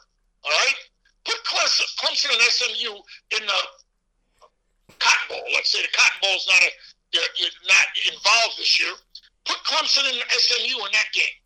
all 0.43 0.51
right, 0.51 0.75
put 1.23 1.35
Clemson, 1.45 1.87
Clemson 1.99 2.31
and 2.33 2.41
SMU 2.51 2.91
in 3.39 3.45
the 3.45 3.59
Cotton 4.99 5.25
Bowl. 5.29 5.43
Let's 5.53 5.69
say 5.71 5.81
the 5.81 5.91
Cotton 5.95 6.19
Bowl 6.21 6.35
is 6.35 6.47
not 6.47 6.61
a 6.63 6.69
you're, 7.13 7.23
you're 7.37 7.57
not 7.67 7.85
involved 8.11 8.57
this 8.57 8.79
year. 8.79 8.91
Put 9.45 9.57
Clemson 9.63 10.03
and 10.09 10.19
SMU 10.31 10.75
in 10.85 10.91
that 10.91 11.07
game. 11.13 11.37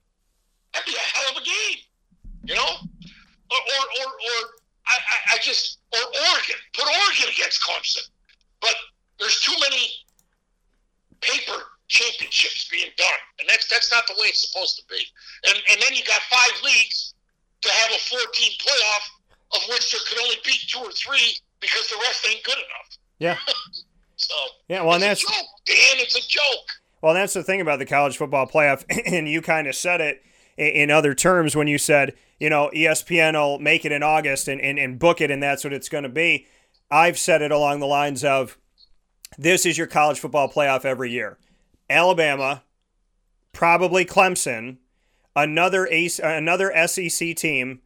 That'd 0.74 0.86
be 0.88 0.95
a 0.97 0.99
hell 0.99 1.32
of 1.32 1.38
a 1.41 1.45
game, 1.45 1.80
you 2.45 2.55
know. 2.55 2.72
Or 3.51 3.57
or 3.60 3.84
or, 4.01 4.10
or 4.14 4.39
I, 4.88 4.95
I 4.97 5.36
I 5.36 5.38
just 5.41 5.78
or 5.94 6.04
Oregon. 6.06 6.60
Put 6.74 6.86
Oregon 6.86 7.30
against 7.34 7.62
Clemson. 7.62 8.08
But 8.62 8.76
there's 9.20 9.40
too 9.42 9.56
many 9.60 9.88
paper 11.22 11.64
championships 11.88 12.70
being 12.70 12.92
done, 12.98 13.22
and 13.40 13.50
that's 13.50 13.68
that's 13.68 13.92
not 13.92 14.06
the 14.08 14.14
way 14.14 14.28
it's 14.28 14.48
supposed 14.48 14.78
to 14.78 14.84
be. 14.90 15.02
And 15.48 15.58
and 15.72 15.82
then 15.82 15.94
you 15.94 16.04
got 16.06 16.22
five 16.30 16.52
leagues 16.64 17.14
to 17.62 17.70
have 17.70 17.92
a 17.92 18.00
four-team 18.00 18.52
playoff, 18.60 19.06
of 19.56 19.62
which 19.70 19.92
there 19.92 20.02
could 20.08 20.22
only 20.22 20.38
be 20.46 20.54
two 20.68 20.80
or 20.80 20.92
three 20.92 21.36
because 21.60 21.90
the 21.90 21.98
rest 22.04 22.26
ain't 22.30 22.44
good 22.44 22.58
enough. 22.58 22.98
Yeah. 23.20 23.38
so 24.16 24.36
yeah, 24.68 24.82
well, 24.82 24.96
it's 24.96 25.04
that's 25.04 25.24
a 25.24 25.28
joke, 25.28 25.48
Dan. 25.66 25.96
It's 25.98 26.16
a 26.16 26.28
joke. 26.28 26.68
Well, 27.02 27.14
that's 27.14 27.34
the 27.34 27.44
thing 27.44 27.62
about 27.62 27.80
the 27.80 27.86
college 27.86 28.18
football 28.18 28.48
playoff, 28.48 28.84
and 29.06 29.28
you 29.28 29.42
kind 29.42 29.68
of 29.68 29.76
said 29.76 30.02
it 30.02 30.24
in 30.58 30.92
other 30.92 31.16
terms 31.16 31.56
when 31.56 31.68
you 31.68 31.78
said, 31.78 32.14
you 32.40 32.50
know, 32.50 32.72
ESPN 32.74 33.34
will 33.34 33.60
make 33.60 33.86
it 33.86 33.92
in 33.92 34.04
August 34.04 34.48
and, 34.48 34.62
and, 34.62 34.80
and 34.80 35.00
book 35.00 35.22
it, 35.22 35.32
and 35.32 35.44
that's 35.44 35.64
what 35.64 35.74
it's 35.74 35.90
going 35.90 36.04
to 36.04 36.10
be. 36.10 36.48
I've 36.90 37.20
said 37.20 37.42
it 37.42 37.52
along 37.52 37.80
the 37.80 37.86
lines 37.86 38.24
of 38.24 38.58
this 39.38 39.66
is 39.66 39.78
your 39.78 39.88
college 39.88 40.20
football 40.20 40.50
playoff 40.50 40.86
every 40.86 41.12
year. 41.12 41.38
Alabama, 41.90 42.64
probably 43.54 44.06
Clemson, 44.06 44.78
another 45.36 45.88
ace, 45.88 46.20
another 46.20 46.72
SEC 46.88 47.36
team, 47.36 47.82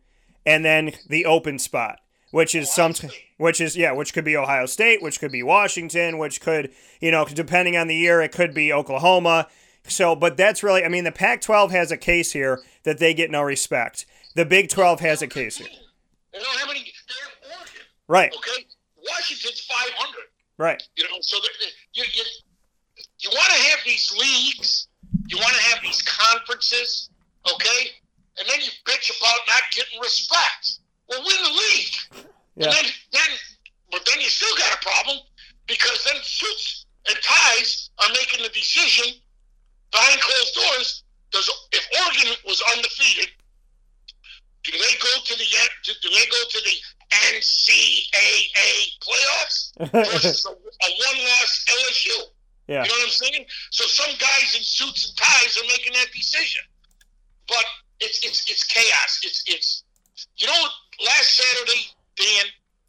and 0.46 0.64
then 0.64 0.94
the 1.08 1.26
open 1.26 1.60
spot, 1.60 2.00
which 2.32 2.54
is 2.56 2.72
some, 2.72 2.94
which 3.38 3.60
is 3.60 3.76
yeah, 3.76 3.92
which 3.92 4.14
could 4.14 4.26
be 4.26 4.38
Ohio 4.38 4.66
State, 4.66 5.02
which 5.02 5.20
could 5.20 5.32
be 5.32 5.44
Washington, 5.44 6.18
which 6.18 6.42
could 6.42 6.72
you 7.02 7.12
know 7.12 7.26
depending 7.26 7.76
on 7.76 7.88
the 7.88 7.96
year, 7.96 8.22
it 8.22 8.32
could 8.32 8.54
be 8.54 8.72
Oklahoma. 8.72 9.48
So, 9.86 10.16
but 10.16 10.38
that's 10.38 10.64
really, 10.64 10.86
I 10.86 10.88
mean, 10.88 11.04
the 11.04 11.12
Pac-12 11.12 11.72
has 11.72 11.92
a 11.92 11.98
case 11.98 12.32
here 12.32 12.62
that 12.84 13.00
they 13.00 13.14
get 13.14 13.30
no 13.30 13.42
respect. 13.42 14.06
The 14.36 14.46
Big 14.46 14.70
12 14.70 15.00
has 15.02 15.22
a 15.22 15.28
case 15.28 15.58
here. 15.58 15.68
They 16.32 16.40
don't 16.40 16.60
have 16.60 16.70
any. 16.70 16.80
They 16.80 17.50
have 17.52 17.58
Oregon. 17.60 17.82
Right. 18.08 18.34
Okay. 18.36 18.66
Washington's 18.98 19.62
500. 19.62 20.16
Right. 20.58 20.82
You 20.96 21.04
know, 21.06 21.18
so 21.22 21.38
that 21.40 21.50
you 21.94 22.04
you, 22.14 22.24
you 23.20 23.30
want 23.30 23.52
to 23.54 23.60
have 23.70 23.80
these 23.86 24.12
leagues, 24.18 24.88
you 25.28 25.38
want 25.38 25.54
to 25.56 25.62
have 25.74 25.82
these 25.84 26.02
conferences, 26.02 27.10
okay, 27.54 27.90
and 28.40 28.48
then 28.50 28.60
you 28.62 28.70
bitch 28.86 29.12
about 29.20 29.40
not 29.48 29.62
getting 29.72 30.00
respect. 30.00 30.80
Well, 31.10 31.20
win 31.26 31.38
the 31.44 31.50
league, 31.50 32.26
Yeah. 32.56 32.66
and 32.66 32.74
then 32.74 32.86
then 33.12 33.30
but 33.92 34.02
then 34.06 34.20
you 34.22 34.30
still 34.30 34.56
got 34.58 34.74
a 34.74 34.82
problem 34.86 35.18
because 35.68 36.04
then 36.06 36.22
suits 36.24 36.86
and 37.08 37.18
ties 37.22 37.90
are 38.00 38.10
making 38.10 38.44
the 38.44 38.50
decision 38.50 39.14
behind 39.92 40.20
closed 40.22 40.56
doors. 40.56 41.04
Does 41.32 41.50
if 41.72 41.88
Oregon 42.06 42.34
was 42.46 42.62
undefeated, 42.76 43.30
do 44.64 44.72
they 44.72 44.96
go 45.02 45.14
to 45.26 45.34
the 45.36 45.46
do 45.84 46.10
they 46.10 46.26
go 46.32 46.42
to 46.50 46.60
the 46.64 46.76
NCAA 47.12 48.98
playoffs 49.00 49.72
versus 49.92 50.46
a, 50.46 50.50
a 50.50 50.90
one-loss 51.08 51.66
LSU? 51.70 52.24
yeah. 52.68 52.84
You 52.84 52.90
know 52.90 52.96
what 52.96 53.04
I'm 53.04 53.10
saying? 53.10 53.46
So 53.72 53.86
some 53.86 54.12
guys 54.20 54.56
in 54.56 54.64
suits 54.64 55.10
and 55.10 55.18
ties 55.18 55.58
are 55.58 55.68
making 55.68 55.94
that 55.94 56.08
decision, 56.14 56.64
but 57.48 57.66
it's 58.00 58.24
it's 58.24 58.50
it's 58.50 58.64
chaos. 58.64 59.22
It's 59.24 59.44
it's 59.48 59.84
you 60.38 60.48
know 60.48 60.64
last 61.06 61.38
Saturday, 61.38 61.88
Dan, 62.16 62.46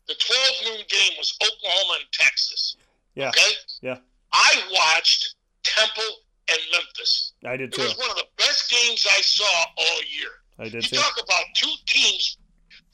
the 0.07 0.14
12 0.14 0.77
noon 0.77 0.85
game 0.89 1.12
was 1.18 1.37
Oklahoma 1.43 1.99
and 2.01 2.12
Texas. 2.12 2.77
Yeah. 3.14 3.29
Okay. 3.29 3.53
Yeah. 3.83 3.99
I 4.33 4.62
watched 4.72 5.35
Temple 5.62 6.18
and 6.51 6.59
Memphis. 6.72 7.33
I 7.45 7.57
did 7.57 7.72
too. 7.72 7.83
It 7.83 7.85
was 7.85 7.99
one 7.99 8.11
of 8.11 8.16
the 8.16 8.27
best 8.37 8.70
games 8.70 9.07
I 9.11 9.20
saw 9.22 9.64
all 9.77 10.01
year. 10.09 10.31
I 10.59 10.64
did 10.64 10.74
You 10.74 10.82
too. 10.82 10.96
talk 10.96 11.14
about 11.22 11.44
two 11.57 11.72
teams. 11.86 12.38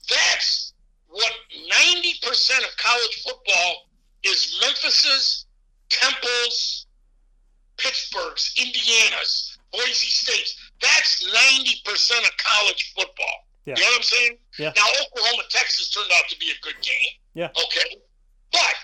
That's 0.09 0.73
what 1.07 1.31
90% 1.53 2.57
of 2.59 2.77
college 2.77 3.23
football 3.23 3.87
is 4.23 4.57
Memphis's, 4.61 5.45
Temple's, 5.89 6.87
Pittsburgh's, 7.77 8.53
Indiana's, 8.57 9.57
Boise 9.71 10.07
State's. 10.09 10.57
That's 10.81 11.23
90% 11.23 12.25
of 12.25 12.31
college 12.37 12.93
football. 12.95 13.47
Yeah. 13.65 13.75
You 13.77 13.83
know 13.83 13.89
what 13.89 13.97
I'm 13.97 14.03
saying? 14.03 14.37
Yeah. 14.57 14.73
Now, 14.75 14.85
Oklahoma, 15.05 15.43
Texas 15.49 15.89
turned 15.91 16.11
out 16.15 16.27
to 16.29 16.37
be 16.39 16.49
a 16.51 16.59
good 16.65 16.81
game. 16.81 17.13
Yeah. 17.35 17.49
Okay. 17.49 17.97
But 18.51 18.75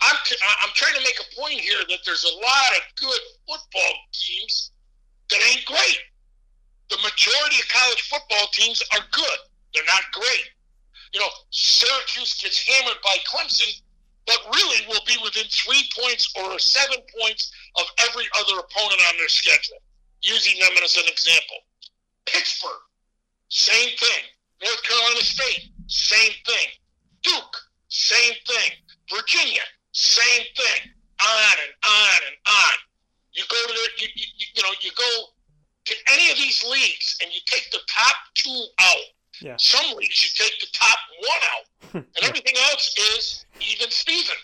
I'm, 0.00 0.16
t- 0.24 0.36
I'm 0.62 0.70
trying 0.74 0.94
to 0.94 1.00
make 1.00 1.18
a 1.20 1.40
point 1.40 1.60
here 1.60 1.78
that 1.88 1.98
there's 2.06 2.24
a 2.24 2.34
lot 2.36 2.70
of 2.76 2.82
good 2.96 3.20
football 3.46 3.92
teams 4.12 4.72
that 5.30 5.40
ain't 5.52 5.64
great. 5.66 5.98
The 6.94 7.02
majority 7.02 7.58
of 7.58 7.68
college 7.74 8.02
football 8.08 8.46
teams 8.52 8.80
are 8.94 9.02
good. 9.10 9.38
They're 9.74 9.82
not 9.84 10.04
great. 10.12 10.46
You 11.12 11.18
know, 11.18 11.32
Syracuse 11.50 12.40
gets 12.40 12.62
hammered 12.62 13.02
by 13.02 13.16
Clemson, 13.26 13.82
but 14.28 14.38
really 14.54 14.86
will 14.86 15.02
be 15.04 15.18
within 15.24 15.42
three 15.50 15.90
points 15.98 16.32
or 16.38 16.56
seven 16.60 16.98
points 17.18 17.50
of 17.74 17.86
every 17.98 18.26
other 18.38 18.60
opponent 18.60 19.02
on 19.10 19.18
their 19.18 19.28
schedule, 19.28 19.78
using 20.22 20.56
them 20.60 20.70
as 20.84 20.96
an 20.96 21.02
example. 21.08 21.66
Pittsburgh, 22.26 22.86
same 23.48 23.96
thing. 23.98 24.22
North 24.62 24.82
Carolina 24.84 25.20
State, 25.22 25.70
same 25.88 26.32
thing. 26.46 26.68
Duke, 27.24 27.56
same 27.88 28.34
thing. 28.46 28.70
Virginia, 29.10 29.62
same 29.90 30.46
thing. 30.56 30.94
On 31.20 31.56
and 31.58 31.74
on 31.82 32.18
and 32.28 32.36
on. 32.46 32.76
You 33.32 33.42
go 33.50 33.56
to 33.66 33.72
the, 33.72 33.88
you, 33.98 34.08
you, 34.14 34.46
you 34.54 34.62
know, 34.62 34.74
you 34.80 34.92
go 34.96 35.33
to 35.84 35.94
any 36.12 36.30
of 36.30 36.36
these 36.36 36.64
leagues 36.64 37.16
and 37.22 37.32
you 37.32 37.40
take 37.46 37.70
the 37.70 37.80
top 37.88 38.16
two 38.34 38.64
out. 38.80 39.06
Yeah. 39.40 39.56
Some 39.58 39.96
leagues 39.96 40.22
you 40.22 40.44
take 40.44 40.58
the 40.60 40.66
top 40.72 40.98
one 41.20 41.42
out, 41.52 42.04
and 42.16 42.24
everything 42.24 42.54
else 42.70 42.94
is 43.16 43.46
even 43.60 43.90
Steven. 43.90 44.36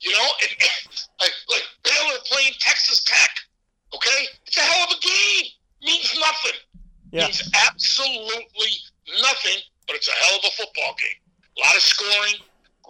You 0.00 0.12
know, 0.12 0.28
and, 0.42 0.50
like, 1.20 1.32
like 1.50 1.62
Baylor 1.84 2.18
playing 2.26 2.52
Texas 2.58 3.04
Tech. 3.04 3.30
Okay, 3.94 4.26
it's 4.46 4.56
a 4.56 4.60
hell 4.60 4.88
of 4.88 4.96
a 4.96 5.00
game. 5.00 5.50
Means 5.82 6.18
nothing. 6.18 6.58
Yeah. 7.12 7.26
Means 7.26 7.50
absolutely 7.68 8.72
nothing. 9.20 9.60
But 9.86 9.96
it's 9.96 10.08
a 10.08 10.12
hell 10.12 10.38
of 10.38 10.44
a 10.44 10.50
football 10.56 10.96
game. 10.98 11.20
A 11.58 11.60
lot 11.60 11.76
of 11.76 11.82
scoring, 11.82 12.40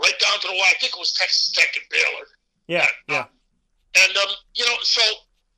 right 0.00 0.18
down 0.20 0.38
to 0.40 0.46
the 0.46 0.54
wire. 0.54 0.70
I 0.70 0.78
think 0.80 0.94
it 0.94 0.98
was 0.98 1.12
Texas 1.12 1.50
Tech 1.50 1.74
and 1.74 1.84
Baylor. 1.90 2.26
Yeah. 2.68 2.88
Yeah. 3.08 3.26
And 3.96 4.16
um, 4.16 4.30
you 4.54 4.64
know, 4.66 4.76
so 4.82 5.02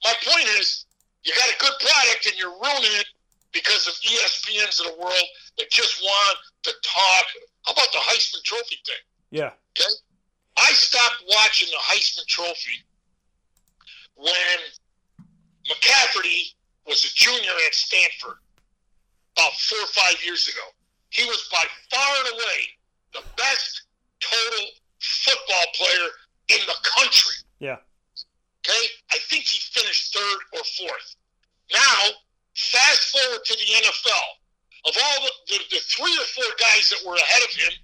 my 0.02 0.14
point 0.24 0.48
is, 0.58 0.85
you 1.26 1.34
got 1.34 1.50
a 1.50 1.58
good 1.58 1.74
product 1.82 2.26
and 2.26 2.38
you're 2.38 2.54
ruining 2.54 2.94
it 3.02 3.06
because 3.52 3.86
of 3.88 3.94
ESPNs 3.94 4.80
of 4.80 4.94
the 4.94 5.02
world 5.02 5.28
that 5.58 5.70
just 5.70 6.00
want 6.02 6.38
to 6.62 6.72
talk. 6.82 7.24
How 7.66 7.72
about 7.72 7.90
the 7.92 7.98
Heisman 7.98 8.42
Trophy 8.44 8.78
thing? 8.86 9.02
Yeah. 9.30 9.50
Okay, 9.76 9.90
I 10.56 10.70
stopped 10.72 11.24
watching 11.28 11.68
the 11.68 11.82
Heisman 11.82 12.26
Trophy 12.26 12.84
when 14.14 14.58
McCaffrey 15.68 16.54
was 16.86 17.04
a 17.04 17.12
junior 17.14 17.50
at 17.66 17.74
Stanford 17.74 18.38
about 19.36 19.52
four 19.54 19.78
or 19.80 19.86
five 19.88 20.16
years 20.24 20.48
ago. 20.48 20.62
He 21.10 21.24
was 21.24 21.48
by 21.50 21.64
far 21.90 22.16
and 22.24 22.34
away 22.34 22.60
the 23.14 23.22
best 23.36 23.82
total 24.20 24.66
football 25.00 25.64
player 25.74 26.08
in 26.50 26.66
the 26.66 26.74
country. 26.82 27.34
Yeah. 27.58 27.76
Okay? 28.66 28.84
I 29.14 29.18
think 29.30 29.46
he 29.46 29.62
finished 29.70 30.10
third 30.10 30.38
or 30.58 30.62
fourth. 30.74 31.08
Now, 31.70 32.18
fast 32.54 33.14
forward 33.14 33.44
to 33.46 33.54
the 33.54 33.68
NFL. 33.86 34.26
Of 34.86 34.94
all 34.94 35.18
the, 35.22 35.32
the, 35.54 35.58
the 35.70 35.82
three 35.86 36.14
or 36.14 36.26
four 36.34 36.50
guys 36.58 36.90
that 36.90 37.02
were 37.06 37.14
ahead 37.14 37.42
of 37.42 37.54
him, 37.54 37.74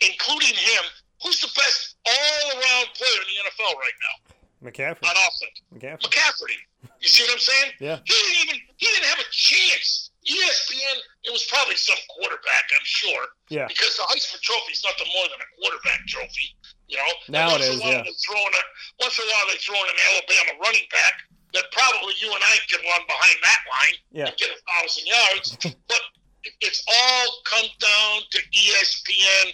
including 0.00 0.54
him, 0.54 0.84
who's 1.22 1.40
the 1.40 1.50
best 1.54 1.96
all 2.06 2.44
around 2.54 2.86
player 2.94 3.18
in 3.22 3.28
the 3.30 3.38
NFL 3.50 3.74
right 3.78 3.98
now 4.02 4.16
McCaffrey. 4.64 5.04
on 5.04 5.16
offense? 5.16 5.58
McCaffrey. 5.74 6.10
McCaffrey. 6.10 6.58
You 7.00 7.08
see 7.08 7.24
what 7.24 7.32
I'm 7.32 7.38
saying? 7.38 7.72
Yeah. 7.80 7.98
He 8.04 8.14
didn't 8.14 8.40
even 8.48 8.56
he 8.76 8.86
didn't 8.86 9.06
have 9.06 9.20
a 9.20 9.30
chance. 9.30 10.10
ESPN, 10.24 10.96
it 11.24 11.32
was 11.32 11.44
probably 11.52 11.76
some 11.76 12.00
quarterback, 12.08 12.64
I'm 12.72 12.84
sure. 12.84 13.24
Yeah. 13.50 13.68
Because 13.68 13.96
the 13.96 14.04
Heisman 14.08 14.40
Trophy 14.40 14.72
is 14.72 14.82
nothing 14.82 15.06
more 15.12 15.28
than 15.28 15.36
a 15.36 15.48
quarterback 15.60 16.00
trophy. 16.06 16.56
You 16.88 16.98
know? 16.98 17.12
Now 17.28 17.54
And 17.54 17.62
it 17.62 17.64
once 17.64 17.64
is, 17.64 17.74
in 17.74 17.80
a 17.80 17.82
while 17.82 17.92
yeah. 17.92 18.02
They 18.04 18.16
throw 18.20 18.40
in 18.40 18.54
a, 18.54 18.62
once 19.00 19.14
in 19.18 19.24
a 19.24 19.30
while 19.32 19.46
they 19.48 19.58
throw 19.60 19.78
in 19.80 19.88
an 19.88 20.00
Alabama 20.12 20.50
running 20.62 20.86
back 20.92 21.14
that 21.54 21.64
probably 21.70 22.14
you 22.20 22.28
and 22.34 22.42
I 22.42 22.56
can 22.68 22.80
run 22.82 23.02
behind 23.06 23.36
that 23.42 23.60
line 23.70 23.96
Yeah. 24.10 24.26
and 24.28 24.36
get 24.36 24.50
a 24.50 24.58
thousand 24.66 25.04
yards. 25.06 25.46
but 25.88 26.02
it's 26.60 26.82
all 26.86 27.26
come 27.44 27.66
down 27.80 28.20
to 28.30 28.38
ESPN 28.52 29.46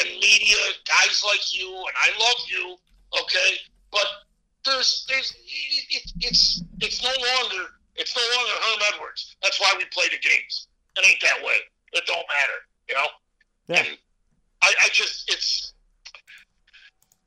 and 0.00 0.08
media, 0.20 0.56
guys 0.86 1.22
like 1.26 1.44
you, 1.54 1.68
and 1.68 1.96
I 1.98 2.08
love 2.18 2.40
you, 2.48 2.76
okay? 3.20 3.50
But 3.90 4.06
there's 4.64 5.04
there's 5.08 5.34
it, 5.44 6.12
it's 6.20 6.62
it's 6.80 7.02
no 7.02 7.10
longer 7.10 7.68
it's 7.96 8.14
no 8.16 8.22
longer 8.36 8.52
Herm 8.62 8.80
Edwards. 8.94 9.36
That's 9.42 9.60
why 9.60 9.74
we 9.76 9.84
play 9.92 10.06
the 10.10 10.18
games. 10.26 10.68
It 10.96 11.04
ain't 11.06 11.20
that 11.22 11.44
way. 11.44 11.56
It 11.92 12.04
don't 12.06 12.16
matter, 12.28 12.58
you 12.88 12.94
know. 12.94 13.06
Yeah. 13.68 13.78
And 13.80 13.98
I, 14.62 14.72
I 14.84 14.88
just 14.92 15.30
it's 15.30 15.74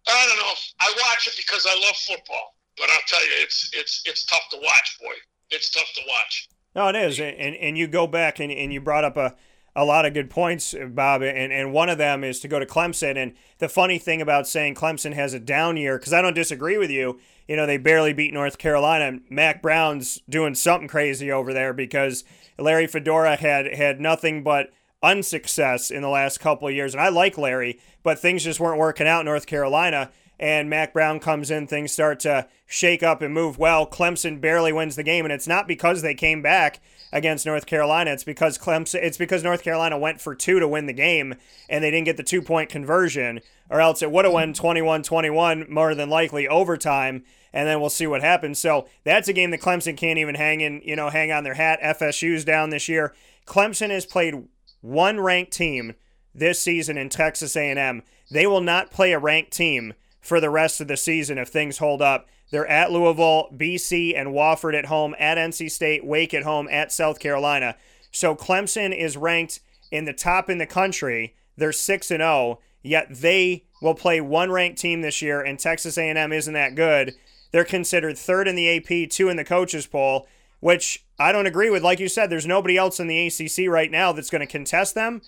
I 0.07 0.27
don't 0.27 0.37
know. 0.37 0.53
I 0.79 0.93
watch 1.09 1.27
it 1.27 1.33
because 1.37 1.65
I 1.69 1.75
love 1.75 1.95
football, 1.95 2.55
but 2.77 2.89
I'll 2.89 3.07
tell 3.07 3.23
you, 3.23 3.31
it's 3.37 3.69
it's 3.73 4.01
it's 4.05 4.25
tough 4.25 4.49
to 4.51 4.57
watch, 4.57 4.97
boy. 4.99 5.13
It's 5.49 5.69
tough 5.69 5.91
to 5.95 6.01
watch. 6.07 6.49
No, 6.75 6.87
it 6.87 6.95
is, 6.95 7.19
and 7.19 7.55
and 7.55 7.77
you 7.77 7.87
go 7.87 8.07
back 8.07 8.39
and, 8.39 8.51
and 8.51 8.73
you 8.73 8.81
brought 8.81 9.03
up 9.03 9.17
a 9.17 9.35
a 9.75 9.85
lot 9.85 10.05
of 10.05 10.13
good 10.13 10.29
points, 10.29 10.73
uh, 10.73 10.85
Bob, 10.85 11.21
and, 11.21 11.53
and 11.53 11.71
one 11.71 11.89
of 11.89 11.97
them 11.97 12.23
is 12.23 12.39
to 12.41 12.47
go 12.47 12.59
to 12.59 12.65
Clemson. 12.65 13.15
And 13.15 13.33
the 13.59 13.69
funny 13.69 13.97
thing 13.97 14.21
about 14.21 14.47
saying 14.47 14.75
Clemson 14.75 15.13
has 15.13 15.33
a 15.33 15.39
down 15.39 15.77
year, 15.77 15.97
because 15.97 16.13
I 16.13 16.21
don't 16.21 16.33
disagree 16.33 16.77
with 16.77 16.91
you, 16.91 17.19
you 17.47 17.55
know, 17.55 17.65
they 17.65 17.77
barely 17.77 18.13
beat 18.13 18.33
North 18.33 18.57
Carolina. 18.57 19.19
Mack 19.29 19.61
Brown's 19.61 20.19
doing 20.29 20.55
something 20.55 20.87
crazy 20.87 21.31
over 21.31 21.53
there 21.53 21.73
because 21.73 22.23
Larry 22.59 22.87
Fedora 22.87 23.37
had 23.37 23.73
had 23.73 23.99
nothing 24.01 24.43
but 24.43 24.71
unsuccess 25.03 25.91
in 25.91 26.01
the 26.01 26.09
last 26.09 26.39
couple 26.39 26.67
of 26.67 26.73
years. 26.73 26.93
And 26.93 27.01
I 27.01 27.09
like 27.09 27.37
Larry, 27.37 27.79
but 28.03 28.19
things 28.19 28.43
just 28.43 28.59
weren't 28.59 28.79
working 28.79 29.07
out 29.07 29.21
in 29.21 29.25
North 29.25 29.47
Carolina. 29.47 30.11
And 30.39 30.69
Mack 30.71 30.91
Brown 30.93 31.19
comes 31.19 31.51
in, 31.51 31.67
things 31.67 31.91
start 31.91 32.19
to 32.21 32.47
shake 32.65 33.03
up 33.03 33.21
and 33.21 33.31
move 33.31 33.59
well. 33.59 33.85
Clemson 33.85 34.41
barely 34.41 34.73
wins 34.73 34.95
the 34.95 35.03
game, 35.03 35.23
and 35.23 35.31
it's 35.31 35.47
not 35.47 35.67
because 35.67 36.01
they 36.01 36.15
came 36.15 36.41
back 36.41 36.79
against 37.11 37.45
North 37.45 37.67
Carolina. 37.67 38.11
It's 38.11 38.23
because 38.23 38.57
Clemson. 38.57 39.03
It's 39.03 39.17
because 39.17 39.43
North 39.43 39.61
Carolina 39.61 39.99
went 39.99 40.19
for 40.19 40.33
two 40.33 40.59
to 40.59 40.67
win 40.67 40.87
the 40.87 40.93
game, 40.93 41.35
and 41.69 41.83
they 41.83 41.91
didn't 41.91 42.05
get 42.05 42.17
the 42.17 42.23
two 42.23 42.41
point 42.41 42.69
conversion, 42.69 43.41
or 43.69 43.81
else 43.81 44.01
it 44.01 44.11
would 44.11 44.25
have 44.25 44.33
won 44.33 44.53
21-21 44.53 45.69
more 45.69 45.93
than 45.93 46.09
likely 46.09 46.47
overtime. 46.47 47.23
And 47.53 47.67
then 47.67 47.79
we'll 47.79 47.89
see 47.89 48.07
what 48.07 48.21
happens. 48.21 48.57
So 48.57 48.87
that's 49.03 49.27
a 49.27 49.33
game 49.33 49.51
that 49.51 49.61
Clemson 49.61 49.95
can't 49.95 50.17
even 50.17 50.35
hang 50.35 50.61
in, 50.61 50.81
you 50.83 50.95
know, 50.95 51.09
hang 51.09 51.31
on 51.31 51.43
their 51.43 51.53
hat. 51.53 51.81
FSU's 51.81 52.45
down 52.45 52.69
this 52.71 52.89
year. 52.89 53.13
Clemson 53.45 53.89
has 53.89 54.05
played 54.05 54.47
one 54.81 55.19
ranked 55.19 55.53
team 55.53 55.95
this 56.33 56.59
season 56.59 56.97
in 56.97 57.09
Texas 57.09 57.55
A&M. 57.55 58.03
They 58.29 58.47
will 58.47 58.61
not 58.61 58.91
play 58.91 59.11
a 59.13 59.19
ranked 59.19 59.51
team 59.51 59.93
for 60.19 60.39
the 60.39 60.49
rest 60.49 60.81
of 60.81 60.87
the 60.87 60.97
season 60.97 61.37
if 61.37 61.49
things 61.49 61.79
hold 61.79 62.01
up. 62.01 62.27
They're 62.51 62.67
at 62.67 62.91
Louisville, 62.91 63.49
BC, 63.55 64.17
and 64.17 64.29
Wofford 64.29 64.77
at 64.77 64.85
home, 64.85 65.15
at 65.19 65.37
NC 65.37 65.71
State, 65.71 66.05
Wake 66.05 66.33
at 66.33 66.43
home, 66.43 66.67
at 66.69 66.91
South 66.91 67.19
Carolina. 67.19 67.75
So 68.11 68.35
Clemson 68.35 68.95
is 68.95 69.15
ranked 69.15 69.61
in 69.89 70.05
the 70.05 70.13
top 70.13 70.49
in 70.49 70.57
the 70.57 70.65
country. 70.65 71.35
They're 71.57 71.71
6 71.71 72.11
and 72.11 72.21
0, 72.21 72.59
yet 72.81 73.07
they 73.09 73.65
will 73.81 73.95
play 73.95 74.21
one 74.21 74.51
ranked 74.51 74.79
team 74.79 75.01
this 75.01 75.21
year 75.21 75.41
and 75.41 75.57
Texas 75.59 75.97
A&M 75.97 76.31
isn't 76.31 76.53
that 76.53 76.75
good. 76.75 77.15
They're 77.51 77.65
considered 77.65 78.17
third 78.17 78.47
in 78.47 78.55
the 78.55 78.77
AP, 78.77 79.09
two 79.09 79.29
in 79.29 79.37
the 79.37 79.43
coaches 79.43 79.87
poll 79.87 80.27
which 80.61 81.05
I 81.19 81.33
don't 81.33 81.47
agree 81.47 81.69
with. 81.69 81.83
Like 81.83 81.99
you 81.99 82.07
said, 82.07 82.29
there's 82.29 82.47
nobody 82.47 82.77
else 82.77 82.99
in 82.99 83.07
the 83.07 83.27
ACC 83.27 83.67
right 83.69 83.91
now 83.91 84.13
that's 84.13 84.29
going 84.29 84.39
to 84.39 84.47
contest 84.47 84.95
them. 84.95 85.21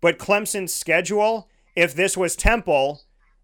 But 0.00 0.18
Clemson's 0.18 0.72
schedule, 0.72 1.48
if 1.74 1.94
this 1.94 2.16
was 2.16 2.34
Temple, 2.34 3.02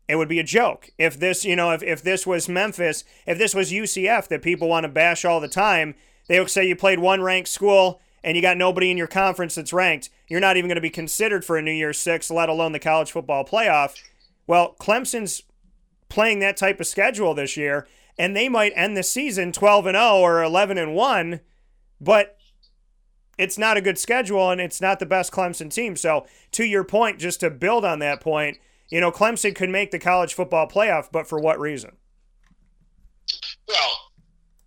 it 0.09 0.16
would 0.16 0.28
be 0.28 0.38
a 0.38 0.45
joke. 0.45 0.90
If 0.99 1.18
this, 1.18 1.45
you 1.45 1.57
know, 1.57 1.72
if, 1.72 1.82
if 1.82 2.03
this 2.03 2.26
was 2.26 2.49
Memphis, 2.49 3.05
if 3.26 3.38
this 3.38 3.55
was 3.55 3.72
UCF 3.72 4.28
that 4.28 4.43
people 4.43 4.68
want 4.68 4.84
to 4.84 4.88
bash 4.88 5.24
all 5.24 5.40
the 5.40 5.49
time, 5.49 5.95
they 6.28 6.38
would 6.38 6.51
say 6.51 6.66
you 6.66 6.76
played 6.76 6.99
one 6.99 7.22
ranked 7.22 7.49
school 7.49 8.01
and 8.24 8.36
you 8.36 8.43
got 8.43 8.57
nobody 8.57 8.90
in 8.90 8.97
your 8.97 9.07
conference 9.07 9.55
that's 9.55 9.72
ranked. 9.72 10.11
You're 10.28 10.40
not 10.40 10.57
even 10.57 10.68
going 10.68 10.76
to 10.76 10.80
be 10.80 10.90
considered 10.90 11.45
for 11.45 11.57
a 11.57 11.62
New 11.62 11.72
Year's 11.72 11.99
Six, 11.99 12.30
let 12.30 12.49
alone 12.49 12.72
the 12.72 12.78
college 12.78 13.11
football 13.11 13.45
playoff. 13.45 14.01
Well, 14.47 14.76
Clemson's 14.80 15.43
playing 16.09 16.40
that 16.40 16.57
type 16.57 16.78
of 16.78 16.86
schedule 16.86 17.34
this 17.34 17.57
year, 17.57 17.86
and 18.19 18.37
they 18.37 18.49
might 18.49 18.73
end 18.77 18.97
the 18.97 19.03
season 19.03 19.53
12 19.53 19.87
and 19.87 19.97
0 19.97 20.19
or 20.19 20.43
11 20.43 20.79
and 20.79 20.95
1, 20.95 21.41
but 22.01 22.37
it's 23.39 23.59
not 23.59 23.77
a 23.77 23.81
good 23.81 23.99
schedule 23.99 24.51
and 24.51 24.61
it's 24.61 24.81
not 24.81 24.99
the 24.99 25.07
best 25.07 25.33
Clemson 25.33 25.73
team. 25.73 25.97
So, 25.97 26.27
to 26.53 26.65
your 26.65 26.85
point, 26.85 27.19
just 27.19 27.41
to 27.41 27.51
build 27.51 27.85
on 27.85 27.99
that 28.01 28.21
point, 28.21 28.59
you 28.91 29.01
know, 29.01 29.11
Clemson 29.11 29.55
could 29.55 29.71
make 29.71 29.91
the 29.91 29.99
college 29.99 30.35
football 30.35 30.69
playoff, 30.69 31.09
but 31.11 31.27
for 31.27 31.39
what 31.39 31.59
reason? 31.59 31.97
Well, 33.67 34.11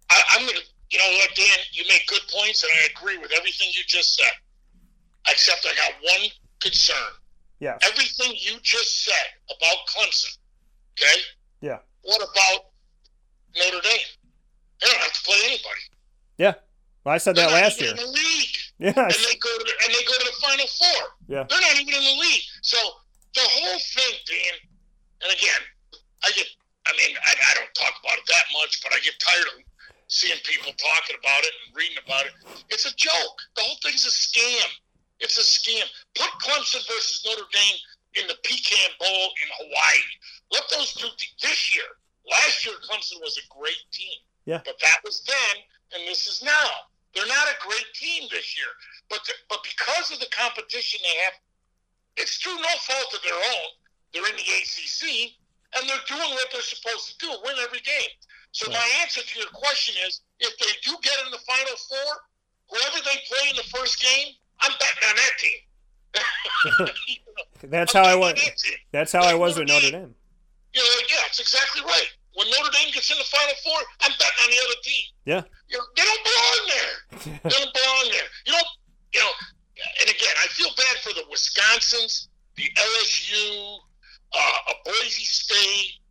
I, 0.10 0.22
am 0.36 0.42
going 0.42 0.56
to, 0.56 0.64
you 0.90 0.98
know 0.98 1.18
what, 1.20 1.30
Dan, 1.36 1.58
you 1.72 1.84
make 1.88 2.08
good 2.08 2.22
points 2.34 2.64
and 2.64 2.72
I 2.74 2.88
agree 2.98 3.18
with 3.18 3.32
everything 3.38 3.68
you 3.74 3.84
just 3.88 4.16
said, 4.16 4.32
except 5.30 5.66
I 5.66 5.76
got 5.76 5.94
one 6.02 6.30
concern. 6.60 7.14
Yeah. 7.60 7.78
Everything 7.84 8.36
you 8.40 8.58
just 8.62 9.06
said 9.06 9.28
about 9.46 9.78
Clemson, 9.88 10.38
okay? 10.98 11.22
Yeah. 11.62 11.78
What 12.02 12.22
about 12.22 12.66
Notre 13.56 13.82
Dame. 13.82 14.10
They 14.82 14.88
don't 14.88 15.02
have 15.02 15.14
to 15.14 15.24
play 15.24 15.40
anybody. 15.46 15.84
Yeah. 16.38 16.54
Well, 17.04 17.16
I 17.16 17.18
said 17.18 17.36
that 17.38 17.52
last 17.52 17.80
year. 17.80 17.92
In 17.92 17.98
the 17.98 18.08
league. 18.08 18.56
Yeah. 18.80 18.92
And 18.92 19.14
they 19.14 19.38
go 19.40 19.52
to 19.56 19.64
the, 19.64 19.76
and 19.86 19.90
they 19.94 20.04
go 20.04 20.14
to 20.20 20.26
the 20.26 20.38
Final 20.42 20.68
Four. 20.68 21.02
Yeah. 21.28 21.44
They're 21.48 21.62
not 21.62 21.80
even 21.80 21.94
in 21.94 22.04
the 22.04 22.18
league. 22.20 22.44
So 22.62 22.78
the 23.34 23.46
whole 23.46 23.80
thing, 23.80 24.14
Dan. 24.28 24.56
And 25.24 25.32
again, 25.32 25.62
I 26.24 26.32
get. 26.36 26.48
I 26.86 26.94
mean, 27.02 27.18
I, 27.18 27.32
I 27.34 27.52
don't 27.56 27.74
talk 27.74 27.98
about 28.04 28.14
it 28.20 28.28
that 28.30 28.46
much, 28.54 28.84
but 28.84 28.94
I 28.94 29.00
get 29.02 29.18
tired 29.18 29.48
of 29.58 29.66
seeing 30.06 30.38
people 30.46 30.70
talking 30.78 31.18
about 31.18 31.42
it 31.42 31.54
and 31.66 31.74
reading 31.74 31.98
about 32.06 32.30
it. 32.30 32.34
It's 32.70 32.86
a 32.86 32.94
joke. 32.94 33.42
The 33.56 33.64
whole 33.66 33.80
thing's 33.82 34.06
a 34.06 34.14
scam. 34.14 34.70
It's 35.20 35.38
a 35.42 35.46
scam. 35.46 35.82
Put 36.14 36.30
Clemson 36.46 36.86
versus 36.86 37.26
Notre 37.26 37.50
Dame 37.50 37.80
in 38.22 38.28
the 38.28 38.38
Pecan 38.44 38.92
Bowl 39.00 39.26
in 39.42 39.50
Hawaii. 39.66 40.06
Let 40.54 40.64
those 40.78 40.94
two 40.94 41.10
this 41.42 41.76
year. 41.76 41.90
Last 42.30 42.66
year, 42.66 42.76
Clemson 42.82 43.22
was 43.22 43.38
a 43.38 43.46
great 43.54 43.84
team. 43.92 44.18
Yeah. 44.46 44.62
But 44.66 44.80
that 44.82 44.98
was 45.04 45.22
then, 45.26 45.64
and 45.94 46.08
this 46.08 46.28
is 46.28 46.42
now. 46.44 46.70
They're 47.14 47.28
not 47.28 47.48
a 47.48 47.58
great 47.66 47.88
team 47.96 48.28
this 48.30 48.58
year. 48.58 48.68
But 49.10 49.22
but 49.50 49.64
because 49.64 50.12
of 50.12 50.20
the 50.20 50.30
competition 50.32 51.00
they 51.02 51.18
have, 51.24 51.34
it's 52.18 52.38
through 52.38 52.58
no 52.58 52.74
fault 52.82 53.14
of 53.14 53.22
their 53.24 53.36
own. 53.38 53.70
They're 54.14 54.28
in 54.28 54.36
the 54.36 54.48
ACC, 54.48 55.36
and 55.76 55.90
they're 55.90 56.08
doing 56.08 56.32
what 56.36 56.48
they're 56.52 56.62
supposed 56.62 57.12
to 57.12 57.26
do, 57.26 57.30
win 57.44 57.56
every 57.62 57.82
game. 57.82 58.14
So 58.52 58.72
my 58.72 58.90
answer 59.02 59.22
to 59.22 59.40
your 59.40 59.50
question 59.50 59.96
is, 60.08 60.22
if 60.40 60.58
they 60.58 60.72
do 60.84 60.96
get 61.02 61.14
in 61.26 61.32
the 61.32 61.40
Final 61.40 61.76
Four, 61.76 62.12
whoever 62.70 63.04
they 63.04 63.20
play 63.28 63.50
in 63.50 63.56
the 63.58 63.68
first 63.76 64.02
game, 64.02 64.34
I'm 64.62 64.72
betting 64.80 65.10
on 65.10 65.16
that 65.16 65.34
team. 65.40 67.20
that's 67.72 67.94
how 67.94 68.04
I 68.04 68.16
was. 68.16 68.40
That's 68.92 69.12
how 69.12 69.24
I 69.24 69.36
was 69.36 69.58
with 69.58 69.68
Notre 69.68 69.92
Dame. 69.92 70.16
You 70.76 70.84
know, 70.84 71.00
yeah, 71.08 71.24
it's 71.32 71.40
exactly 71.40 71.82
right. 71.88 72.12
When 72.36 72.52
Notre 72.52 72.72
Dame 72.76 72.92
gets 72.92 73.08
in 73.10 73.18
the 73.18 73.24
Final 73.24 73.56
Four, 73.64 73.80
I'm 74.04 74.12
betting 74.20 74.44
on 74.44 74.50
the 74.52 74.60
other 74.68 74.80
team. 74.84 75.06
Yeah. 75.24 75.44
You 75.72 75.80
know, 75.80 75.86
they 75.96 76.04
don't 76.04 76.24
belong 76.28 76.62
there. 76.68 76.96
they 77.48 77.56
don't 77.56 77.74
belong 77.74 78.06
there. 78.12 78.28
You 78.46 78.52
know, 78.52 78.66
you 79.16 79.20
know, 79.24 79.32
and 80.04 80.10
again, 80.12 80.36
I 80.44 80.48
feel 80.52 80.68
bad 80.76 81.00
for 81.00 81.16
the 81.16 81.24
Wisconsins, 81.32 82.28
the 82.60 82.68
LSU, 82.76 83.80
uh, 84.36 84.74
Boise 84.84 85.24
State, 85.24 86.04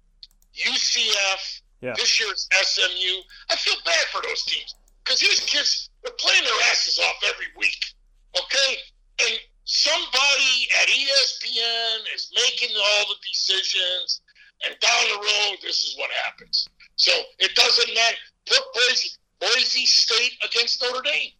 UCF. 0.56 1.60
Yeah. 1.82 1.92
This 1.96 2.18
year's 2.18 2.48
SMU. 2.48 3.20
I 3.50 3.56
feel 3.56 3.76
bad 3.84 4.06
for 4.08 4.22
those 4.22 4.44
teams 4.44 4.74
because 5.04 5.20
these 5.20 5.40
kids 5.40 5.90
are 6.06 6.12
playing 6.18 6.44
their 6.44 6.70
asses 6.72 6.98
off 6.98 7.16
every 7.28 7.52
week. 7.58 7.84
Okay, 8.32 8.80
and 9.20 9.38
somebody 9.64 10.68
at 10.80 10.88
ESPN 10.88 12.14
is 12.14 12.32
making 12.34 12.74
all 12.74 13.04
the 13.08 13.16
decisions 13.28 14.22
and 14.66 14.78
down 14.80 15.02
the 15.08 15.18
road, 15.18 15.56
this 15.62 15.84
is 15.84 15.96
what 15.98 16.10
happens. 16.24 16.68
So 16.96 17.12
it 17.38 17.54
doesn't 17.54 17.94
matter. 17.94 18.16
Put 18.46 18.62
Boise, 18.74 19.10
Boise 19.40 19.86
State 19.86 20.36
against 20.44 20.82
Notre 20.82 21.02
Dame. 21.02 21.32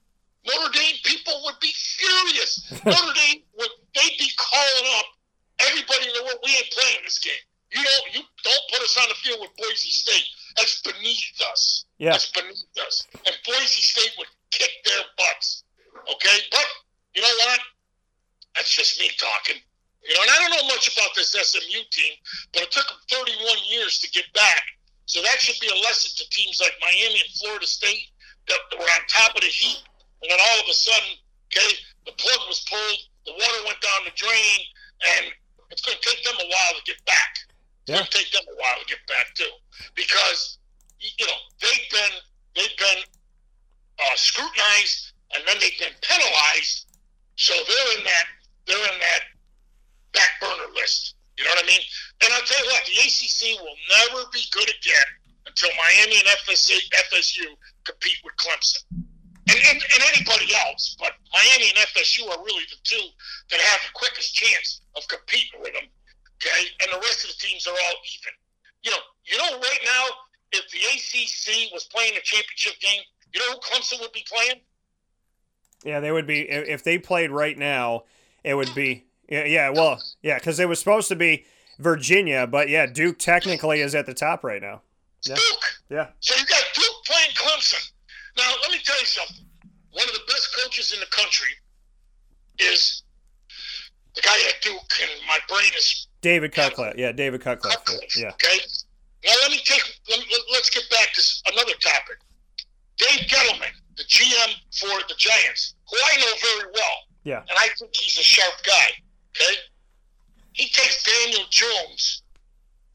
Notre 0.47 0.73
Dame 0.73 0.97
people 1.05 1.41
would 1.45 1.59
be 1.61 1.73
furious. 1.73 2.71
Notre 2.85 3.15
Dame 3.15 3.43
would 3.59 3.71
they'd 3.95 4.19
be 4.19 4.31
calling 4.37 4.89
up 4.99 5.07
everybody 5.61 6.09
in 6.09 6.15
the 6.15 6.25
world. 6.25 6.39
We 6.45 6.51
ain't 6.53 6.71
playing 6.73 7.01
this 7.05 7.19
game. 7.19 7.45
You 7.73 7.83
don't 7.83 8.15
you 8.15 8.23
don't 8.43 8.65
put 8.71 8.83
us 8.83 8.97
on 9.03 9.09
the 9.09 9.15
field 9.17 9.41
with 9.41 9.57
Boise 9.57 9.91
State. 9.91 10.27
That's 10.57 10.83
beneath 10.83 11.41
us. 11.51 11.87
Yeah. 11.99 12.13
That's 12.13 12.31
beneath 12.31 12.77
us. 12.87 13.07
And 13.27 13.35
Boise 13.47 13.83
State 13.83 14.13
would 14.19 14.29
kick 14.51 14.71
their 14.85 15.03
butts. 15.19 15.65
Okay? 16.13 16.39
But 16.51 16.67
you 17.15 17.23
know 17.23 17.37
what? 17.47 17.61
That's 18.55 18.71
just 18.71 19.01
me 19.01 19.11
talking. 19.19 19.61
You 20.05 20.13
know, 20.13 20.21
and 20.21 20.31
I 20.31 20.37
don't 20.37 20.53
know 20.53 20.69
much 20.69 20.93
about 20.93 21.17
this 21.17 21.33
SMU 21.33 21.81
team, 21.89 22.15
but 22.53 22.63
it 22.63 22.71
took 22.71 22.85
them 22.85 23.01
31 23.09 23.41
years 23.65 23.99
to 24.01 24.11
get 24.13 24.29
back. 24.35 24.63
So 25.07 25.21
that 25.23 25.41
should 25.41 25.61
be 25.61 25.69
a 25.69 25.81
lesson 25.85 26.13
to 26.17 26.25
teams 26.29 26.61
like 26.61 26.73
Miami 26.81 27.25
and 27.25 27.33
Florida 27.41 27.67
State 27.67 28.13
that 28.49 28.61
were 28.77 28.85
on 28.85 29.03
top 29.09 29.37
of 29.37 29.41
the 29.41 29.49
heap, 29.49 29.81
and 30.21 30.31
then 30.31 30.41
all 30.41 30.61
of 30.61 30.69
a 30.69 30.77
sudden, 30.77 31.17
okay, 31.49 31.73
the 32.05 32.13
plug 32.13 32.41
was 32.49 32.65
pulled, 32.69 33.01
the 33.25 33.33
water 33.33 33.61
went 33.65 33.81
down 33.81 34.05
the 34.05 34.13
drain, 34.17 34.61
and 35.17 35.33
it's 35.73 35.81
going 35.81 35.97
to 35.97 36.05
take 36.05 36.21
them 36.25 36.37
a 36.37 36.49
while 36.49 36.73
to 36.77 36.85
get 36.85 37.01
back. 37.05 37.33
It's 37.85 37.89
yeah. 37.89 37.97
going 37.97 38.09
to 38.09 38.17
take 38.17 38.33
them 38.33 38.45
a 38.45 38.57
while 38.61 38.77
to 38.81 38.87
get 38.89 39.01
back 39.09 39.33
too, 39.33 39.53
because 39.97 40.59
you 41.01 41.25
know 41.25 41.41
they've 41.61 41.89
been 41.93 42.15
they've 42.57 42.77
been 42.77 43.01
uh, 44.01 44.17
scrutinized 44.17 45.13
and 45.33 45.45
then 45.49 45.57
they've 45.61 45.81
been 45.81 45.97
penalized, 46.01 46.93
so 47.37 47.53
they're 47.53 47.99
in 47.99 48.05
that 48.05 48.27
they're 48.69 48.89
in 48.93 48.99
that 49.01 49.34
back 50.25 50.41
burner 50.41 50.73
list. 50.73 51.15
You 51.37 51.45
know 51.45 51.53
what 51.53 51.65
I 51.65 51.69
mean? 51.69 51.85
And 52.25 52.33
I'll 52.33 52.47
tell 52.49 52.63
you 52.65 52.71
what, 52.73 52.83
the 52.89 52.97
ACC 53.05 53.61
will 53.61 53.77
never 54.01 54.25
be 54.33 54.41
good 54.53 54.71
again 54.71 55.11
until 55.45 55.69
Miami 55.77 56.17
and 56.25 56.29
FSU, 56.47 56.79
FSU 57.13 57.45
compete 57.85 58.17
with 58.25 58.33
Clemson. 58.41 59.05
And, 59.45 59.61
and, 59.61 59.77
and 59.77 60.01
anybody 60.15 60.57
else, 60.57 60.97
but 60.97 61.13
Miami 61.35 61.69
and 61.69 61.79
FSU 61.93 62.25
are 62.33 62.41
really 62.41 62.65
the 62.73 62.81
two 62.83 63.05
that 63.51 63.61
have 63.61 63.81
the 63.85 63.93
quickest 63.93 64.35
chance 64.35 64.81
of 64.97 65.05
competing 65.09 65.61
with 65.61 65.75
them. 65.75 65.85
Okay, 66.41 66.65
and 66.81 66.93
the 66.93 67.01
rest 67.05 67.25
of 67.25 67.31
the 67.31 67.39
teams 67.39 67.67
are 67.67 67.77
all 67.77 67.97
even. 68.09 68.35
You 68.83 68.91
know, 68.91 69.03
you 69.25 69.37
know, 69.37 69.59
right 69.61 69.83
now, 69.85 70.05
if 70.53 70.65
the 70.71 70.81
ACC 70.81 71.73
was 71.73 71.85
playing 71.85 72.17
a 72.17 72.23
championship 72.23 72.81
game, 72.81 73.03
you 73.33 73.41
know 73.41 73.55
who 73.55 73.61
Clemson 73.61 74.01
would 74.01 74.13
be 74.13 74.25
playing? 74.27 74.61
Yeah, 75.85 76.01
they 76.01 76.13
would 76.13 76.27
be 76.27 76.49
if 76.49 76.85
they 76.85 76.99
played 76.99 77.31
right 77.31 77.57
now 77.57 78.05
it 78.45 78.55
would 78.55 78.75
be. 78.75 79.05
Yeah, 79.29 79.45
yeah 79.45 79.71
well, 79.71 80.03
yeah, 80.23 80.39
because 80.39 80.61
it 80.61 80.69
was 80.69 80.79
supposed 80.79 81.09
to 81.09 81.17
be 81.17 81.45
Virginia, 81.79 82.47
but 82.47 82.69
yeah, 82.69 82.87
Duke 82.87 83.19
technically 83.19 83.81
is 83.81 83.95
at 83.95 84.07
the 84.07 84.15
top 84.15 84.45
right 84.45 84.63
now. 84.63 84.83
Yeah. 85.25 85.35
Duke. 85.35 85.65
Yeah. 85.91 86.07
So 86.21 86.37
you 86.39 86.47
got 86.47 86.63
Duke 86.75 87.05
playing 87.07 87.31
Clemson. 87.35 87.91
Now, 88.37 88.51
let 88.63 88.71
me 88.71 88.79
tell 88.85 88.99
you 88.99 89.07
something. 89.07 89.47
One 89.93 90.05
of 90.05 90.15
the 90.15 90.21
best 90.27 90.57
coaches 90.61 90.93
in 90.93 91.01
the 91.01 91.07
country 91.07 91.51
is 92.59 93.03
the 94.15 94.23
guy 94.23 94.37
at 94.49 94.61
Duke, 94.63 94.81
and 95.03 95.11
my 95.29 95.39
brain 95.49 95.71
is 95.77 96.09
David 96.21 96.53
Cutcliffe. 96.53 96.95
Yeah, 96.97 97.13
David 97.13 97.41
Cutcliffe. 97.41 97.77
Cutcliffe. 97.77 98.17
Yeah. 98.17 98.31
Okay. 98.31 98.59
Now 99.25 99.33
let 99.43 99.51
me 99.51 99.61
take. 99.65 99.83
Let, 100.11 100.61
us 100.61 100.71
get 100.71 100.85
back 100.91 101.13
to 101.15 101.23
another 101.53 101.73
topic. 101.81 102.19
Dave 102.99 103.27
Gettleman, 103.29 103.73
the 103.97 104.05
GM 104.05 104.55
for 104.79 105.01
the 105.09 105.15
Giants, 105.17 105.75
who 105.91 105.97
I 105.97 106.17
know 106.19 106.33
very 106.43 106.71
well. 106.75 106.97
Yeah. 107.25 107.39
And 107.41 107.59
I 107.59 107.69
think 107.79 107.95
he's 107.95 108.19
a 108.19 108.23
sharp 108.23 108.55
guy. 108.65 109.04
Okay. 109.35 109.55
He 110.53 110.69
takes 110.69 111.03
Daniel 111.03 111.45
Jones 111.51 112.23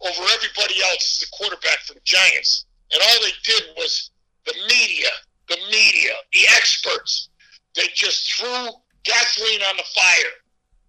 over 0.02 0.24
everybody 0.34 0.76
else 0.84 1.04
as 1.04 1.20
the 1.20 1.28
quarterback 1.36 1.80
for 1.86 1.94
the 1.94 2.02
Giants, 2.06 2.66
and 2.94 3.02
all 3.04 3.22
they 3.22 3.36
did 3.44 3.64
was 3.76 4.12
the 4.46 4.54
media, 4.68 5.10
the 5.50 5.58
media, 5.70 6.14
the 6.32 6.48
experts. 6.56 7.30
They 7.76 7.88
just 7.94 8.34
threw 8.34 8.70
gasoline 9.04 9.62
on 9.64 9.78
the 9.78 9.84
fire. 9.94 10.34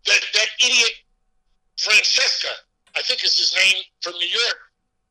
That 0.07 0.21
that 0.33 0.49
idiot 0.65 0.93
Francesa, 1.77 2.55
I 2.97 3.03
think 3.03 3.25
is 3.25 3.37
his 3.37 3.55
name 3.57 3.83
from 4.01 4.15
New 4.15 4.29
York, 4.29 4.59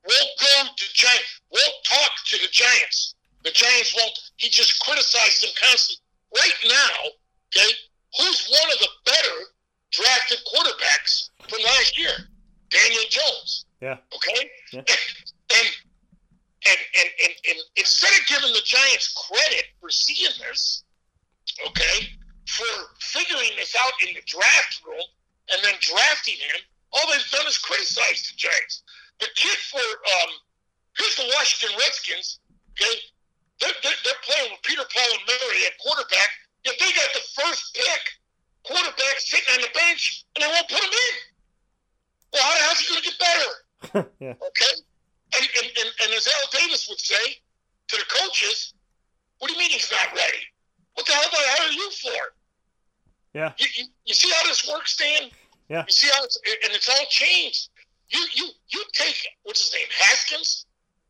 won't 0.07 0.39
go 0.39 0.73
to 0.75 0.93
Giants, 0.93 1.41
won't 1.51 1.75
talk 1.83 2.11
to 2.27 2.37
the 2.37 2.47
Giants. 2.51 3.15
The 3.43 3.51
Giants 3.51 3.95
won't. 3.95 4.17
He 4.37 4.49
just 4.49 4.79
criticizes 4.79 5.41
them 5.41 5.51
constantly. 5.61 6.03
Right 6.35 6.59
now, 6.67 6.95
okay, 7.49 7.71
who's 8.17 8.47
one 8.49 8.71
of 8.71 8.79
the 8.79 8.89
better 9.05 9.37
drafted 9.91 10.39
quarterbacks 10.47 11.29
from 11.47 11.59
last 11.63 11.97
year? 11.97 12.11
Daniel 12.69 13.03
Jones. 13.09 13.65
Yeah. 13.81 13.97
Okay. 14.13 14.49
Yeah. 14.73 14.83
And, 15.49 15.65
and 16.69 16.77
and 16.93 17.09
and 17.25 17.33
and 17.49 17.57
instead 17.75 18.13
of 18.13 18.21
giving 18.27 18.53
the 18.53 18.61
Giants 18.61 19.09
credit 19.17 19.65
for 19.81 19.89
seeing 19.89 20.29
this, 20.45 20.83
okay, 21.65 22.05
for 22.45 22.69
figuring 22.99 23.49
this 23.57 23.73
out 23.73 23.93
in 24.05 24.13
the 24.13 24.21
draft 24.29 24.85
room 24.85 25.01
and 25.49 25.63
then 25.63 25.73
drafting 25.81 26.35
him, 26.35 26.61
all 26.93 27.01
they've 27.09 27.31
done 27.31 27.47
is 27.47 27.57
criticize 27.57 28.29
the 28.29 28.37
Giants. 28.37 28.83
The 29.19 29.27
kid 29.33 29.57
for 29.73 29.81
um, 29.81 30.31
here's 30.97 31.15
the 31.15 31.33
Washington 31.33 31.77
Redskins. 31.79 32.39
Okay, 32.77 32.95
they're, 33.59 33.75
they're, 33.83 33.99
they're 34.05 34.23
playing 34.23 34.51
with 34.51 34.61
Peter 34.63 34.83
Paul 34.85 35.09
and 35.17 35.25
Mary 35.27 35.65
at 35.65 35.73
quarterback. 35.81 36.29
If 36.63 36.77
they 36.77 36.91
got 36.93 37.09
the 37.13 37.25
first 37.41 37.73
pick, 37.73 38.03
quarterback 38.69 39.17
sitting 39.17 39.49
on 39.57 39.61
the 39.65 39.71
bench, 39.73 40.23
and 40.35 40.45
they 40.45 40.47
won't 40.53 40.69
put 40.69 40.77
him 40.79 40.93
in. 40.93 41.13
Well, 42.31 42.43
how 42.45 42.53
the 42.53 42.61
hell 42.61 42.73
is 42.73 42.79
he 42.79 42.87
going 42.93 43.01
to 43.01 43.09
get 43.09 43.17
better? 43.17 43.51
yeah. 44.21 44.35
Okay, 44.37 44.73
and, 45.35 45.45
and, 45.57 45.67
and 45.81 45.89
and 46.05 46.09
as 46.13 46.27
Al 46.29 46.47
Davis 46.53 46.85
would 46.89 46.99
say 47.01 47.41
to 47.89 47.95
the 47.97 48.05
coaches, 48.05 48.73
"What 49.39 49.47
do 49.49 49.53
you 49.55 49.59
mean 49.59 49.71
he's 49.71 49.89
not 49.89 50.13
ready? 50.13 50.43
What 50.93 51.05
the 51.07 51.13
hell 51.13 51.29
the 51.31 51.37
hell 51.37 51.67
are 51.67 51.71
you 51.73 51.89
for?" 51.91 52.21
Yeah. 53.33 53.53
You, 53.57 53.67
you, 53.77 53.85
you 54.05 54.13
see 54.13 54.29
how 54.35 54.43
this 54.47 54.67
works, 54.67 54.97
Dan? 54.97 55.29
Yeah. 55.69 55.85
You 55.87 55.93
see 55.93 56.09
how 56.13 56.23
it's, 56.23 56.37
and 56.65 56.73
it's 56.73 56.89
all 56.89 57.05
changed. 57.09 57.69
You 58.09 58.19
you 58.33 58.49
you 58.69 58.83
take 58.93 59.15
what's 59.43 59.61
his 59.61 59.73
name 59.73 59.87
Haskins 59.97 60.65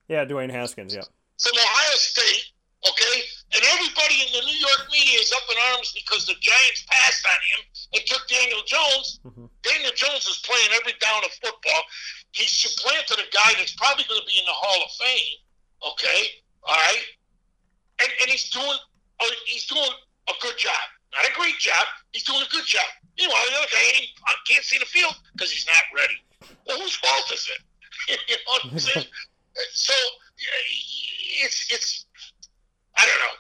Yeah, 0.10 0.26
Dwayne 0.26 0.52
Haskins. 0.52 0.94
Yeah. 0.94 1.04
from 1.42 1.58
Ohio 1.58 1.96
State, 1.96 2.52
okay, 2.88 3.16
and 3.56 3.62
everybody 3.76 4.16
in 4.24 4.30
the 4.32 4.44
New 4.46 4.60
York 4.60 4.88
media 4.92 5.20
is 5.20 5.32
up 5.34 5.44
in 5.52 5.58
arms 5.74 5.92
because 5.92 6.26
the 6.26 6.36
Giants 6.40 6.86
passed 6.88 7.26
on 7.26 7.40
him 7.52 7.62
and 7.96 8.02
took 8.06 8.24
Daniel 8.30 8.64
Jones. 8.66 9.20
Mhm. 9.26 9.50
Daniel 9.64 9.92
Jones 9.96 10.26
is 10.26 10.40
playing 10.40 10.72
every 10.80 10.94
down 11.00 11.24
of 11.26 11.32
football. 11.42 11.84
He's 12.32 12.52
supplanted 12.52 13.20
a 13.20 13.30
guy 13.32 13.54
that's 13.58 13.74
probably 13.76 14.06
going 14.06 14.22
to 14.22 14.28
be 14.28 14.38
in 14.40 14.46
the 14.46 14.54
Hall 14.54 14.84
of 14.84 14.92
Fame. 14.96 15.38
Okay, 15.82 16.44
all 16.64 16.76
right, 16.76 17.06
and 18.00 18.12
and 18.22 18.30
he's 18.30 18.50
doing 18.50 18.78
uh, 19.20 19.26
he's 19.46 19.66
doing 19.68 19.92
a 20.28 20.34
good 20.42 20.58
job. 20.58 20.84
Not 21.12 21.26
a 21.26 21.34
great 21.34 21.58
job. 21.58 21.88
He's 22.12 22.24
doing 22.24 22.42
a 22.42 22.50
good 22.50 22.66
job. 22.66 22.86
Meanwhile, 23.18 23.44
the 23.50 23.58
other 23.58 23.72
guy 23.72 24.08
can't 24.48 24.64
see 24.64 24.78
the 24.78 24.86
field 24.86 25.16
because 25.34 25.52
he's 25.52 25.66
not 25.66 25.84
ready. 25.96 26.16
Well, 26.66 26.80
whose 26.80 26.96
fault 26.96 27.32
is 27.34 27.50
it? 27.50 28.20
you 28.28 28.36
know 28.36 28.42
what 28.46 28.66
I'm 28.66 28.80
saying? 28.80 29.06
so 29.74 29.94
it's 31.44 31.72
it's 31.72 32.06
I 33.00 33.08
don't 33.08 33.22
know. 33.24 33.38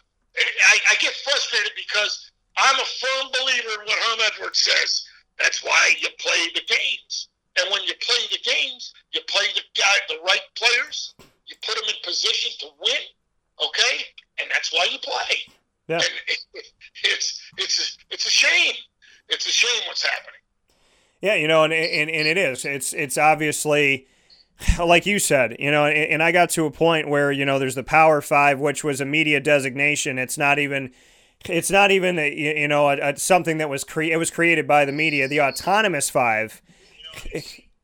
I, 0.71 0.79
I 0.91 0.95
get 1.03 1.13
frustrated 1.27 1.73
because 1.75 2.31
I'm 2.55 2.75
a 2.79 2.85
firm 2.85 3.31
believer 3.39 3.81
in 3.81 3.87
what 3.87 3.99
Herm 3.99 4.19
Edwards 4.31 4.59
says. 4.59 5.05
That's 5.39 5.63
why 5.63 5.95
you 5.99 6.07
play 6.19 6.47
the 6.53 6.61
games, 6.67 7.29
and 7.59 7.71
when 7.71 7.83
you 7.83 7.93
play 8.01 8.23
the 8.31 8.39
games, 8.43 8.93
you 9.11 9.21
play 9.27 9.45
the 9.55 9.61
guy, 9.75 9.95
the 10.07 10.19
right 10.25 10.41
players. 10.55 11.13
You 11.47 11.55
put 11.65 11.75
them 11.75 11.85
in 11.87 11.95
position 12.03 12.51
to 12.59 12.67
win. 12.79 13.03
Okay, 13.63 14.05
and 14.39 14.49
that's 14.51 14.71
why 14.71 14.87
you 14.91 14.99
play. 14.99 15.37
Yeah. 15.87 15.95
And 15.95 16.13
it, 16.27 16.65
it's 17.03 17.41
it's 17.57 17.97
it's 18.09 18.25
a 18.25 18.29
shame. 18.29 18.75
It's 19.29 19.45
a 19.45 19.51
shame 19.51 19.81
what's 19.87 20.03
happening. 20.03 20.41
Yeah, 21.21 21.35
you 21.35 21.47
know, 21.47 21.63
and, 21.63 21.73
and 21.73 22.09
and 22.09 22.27
it 22.27 22.37
is. 22.37 22.65
It's 22.65 22.93
it's 22.93 23.17
obviously 23.17 24.07
like 24.79 25.05
you 25.05 25.19
said, 25.19 25.55
you 25.59 25.71
know, 25.71 25.85
and, 25.85 26.21
I 26.21 26.31
got 26.31 26.49
to 26.51 26.65
a 26.65 26.71
point 26.71 27.09
where 27.09 27.31
you 27.31 27.45
know 27.45 27.59
there's 27.59 27.75
the 27.75 27.83
Power 27.83 28.21
Five, 28.21 28.59
which 28.59 28.83
was 28.83 28.99
a 28.99 29.05
media 29.05 29.39
designation. 29.39 30.17
It's 30.17 30.37
not 30.37 30.59
even. 30.59 30.91
It's 31.45 31.71
not 31.71 31.89
even 31.89 32.19
a, 32.19 32.29
you 32.29 32.67
know 32.67 32.89
a, 32.89 33.11
a, 33.11 33.17
something 33.17 33.59
that 33.59 33.69
was 33.69 33.85
cre- 33.85 34.03
it 34.03 34.17
was 34.17 34.29
created 34.29 34.67
by 34.67 34.83
the 34.83 34.91
media. 34.91 35.25
The 35.25 35.39
autonomous 35.39 36.09
five 36.09 36.61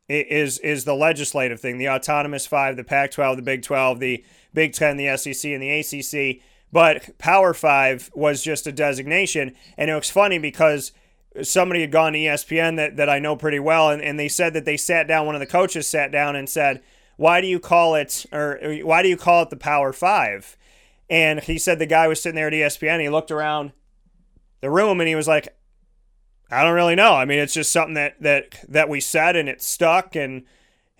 is 0.10 0.60
is 0.60 0.84
the 0.84 0.94
legislative 0.94 1.62
thing. 1.62 1.78
The 1.78 1.90
autonomous 1.90 2.46
five, 2.46 2.76
the 2.76 2.84
Pac-12, 2.84 3.38
the 3.38 3.42
Big 3.42 3.64
12, 3.64 4.00
the 4.00 4.26
Big 4.54 4.74
10, 4.74 4.98
the 4.98 5.16
SEC, 5.18 5.52
and 5.52 5.64
the 5.64 5.70
ACC. 5.80 6.42
But 6.72 7.18
Power 7.18 7.54
Five 7.54 8.12
was 8.14 8.44
just 8.44 8.68
a 8.68 8.72
designation, 8.72 9.56
and 9.78 9.90
it 9.90 9.96
was 9.96 10.10
funny 10.10 10.38
because 10.38 10.92
somebody 11.44 11.82
had 11.82 11.92
gone 11.92 12.14
to 12.14 12.20
ESPN 12.20 12.78
that, 12.78 12.98
that 12.98 13.10
I 13.10 13.20
know 13.20 13.36
pretty 13.36 13.60
well, 13.60 13.90
and, 13.90 14.02
and 14.02 14.20
they 14.20 14.28
said 14.28 14.54
that 14.54 14.66
they 14.66 14.78
sat 14.78 15.08
down, 15.08 15.26
one 15.26 15.36
of 15.36 15.40
the 15.40 15.46
coaches 15.46 15.88
sat 15.88 16.12
down 16.12 16.36
and 16.36 16.50
said, 16.50 16.82
Why 17.18 17.42
do 17.42 17.48
you 17.48 17.60
call 17.60 17.96
it 17.96 18.26
or 18.32 18.60
why 18.84 19.04
do 19.04 19.10
you 19.10 19.18
call 19.18 19.44
it 19.44 19.50
the 19.50 19.58
Power 19.58 19.94
Five? 19.94 20.58
And 21.10 21.40
he 21.42 21.58
said 21.58 21.78
the 21.78 21.86
guy 21.86 22.08
was 22.08 22.22
sitting 22.22 22.36
there 22.36 22.48
at 22.48 22.54
ESPN, 22.54 23.02
he 23.02 23.10
looked 23.10 23.32
around 23.32 23.74
the 24.62 24.72
room 24.72 25.00
and 25.00 25.08
he 25.08 25.16
was 25.16 25.28
like, 25.28 25.48
I 26.50 26.64
don't 26.64 26.76
really 26.76 26.96
know. 26.96 27.14
I 27.14 27.26
mean, 27.26 27.40
it's 27.40 27.54
just 27.54 27.72
something 27.72 27.96
that 27.96 28.22
that 28.22 28.64
that 28.70 28.90
we 28.90 29.00
said 29.00 29.36
and 29.36 29.50
it 29.50 29.62
stuck 29.62 30.16
and 30.16 30.44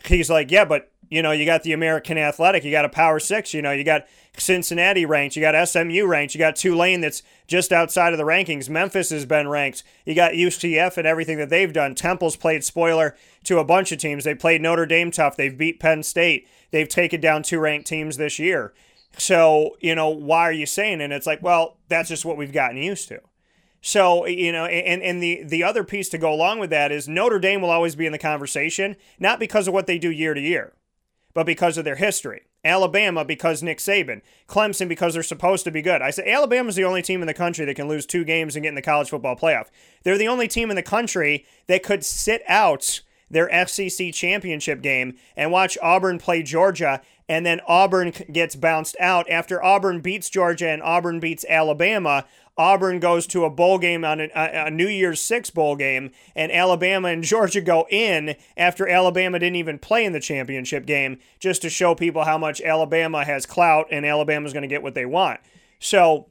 he's 0.04 0.30
like, 0.30 0.52
Yeah, 0.52 0.66
but 0.66 0.92
you 1.10 1.22
know, 1.22 1.32
you 1.32 1.46
got 1.46 1.64
the 1.64 1.74
American 1.74 2.18
Athletic, 2.18 2.64
you 2.64 2.72
got 2.72 2.86
a 2.86 2.90
Power 2.90 3.20
Six, 3.20 3.54
you 3.54 3.62
know, 3.62 3.72
you 3.72 3.84
got 3.84 4.06
Cincinnati 4.38 5.06
ranked, 5.06 5.36
you 5.36 5.42
got 5.42 5.68
SMU 5.68 6.06
ranked, 6.06 6.34
you 6.34 6.40
got 6.40 6.56
Tulane 6.56 7.02
that's 7.02 7.24
just 7.48 7.72
outside 7.72 8.14
of 8.14 8.18
the 8.18 8.26
rankings. 8.26 8.70
Memphis 8.70 9.10
has 9.10 9.26
been 9.26 9.48
ranked. 9.48 9.84
You 10.06 10.16
got 10.16 10.34
UCF 10.34 10.98
and 10.98 11.08
everything 11.08 11.38
that 11.38 11.50
they've 11.50 11.72
done. 11.72 11.96
Temple's 11.96 12.36
played 12.36 12.64
spoiler 12.64 13.16
to 13.46 13.60
a 13.60 13.64
bunch 13.64 13.92
of 13.92 14.00
teams. 14.00 14.24
They 14.24 14.36
played 14.36 14.62
Notre 14.62 14.86
Dame 14.86 15.12
tough. 15.12 15.38
They've 15.38 15.58
beat 15.58 15.80
Penn 15.80 16.04
State. 16.04 16.48
They've 16.72 16.90
taken 16.90 17.22
down 17.22 17.44
two 17.44 17.60
ranked 17.60 17.88
teams 17.88 18.18
this 18.18 18.40
year. 18.40 18.74
So, 19.18 19.78
you 19.80 19.96
know, 19.96 20.10
why 20.10 20.42
are 20.42 20.52
you 20.52 20.66
saying? 20.66 21.02
And 21.02 21.14
it's 21.14 21.28
like, 21.28 21.42
well, 21.42 21.78
that's 21.88 22.10
just 22.10 22.26
what 22.26 22.38
we've 22.38 22.52
gotten 22.52 22.78
used 22.78 23.08
to. 23.10 23.22
So, 23.82 24.26
you 24.26 24.52
know, 24.52 24.66
and, 24.66 25.04
and 25.04 25.22
the, 25.22 25.44
the 25.44 25.64
other 25.64 25.84
piece 25.84 26.10
to 26.10 26.18
go 26.18 26.34
along 26.34 26.60
with 26.60 26.72
that 26.72 26.92
is 26.92 27.08
Notre 27.08 27.38
Dame 27.38 27.62
will 27.62 27.70
always 27.70 27.96
be 27.96 28.08
in 28.08 28.12
the 28.12 28.18
conversation, 28.18 28.96
not 29.20 29.40
because 29.40 29.68
of 29.68 29.76
what 29.76 29.86
they 29.86 30.00
do 30.00 30.10
year 30.10 30.34
to 30.34 30.42
year, 30.42 30.74
but 31.36 31.46
because 31.46 31.78
of 31.78 31.86
their 31.86 31.98
history. 31.98 32.42
Alabama 32.64 33.24
because 33.24 33.62
Nick 33.62 33.78
Saban. 33.78 34.22
Clemson 34.48 34.90
because 34.90 35.14
they're 35.14 35.22
supposed 35.22 35.66
to 35.66 35.72
be 35.72 35.84
good. 35.84 36.02
I 36.02 36.10
say 36.10 36.32
Alabama's 36.32 36.76
the 36.76 36.84
only 36.84 37.04
team 37.04 37.22
in 37.22 37.28
the 37.28 37.34
country 37.36 37.64
that 37.66 37.76
can 37.76 37.88
lose 37.88 38.08
two 38.08 38.24
games 38.24 38.56
and 38.56 38.64
get 38.64 38.70
in 38.70 38.76
the 38.76 38.82
college 38.82 39.12
football 39.12 39.36
playoff. 39.36 39.68
They're 40.04 40.18
the 40.18 40.28
only 40.28 40.48
team 40.48 40.72
in 40.72 40.76
the 40.76 40.82
country 40.82 41.46
that 41.68 41.84
could 41.84 42.04
sit 42.04 42.42
out 42.48 43.02
their 43.30 43.68
SEC 43.68 44.14
championship 44.14 44.82
game 44.82 45.16
and 45.36 45.52
watch 45.52 45.78
Auburn 45.84 46.18
play 46.18 46.42
Georgia 46.42 47.02
and 47.28 47.46
then 47.46 47.60
Auburn 47.68 48.12
gets 48.32 48.56
bounced 48.56 48.96
out 49.00 49.30
after 49.30 49.64
Auburn 49.64 50.02
beats 50.02 50.30
Georgia 50.30 50.70
and 50.70 50.84
Auburn 50.84 51.20
beats 51.20 51.46
Alabama. 51.50 52.26
Auburn 52.58 53.00
goes 53.00 53.28
to 53.28 53.44
a 53.44 53.50
bowl 53.50 53.78
game 53.78 54.06
on 54.06 54.22
a, 54.22 54.30
a, 54.34 54.72
New 54.72 54.88
Year's 54.88 55.22
Six 55.22 55.50
bowl 55.50 55.76
game, 55.76 56.12
and 56.36 56.52
Alabama 56.52 57.10
and 57.10 57.24
Georgia 57.24 57.62
go 57.62 57.86
in 57.90 58.36
after 58.56 58.88
Alabama 58.88 59.40
didn't 59.40 59.58
even 59.58 59.78
play 59.78 60.06
in 60.06 60.14
the 60.14 60.22
championship 60.22 60.86
game, 60.86 61.20
just 61.40 61.62
to 61.64 61.70
show 61.70 61.96
people 61.96 62.24
how 62.24 62.38
much 62.38 62.62
Alabama 62.62 63.26
has 63.26 63.46
clout 63.46 63.88
and 63.92 64.06
Alabama's 64.06 64.54
going 64.54 64.62
to 64.62 64.68
get 64.68 64.84
what 64.84 64.94
they 64.94 65.06
want. 65.06 65.42
So, 65.80 66.28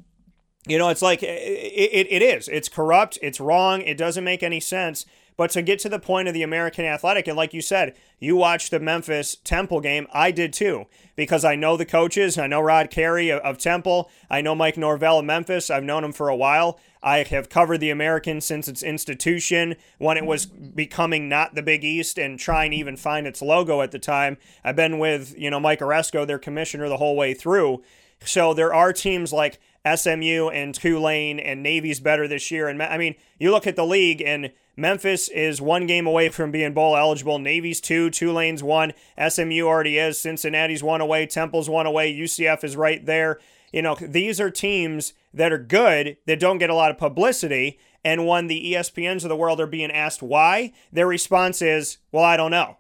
you 0.67 0.79
know, 0.79 0.89
it's 0.89 1.03
like 1.03 1.23
it, 1.23 1.27
it, 1.27 2.07
it 2.11 2.23
is. 2.23 2.49
It's 2.49 2.71
corrupt. 2.71 3.19
It's 3.21 3.39
wrong. 3.39 3.83
It 3.83 3.99
doesn't 3.99 4.25
make 4.25 4.43
any 4.43 4.61
sense. 4.61 5.05
But 5.37 5.51
to 5.51 5.63
get 5.63 5.81
to 5.81 5.89
the 5.89 5.99
point 5.99 6.29
of 6.29 6.35
the 6.35 6.45
American 6.45 6.85
Athletic, 6.85 7.27
and 7.27 7.37
like 7.37 7.53
you 7.53 7.61
said, 7.61 7.97
you 8.21 8.37
watched 8.37 8.71
the 8.71 8.79
Memphis 8.79 9.37
Temple 9.43 9.81
game. 9.81 10.07
I 10.13 10.31
did 10.31 10.53
too, 10.53 10.87
because 11.17 11.45
I 11.45 11.57
know 11.57 11.77
the 11.77 11.85
coaches. 11.85 12.39
I 12.39 12.47
know 12.47 12.61
Rod 12.61 12.91
Carey 12.91 13.33
of 13.33 13.59
Temple. 13.59 14.09
I 14.31 14.41
know 14.41 14.55
Mike 14.55 14.77
Norvell 14.77 15.19
of 15.19 15.25
Memphis. 15.25 15.71
I've 15.71 15.83
known 15.83 16.05
him 16.05 16.13
for 16.13 16.29
a 16.29 16.37
while. 16.37 16.79
I 17.03 17.25
have 17.25 17.49
covered 17.49 17.79
the 17.79 17.91
American 17.91 18.41
since 18.41 18.69
its 18.69 18.83
institution, 18.83 19.75
when 19.99 20.17
it 20.17 20.25
was 20.25 20.47
becoming 20.47 21.29
not 21.29 21.55
the 21.55 21.63
Big 21.63 21.85
East 21.85 22.17
and 22.17 22.39
trying 22.39 22.71
to 22.71 22.77
even 22.77 22.97
find 22.97 23.27
its 23.27 23.43
logo 23.43 23.83
at 23.83 23.91
the 23.91 23.99
time. 23.99 24.39
I've 24.63 24.77
been 24.77 24.99
with, 24.99 25.35
you 25.37 25.51
know, 25.51 25.61
Mike 25.61 25.81
Aresco, 25.81 26.27
their 26.27 26.39
commissioner, 26.39 26.89
the 26.89 26.97
whole 26.97 27.17
way 27.17 27.35
through. 27.35 27.83
So 28.25 28.55
there 28.55 28.73
are 28.73 28.93
teams 28.93 29.33
like 29.33 29.59
SMU 29.85 30.49
and 30.49 30.75
Tulane 30.75 31.39
and 31.39 31.63
Navy's 31.63 32.01
better 32.01 32.27
this 32.27 32.51
year. 32.51 32.69
And 32.69 32.83
I 32.83 32.97
mean, 32.97 33.17
you 33.39 33.51
look 33.51 33.67
at 33.67 33.77
the 33.77 33.85
league 33.85 34.23
and 34.23 34.53
Memphis 34.77 35.29
is 35.29 35.61
one 35.61 35.87
game 35.87 36.07
away 36.07 36.29
from 36.29 36.51
being 36.51 36.75
bowl 36.75 36.97
eligible. 36.97 37.39
Navy's 37.39 37.81
two, 37.81 38.11
Tulane's 38.11 38.63
one, 38.63 38.93
SMU 39.29 39.67
already 39.67 39.99
is, 39.99 40.19
Cincinnati's 40.19 40.83
one 40.83 41.01
away, 41.01 41.27
Temple's 41.27 41.71
one 41.71 41.87
away, 41.87 42.13
UCF 42.13 42.65
is 42.65 42.77
right 42.77 43.05
there. 43.05 43.39
You 43.73 43.83
know, 43.83 43.97
these 44.01 44.41
are 44.41 44.51
teams 44.51 45.15
that 45.33 45.53
are 45.53 45.59
good 45.59 46.17
that 46.27 46.41
don't 46.41 46.59
get 46.59 46.71
a 46.71 46.75
lot 46.75 46.91
of 46.91 46.99
publicity. 46.99 47.79
And 48.05 48.27
when 48.27 48.47
the 48.47 48.73
ESPNs 48.73 49.23
of 49.23 49.29
the 49.29 49.37
world 49.37 49.61
are 49.61 49.67
being 49.67 49.91
asked 49.91 50.23
why, 50.23 50.73
their 50.93 51.07
response 51.07 51.63
is, 51.63 51.99
well, 52.13 52.25
I 52.25 52.37
don't 52.37 52.51
know. 52.51 52.79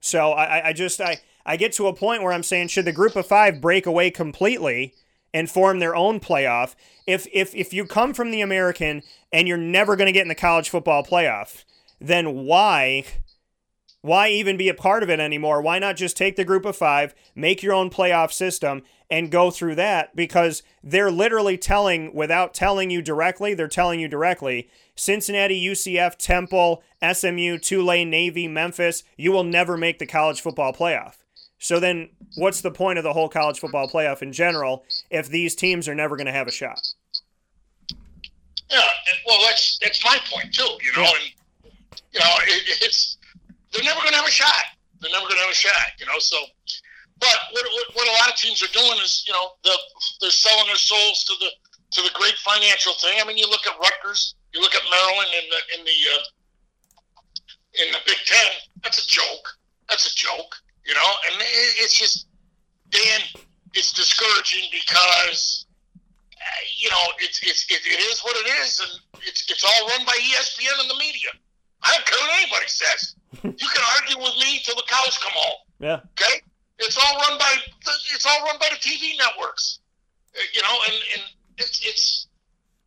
So 0.00 0.32
I, 0.32 0.68
I 0.68 0.72
just 0.72 1.00
I, 1.00 1.20
I 1.44 1.56
get 1.56 1.72
to 1.72 1.88
a 1.88 1.94
point 1.94 2.22
where 2.22 2.32
I'm 2.32 2.42
saying, 2.42 2.68
should 2.68 2.84
the 2.84 2.92
group 2.92 3.16
of 3.16 3.26
five 3.26 3.60
break 3.60 3.86
away 3.86 4.10
completely 4.10 4.94
and 5.32 5.50
form 5.50 5.78
their 5.78 5.94
own 5.94 6.20
playoff? 6.20 6.74
If 7.06 7.26
if 7.32 7.54
if 7.54 7.72
you 7.72 7.86
come 7.86 8.14
from 8.14 8.30
the 8.30 8.40
American 8.40 9.02
and 9.32 9.48
you're 9.48 9.56
never 9.56 9.96
going 9.96 10.06
to 10.06 10.12
get 10.12 10.22
in 10.22 10.28
the 10.28 10.34
college 10.34 10.68
football 10.68 11.02
playoff, 11.04 11.64
then 12.00 12.44
why 12.44 13.04
why 14.00 14.28
even 14.28 14.56
be 14.56 14.68
a 14.68 14.74
part 14.74 15.02
of 15.02 15.10
it 15.10 15.20
anymore? 15.20 15.60
Why 15.60 15.78
not 15.78 15.96
just 15.96 16.16
take 16.16 16.36
the 16.36 16.44
group 16.44 16.64
of 16.64 16.76
five, 16.76 17.14
make 17.34 17.62
your 17.62 17.74
own 17.74 17.90
playoff 17.90 18.32
system, 18.32 18.82
and 19.10 19.30
go 19.30 19.50
through 19.50 19.74
that? 19.74 20.14
Because 20.14 20.62
they're 20.84 21.10
literally 21.10 21.58
telling, 21.58 22.14
without 22.14 22.54
telling 22.54 22.90
you 22.90 23.02
directly, 23.02 23.54
they're 23.54 23.68
telling 23.68 23.98
you 23.98 24.08
directly 24.08 24.68
Cincinnati, 24.94 25.60
UCF, 25.62 26.16
Temple, 26.16 26.82
SMU, 27.12 27.58
Tulane, 27.58 28.10
Navy, 28.10 28.48
Memphis, 28.48 29.04
you 29.16 29.32
will 29.32 29.44
never 29.44 29.76
make 29.76 29.98
the 29.98 30.06
college 30.06 30.40
football 30.40 30.72
playoff. 30.72 31.17
So 31.58 31.80
then, 31.80 32.10
what's 32.36 32.60
the 32.60 32.70
point 32.70 32.98
of 32.98 33.04
the 33.04 33.12
whole 33.12 33.28
college 33.28 33.58
football 33.58 33.88
playoff 33.88 34.22
in 34.22 34.32
general 34.32 34.84
if 35.10 35.28
these 35.28 35.54
teams 35.54 35.88
are 35.88 35.94
never 35.94 36.16
going 36.16 36.26
to 36.26 36.32
have 36.32 36.46
a 36.46 36.52
shot? 36.52 36.80
Yeah, 38.70 38.80
well, 39.26 39.40
that's 39.46 39.78
that's 39.78 40.04
my 40.04 40.18
point 40.30 40.54
too. 40.54 40.62
You 40.62 40.92
know, 40.96 41.02
yeah. 41.02 41.12
and 41.18 41.72
you 42.12 42.20
know, 42.20 42.32
it, 42.46 42.82
it's 42.82 43.16
they're 43.72 43.84
never 43.84 44.00
going 44.00 44.12
to 44.12 44.18
have 44.18 44.28
a 44.28 44.30
shot. 44.30 44.76
They're 45.00 45.12
never 45.12 45.24
going 45.24 45.36
to 45.36 45.42
have 45.42 45.50
a 45.50 45.54
shot, 45.54 45.94
you 45.98 46.06
know. 46.06 46.18
So, 46.18 46.36
but 47.20 47.36
what, 47.52 47.64
what, 47.64 47.86
what, 47.94 48.08
a 48.08 48.12
lot 48.22 48.28
of 48.30 48.36
teams 48.36 48.62
are 48.62 48.72
doing 48.72 48.98
is, 49.02 49.24
you 49.26 49.32
know, 49.32 49.52
the, 49.62 49.74
they're 50.20 50.30
selling 50.30 50.66
their 50.66 50.76
souls 50.76 51.24
to 51.24 51.34
the 51.40 51.50
to 51.90 52.02
the 52.02 52.10
great 52.14 52.34
financial 52.44 52.92
thing. 52.94 53.18
I 53.20 53.26
mean, 53.26 53.38
you 53.38 53.48
look 53.48 53.66
at 53.66 53.74
Rutgers, 53.78 54.34
you 54.52 54.60
look 54.60 54.74
at 54.74 54.82
Maryland 54.90 55.30
in 55.42 55.46
the 55.50 55.60
in 55.78 55.84
the 55.84 55.98
uh, 56.14 56.24
in 57.84 57.92
the 57.92 57.98
Big 58.06 58.18
Ten. 58.26 58.52
That's 58.82 59.04
a 59.04 59.08
joke. 59.08 59.56
That's 59.88 60.12
a 60.12 60.14
joke, 60.14 60.54
you 60.88 60.94
know. 60.94 61.10
And 61.30 61.36
it, 61.40 61.84
it's 61.84 61.92
just, 61.92 62.26
Dan, 62.88 63.20
it's 63.74 63.92
discouraging 63.92 64.72
because 64.72 65.66
uh, 66.32 66.62
you 66.80 66.88
know 66.88 67.04
it's 67.20 67.44
it's 67.44 67.68
it, 67.68 67.84
it 67.84 68.00
is 68.00 68.20
what 68.24 68.34
it 68.40 68.48
is, 68.64 68.80
and 68.80 69.22
it's 69.28 69.44
it's 69.50 69.62
all 69.62 69.88
run 69.92 70.06
by 70.06 70.16
ESPN 70.16 70.80
and 70.80 70.90
the 70.90 70.96
media. 70.96 71.28
I 71.84 71.92
don't 71.92 72.06
care 72.06 72.18
what 72.18 72.32
anybody 72.40 72.68
says. 72.68 73.14
you 73.44 73.68
can 73.68 73.84
argue 74.00 74.18
with 74.18 74.34
me 74.40 74.58
till 74.64 74.74
the 74.74 74.88
cows 74.88 75.18
come 75.22 75.36
home. 75.36 75.60
Yeah. 75.78 76.00
Okay. 76.18 76.40
It's 76.78 76.96
all 76.96 77.14
run 77.28 77.38
by 77.38 77.52
the, 77.84 77.92
it's 78.14 78.26
all 78.26 78.42
run 78.46 78.56
by 78.58 78.68
the 78.70 78.80
TV 78.80 79.18
networks. 79.18 79.80
Uh, 80.34 80.40
you 80.54 80.62
know, 80.62 80.76
and 80.86 80.96
and 81.14 81.22
it's 81.58 81.84
it's 81.84 82.26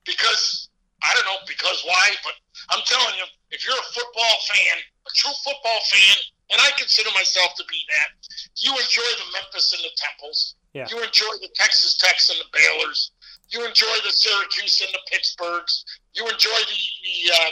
because 0.04 0.70
I 1.04 1.14
don't 1.14 1.26
know 1.26 1.40
because 1.48 1.84
why, 1.86 2.12
but 2.24 2.34
I'm 2.70 2.84
telling 2.86 3.16
you, 3.18 3.26
if 3.52 3.66
you're 3.66 3.76
a 3.76 3.90
football 3.94 4.36
fan, 4.50 4.76
a 5.08 5.12
true 5.16 5.36
football 5.44 5.80
fan, 5.92 6.18
and 6.52 6.60
I 6.62 6.70
consider 6.78 7.10
myself 7.16 7.56
to 7.58 7.64
be 7.70 7.80
that, 7.90 8.10
you 8.58 8.72
enjoy 8.72 9.10
the 9.18 9.32
Memphis 9.34 9.74
and 9.74 9.84
the 9.84 9.94
Temples. 9.96 10.56
Yeah. 10.74 10.88
You 10.90 11.04
enjoy 11.04 11.34
the 11.42 11.50
Texas 11.56 11.98
Techs 11.98 12.30
and 12.30 12.40
the 12.40 12.50
Baylors. 12.52 13.12
You 13.50 13.66
enjoy 13.66 13.96
the 14.04 14.12
Syracuse 14.12 14.82
and 14.82 14.92
the 14.94 15.04
Pittsburghs. 15.12 15.84
You 16.14 16.28
enjoy 16.28 16.50
the, 16.50 16.82
the 17.04 17.34
uh, 17.34 17.52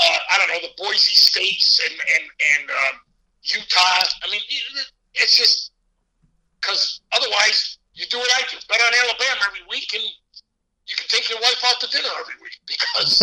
uh, 0.00 0.18
I 0.32 0.38
don't 0.38 0.48
know, 0.48 0.68
the 0.68 0.74
Boise 0.82 1.16
States 1.16 1.80
and 1.84 1.98
and 1.98 2.24
and 2.58 2.70
uh, 2.70 2.92
Utah. 3.42 4.04
I 4.22 4.30
mean, 4.30 4.40
it's 5.14 5.36
just 5.36 5.72
because 6.60 7.00
otherwise 7.12 7.78
you 7.94 8.06
do 8.06 8.18
what 8.18 8.30
I 8.36 8.42
do, 8.48 8.56
bet 8.68 8.80
on 8.80 8.92
Alabama 9.04 9.40
every 9.46 9.66
week, 9.68 9.92
and 9.94 10.04
you 10.86 10.96
can 10.96 11.06
take 11.08 11.28
your 11.28 11.40
wife 11.40 11.64
out 11.66 11.80
to 11.80 11.90
dinner 11.90 12.08
every 12.20 12.34
week 12.42 12.60
because 12.66 13.22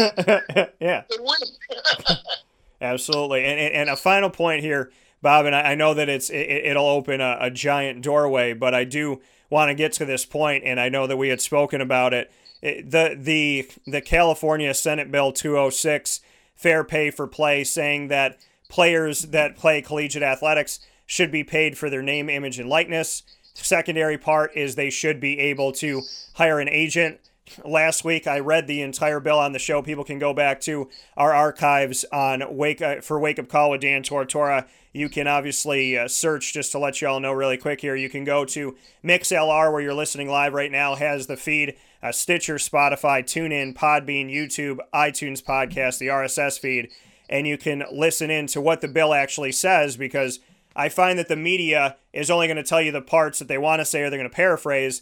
yeah. 0.80 1.04
Absolutely, 2.82 3.44
and, 3.44 3.60
and, 3.60 3.74
and 3.74 3.90
a 3.90 3.96
final 3.96 4.30
point 4.30 4.62
here, 4.62 4.92
Bob, 5.22 5.46
and 5.46 5.56
I, 5.56 5.72
I 5.72 5.76
know 5.76 5.94
that 5.94 6.10
it's 6.10 6.30
it, 6.30 6.76
will 6.76 6.88
open 6.88 7.22
a, 7.22 7.38
a 7.42 7.52
giant 7.52 8.02
doorway, 8.02 8.54
but 8.54 8.74
I 8.74 8.84
do 8.84 9.22
want 9.50 9.70
to 9.70 9.76
get 9.76 9.94
to 9.94 10.06
this 10.06 10.26
point, 10.26 10.64
and 10.64 10.80
I 10.80 10.90
know 10.90 11.08
that 11.08 11.18
we 11.18 11.30
had 11.30 11.42
spoken 11.42 11.82
about 11.82 12.14
it. 12.14 12.32
it 12.62 12.90
the 12.90 13.18
the 13.20 13.70
the 13.86 14.02
California 14.02 14.74
Senate 14.74 15.12
Bill 15.12 15.32
206 15.32 16.22
fair 16.56 16.84
pay 16.84 17.12
for 17.12 17.28
play, 17.28 17.64
saying 17.64 18.10
that 18.10 18.38
players 18.70 19.22
that 19.22 19.56
play 19.56 19.82
collegiate 19.82 20.24
athletics 20.24 20.80
should 21.06 21.32
be 21.32 21.44
paid 21.44 21.78
for 21.78 21.90
their 21.90 22.02
name, 22.02 22.30
image, 22.30 22.60
and 22.60 22.70
likeness. 22.70 23.24
secondary 23.54 24.18
part 24.18 24.56
is 24.56 24.76
they 24.76 24.90
should 24.90 25.20
be 25.20 25.40
able 25.40 25.72
to 25.72 26.02
hire 26.34 26.60
an 26.60 26.68
agent. 26.68 27.20
Last 27.64 28.04
week, 28.04 28.28
I 28.28 28.40
read 28.40 28.68
the 28.68 28.82
entire 28.82 29.20
bill 29.20 29.40
on 29.40 29.54
the 29.54 29.60
show. 29.60 29.82
People 29.82 30.04
can 30.04 30.20
go 30.20 30.34
back 30.34 30.60
to 30.62 30.90
our 31.16 31.34
archives 31.34 32.06
on 32.12 32.44
Wake 32.56 32.82
uh, 32.82 33.02
for 33.02 33.20
Wake 33.20 33.40
Up 33.40 33.48
Call 33.48 33.72
with 33.72 33.82
Dan 33.82 34.04
Tortora. 34.04 34.68
You 34.94 35.10
can 35.10 35.28
obviously 35.28 35.98
uh, 35.98 36.08
search 36.08 36.54
just 36.54 36.72
to 36.72 36.80
let 36.80 37.02
you 37.02 37.08
all 37.08 37.20
know 37.20 37.32
really 37.32 37.58
quick 37.58 37.82
here. 37.82 37.96
You 37.96 38.10
can 38.10 38.24
go 38.24 38.46
to 38.46 38.76
MixLR 39.04 39.72
where 39.72 39.82
you're 39.82 39.94
listening 39.94 40.28
live 40.28 40.54
right 40.54 40.72
now 40.72 40.96
has 40.96 41.28
the 41.28 41.38
feed 41.38 41.76
uh, 42.02 42.12
Stitcher, 42.12 42.56
Spotify, 42.56 43.24
TuneIn, 43.24 43.74
Podbean, 43.74 44.32
YouTube, 44.32 44.78
iTunes 44.94 45.44
podcast, 45.44 46.00
the 46.00 46.08
RSS 46.08 46.60
feed, 46.60 46.90
and 47.30 47.48
you 47.48 47.58
can 47.58 47.84
listen 47.92 48.30
in 48.30 48.48
to 48.48 48.62
what 48.62 48.82
the 48.82 48.88
bill 48.88 49.14
actually 49.14 49.52
says 49.52 49.98
because 49.98 50.40
I 50.76 50.90
find 50.90 51.18
that 51.18 51.28
the 51.28 51.36
media 51.36 51.98
is 52.14 52.30
only 52.30 52.48
going 52.48 52.58
to 52.58 52.64
tell 52.64 52.82
you 52.82 52.92
the 52.92 53.02
parts 53.02 53.40
that 53.40 53.48
they 53.48 53.58
want 53.58 53.80
to 53.80 53.86
say 53.86 54.04
or 54.04 54.10
they're 54.10 54.20
going 54.20 54.30
to 54.30 54.36
paraphrase. 54.36 55.02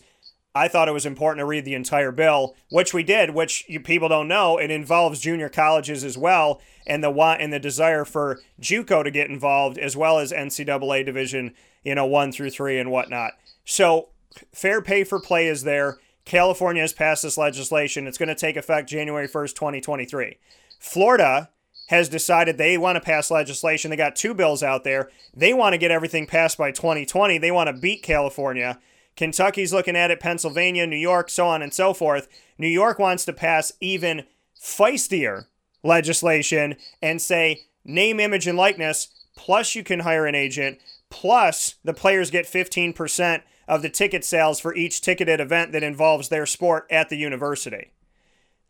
I 0.55 0.69
thought 0.69 0.87
it 0.87 0.93
was 0.93 1.05
important 1.05 1.39
to 1.39 1.45
read 1.45 1.65
the 1.65 1.73
entire 1.73 2.13
bill, 2.13 2.55
which 2.71 2.93
we 2.93 3.03
did, 3.03 3.31
which 3.31 3.65
you 3.67 3.81
people 3.81 4.07
don't 4.07 4.29
know. 4.29 4.57
It 4.57 4.71
involves 4.71 5.19
junior 5.19 5.49
colleges 5.49 6.05
as 6.05 6.17
well, 6.17 6.61
and 6.87 7.03
the 7.03 7.11
want 7.11 7.41
and 7.41 7.51
the 7.51 7.59
desire 7.59 8.05
for 8.05 8.39
JUCO 8.61 9.03
to 9.03 9.11
get 9.11 9.29
involved, 9.29 9.77
as 9.77 9.97
well 9.97 10.17
as 10.17 10.31
NCAA 10.31 11.05
Division, 11.05 11.53
you 11.83 11.93
know, 11.93 12.05
one 12.05 12.31
through 12.31 12.51
three 12.51 12.79
and 12.79 12.89
whatnot. 12.89 13.33
So 13.65 14.09
fair 14.53 14.81
pay 14.81 15.03
for 15.03 15.19
play 15.19 15.47
is 15.47 15.63
there. 15.63 15.97
California 16.23 16.81
has 16.81 16.93
passed 16.93 17.23
this 17.23 17.37
legislation. 17.37 18.07
It's 18.07 18.17
going 18.17 18.29
to 18.29 18.35
take 18.35 18.55
effect 18.55 18.89
January 18.89 19.27
1st, 19.27 19.55
2023. 19.55 20.37
Florida 20.79 21.49
has 21.89 22.09
decided 22.09 22.57
they 22.57 22.77
want 22.77 22.95
to 22.95 23.01
pass 23.01 23.29
legislation. 23.29 23.91
They 23.91 23.97
got 23.97 24.15
two 24.15 24.33
bills 24.33 24.63
out 24.63 24.83
there. 24.83 25.09
They 25.35 25.53
want 25.53 25.73
to 25.73 25.77
get 25.77 25.91
everything 25.91 26.25
passed 26.25 26.57
by 26.57 26.71
2020. 26.71 27.37
They 27.37 27.51
want 27.51 27.67
to 27.67 27.73
beat 27.73 28.01
California. 28.01 28.79
Kentucky's 29.15 29.73
looking 29.73 29.95
at 29.95 30.11
it, 30.11 30.19
Pennsylvania, 30.19 30.85
New 30.85 30.95
York, 30.95 31.29
so 31.29 31.47
on 31.47 31.61
and 31.61 31.73
so 31.73 31.93
forth. 31.93 32.27
New 32.57 32.67
York 32.67 32.99
wants 32.99 33.25
to 33.25 33.33
pass 33.33 33.71
even 33.79 34.25
feistier 34.59 35.45
legislation 35.83 36.75
and 37.01 37.21
say 37.21 37.61
name, 37.85 38.19
image, 38.19 38.47
and 38.47 38.57
likeness, 38.57 39.07
plus 39.35 39.75
you 39.75 39.83
can 39.83 40.01
hire 40.01 40.25
an 40.25 40.35
agent, 40.35 40.79
plus 41.09 41.75
the 41.83 41.93
players 41.93 42.31
get 42.31 42.45
15% 42.45 43.43
of 43.67 43.81
the 43.81 43.89
ticket 43.89 44.25
sales 44.25 44.59
for 44.59 44.75
each 44.75 45.01
ticketed 45.01 45.39
event 45.39 45.71
that 45.71 45.83
involves 45.83 46.29
their 46.29 46.45
sport 46.45 46.85
at 46.89 47.09
the 47.09 47.17
university. 47.17 47.91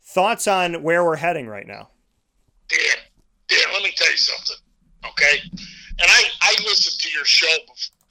Thoughts 0.02 0.46
on 0.46 0.82
where 0.82 1.04
we're 1.04 1.16
heading 1.16 1.48
right 1.48 1.66
now? 1.66 1.88
Dan, 2.68 2.78
Dan, 3.48 3.72
let 3.72 3.82
me 3.82 3.92
tell 3.96 4.10
you 4.10 4.16
something, 4.16 4.56
okay? 5.04 5.40
And 5.98 6.08
I, 6.08 6.22
I 6.42 6.54
listened 6.64 7.00
to 7.00 7.10
your 7.10 7.24
show 7.24 7.56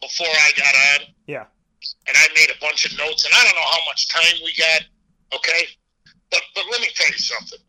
before 0.02 0.28
I 0.28 0.52
got 0.58 0.76
on. 0.76 1.14
Yeah. 1.28 1.46
And 2.08 2.16
I 2.16 2.28
made 2.36 2.50
a 2.50 2.60
bunch 2.62 2.86
of 2.86 2.98
notes, 2.98 3.26
and 3.26 3.34
I 3.34 3.44
don't 3.44 3.56
know 3.56 3.70
how 3.72 3.86
much 3.88 4.10
time 4.10 4.42
we 4.44 4.54
got, 4.54 4.82
okay? 5.34 5.66
But, 6.30 6.42
but 6.54 6.64
let 6.72 6.82
me 6.82 6.88
tell 6.94 7.08
you 7.08 7.18
something. 7.18 7.60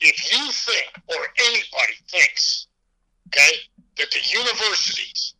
If 0.00 0.32
you 0.32 0.50
think, 0.50 0.90
or 1.08 1.28
anybody 1.38 1.94
thinks, 2.10 2.66
okay, 3.28 3.54
that 3.98 4.10
the 4.10 4.20
universities, 4.36 5.34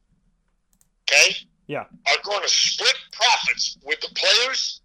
okay, 1.11 1.37
yeah. 1.67 1.85
are 2.07 2.23
going 2.23 2.43
to 2.43 2.49
split 2.49 2.95
profits 3.11 3.79
with 3.85 4.01
the 4.01 4.15
players. 4.15 4.83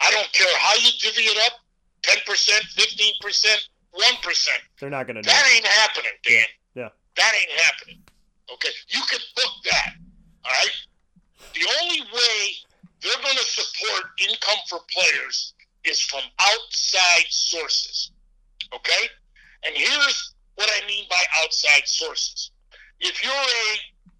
I 0.00 0.10
don't 0.10 0.30
care 0.32 0.48
how 0.58 0.74
you 0.74 0.90
divvy 1.00 1.22
it 1.22 1.38
up 1.46 1.60
10%, 2.02 2.24
15%, 2.26 3.68
one 3.92 4.16
percent. 4.22 4.60
They're 4.80 4.90
not 4.90 5.06
going 5.06 5.16
to 5.16 5.22
do 5.22 5.28
That 5.28 5.44
ain't 5.54 5.66
happening, 5.66 6.12
Dan. 6.26 6.44
Yeah. 6.74 6.88
That 7.16 7.32
ain't 7.34 7.60
happening. 7.60 8.02
Okay, 8.52 8.68
you 8.88 9.00
can 9.08 9.20
book 9.34 9.52
that. 9.64 9.94
All 10.44 10.52
right. 10.52 10.70
The 11.54 11.66
only 11.82 12.00
way 12.00 12.40
they're 13.02 13.22
going 13.22 13.36
to 13.36 13.44
support 13.44 14.04
income 14.18 14.58
for 14.68 14.80
players 14.90 15.54
is 15.84 16.00
from 16.00 16.22
outside 16.40 17.26
sources. 17.30 18.10
Okay, 18.74 19.08
and 19.64 19.74
here's 19.76 20.34
what 20.56 20.68
I 20.72 20.86
mean 20.86 21.04
by 21.08 21.22
outside 21.42 21.86
sources. 21.86 22.50
If 23.00 23.22
you're 23.22 23.32
a 23.32 23.68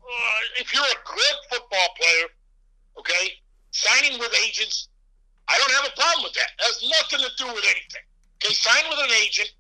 uh, 0.07 0.41
if 0.61 0.73
you're 0.73 0.85
a 0.85 1.01
good 1.05 1.37
football 1.51 1.89
player, 1.99 2.27
okay, 2.99 3.33
signing 3.73 4.19
with 4.21 4.33
agents, 4.47 4.89
I 5.49 5.59
don't 5.59 5.73
have 5.73 5.91
a 5.93 5.97
problem 5.97 6.25
with 6.25 6.35
that. 6.35 6.51
It 6.59 6.63
has 6.63 6.79
nothing 6.87 7.27
to 7.27 7.31
do 7.37 7.47
with 7.53 7.65
anything. 7.65 8.07
Okay, 8.39 8.55
sign 8.55 8.85
with 8.89 9.01
an 9.01 9.11
agent, 9.23 9.51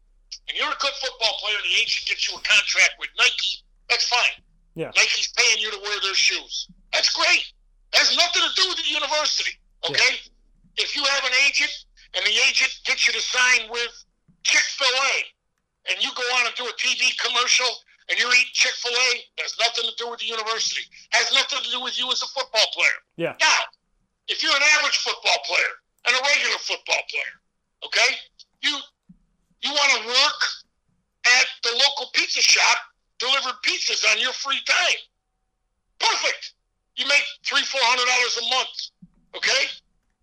and 0.48 0.56
you're 0.56 0.70
a 0.70 0.80
good 0.80 0.94
football 1.02 1.34
player, 1.42 1.56
and 1.56 1.66
the 1.66 1.76
agent 1.80 2.06
gets 2.06 2.28
you 2.28 2.36
a 2.36 2.42
contract 2.42 2.94
with 3.00 3.10
Nike. 3.18 3.64
That's 3.90 4.06
fine. 4.06 4.38
Yeah. 4.74 4.92
Nike's 4.94 5.32
paying 5.32 5.58
you 5.58 5.70
to 5.72 5.80
wear 5.82 5.98
their 6.02 6.14
shoes. 6.14 6.68
That's 6.96 7.12
great. 7.12 7.44
Has 7.92 8.16
nothing 8.16 8.40
to 8.40 8.52
do 8.56 8.64
with 8.72 8.80
the 8.80 8.88
university. 8.88 9.52
Okay. 9.84 10.16
If 10.80 10.96
you 10.96 11.04
have 11.04 11.24
an 11.28 11.36
agent, 11.44 11.70
and 12.16 12.24
the 12.24 12.32
agent 12.48 12.72
gets 12.88 13.04
you 13.04 13.12
to 13.12 13.20
sign 13.20 13.68
with 13.68 13.92
Chick 14.48 14.64
Fil 14.80 14.88
A, 14.88 15.92
and 15.92 16.00
you 16.00 16.08
go 16.16 16.24
on 16.40 16.48
and 16.48 16.54
do 16.56 16.64
a 16.64 16.72
TV 16.80 17.12
commercial, 17.20 17.68
and 18.08 18.16
you're 18.18 18.32
eating 18.32 18.56
Chick 18.56 18.72
Fil 18.80 18.96
A, 18.96 19.10
has 19.44 19.52
nothing 19.60 19.84
to 19.84 19.94
do 20.00 20.08
with 20.08 20.24
the 20.24 20.26
university. 20.26 20.88
Has 21.12 21.28
nothing 21.36 21.60
to 21.60 21.70
do 21.70 21.84
with 21.84 22.00
you 22.00 22.08
as 22.08 22.24
a 22.24 22.28
football 22.32 22.64
player. 22.72 22.98
Yeah. 23.20 23.36
Now, 23.44 23.60
if 24.28 24.42
you're 24.42 24.56
an 24.56 24.66
average 24.80 24.96
football 25.04 25.36
player 25.44 25.72
and 26.08 26.16
a 26.16 26.20
regular 26.24 26.56
football 26.64 27.02
player, 27.12 27.32
okay, 27.84 28.10
you 28.64 28.72
you 29.60 29.70
want 29.70 29.90
to 30.00 30.08
work 30.08 30.40
at 31.28 31.46
the 31.60 31.76
local 31.76 32.08
pizza 32.16 32.40
shop, 32.40 32.78
delivered 33.18 33.60
pizzas 33.60 34.00
on 34.10 34.18
your 34.18 34.32
free 34.32 34.60
time. 34.64 35.00
Perfect. 36.00 36.55
You 36.96 37.06
make 37.06 37.24
three, 37.44 37.62
four 37.62 37.80
hundred 37.84 38.08
dollars 38.08 38.34
a 38.40 38.44
month. 38.48 38.76
Okay, 39.36 39.64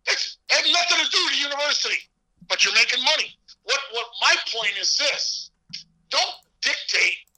that's 0.07 0.37
had 0.49 0.65
nothing 0.65 1.05
to 1.05 1.09
do 1.11 1.19
with 1.25 1.33
the 1.37 1.43
university, 1.45 2.01
but 2.49 2.65
you're 2.65 2.73
making 2.73 3.03
money. 3.03 3.29
What 3.63 3.79
what 3.93 4.07
my 4.21 4.35
point 4.49 4.73
is 4.79 4.97
this: 4.97 5.51
don't 6.09 6.35
dictate 6.61 7.29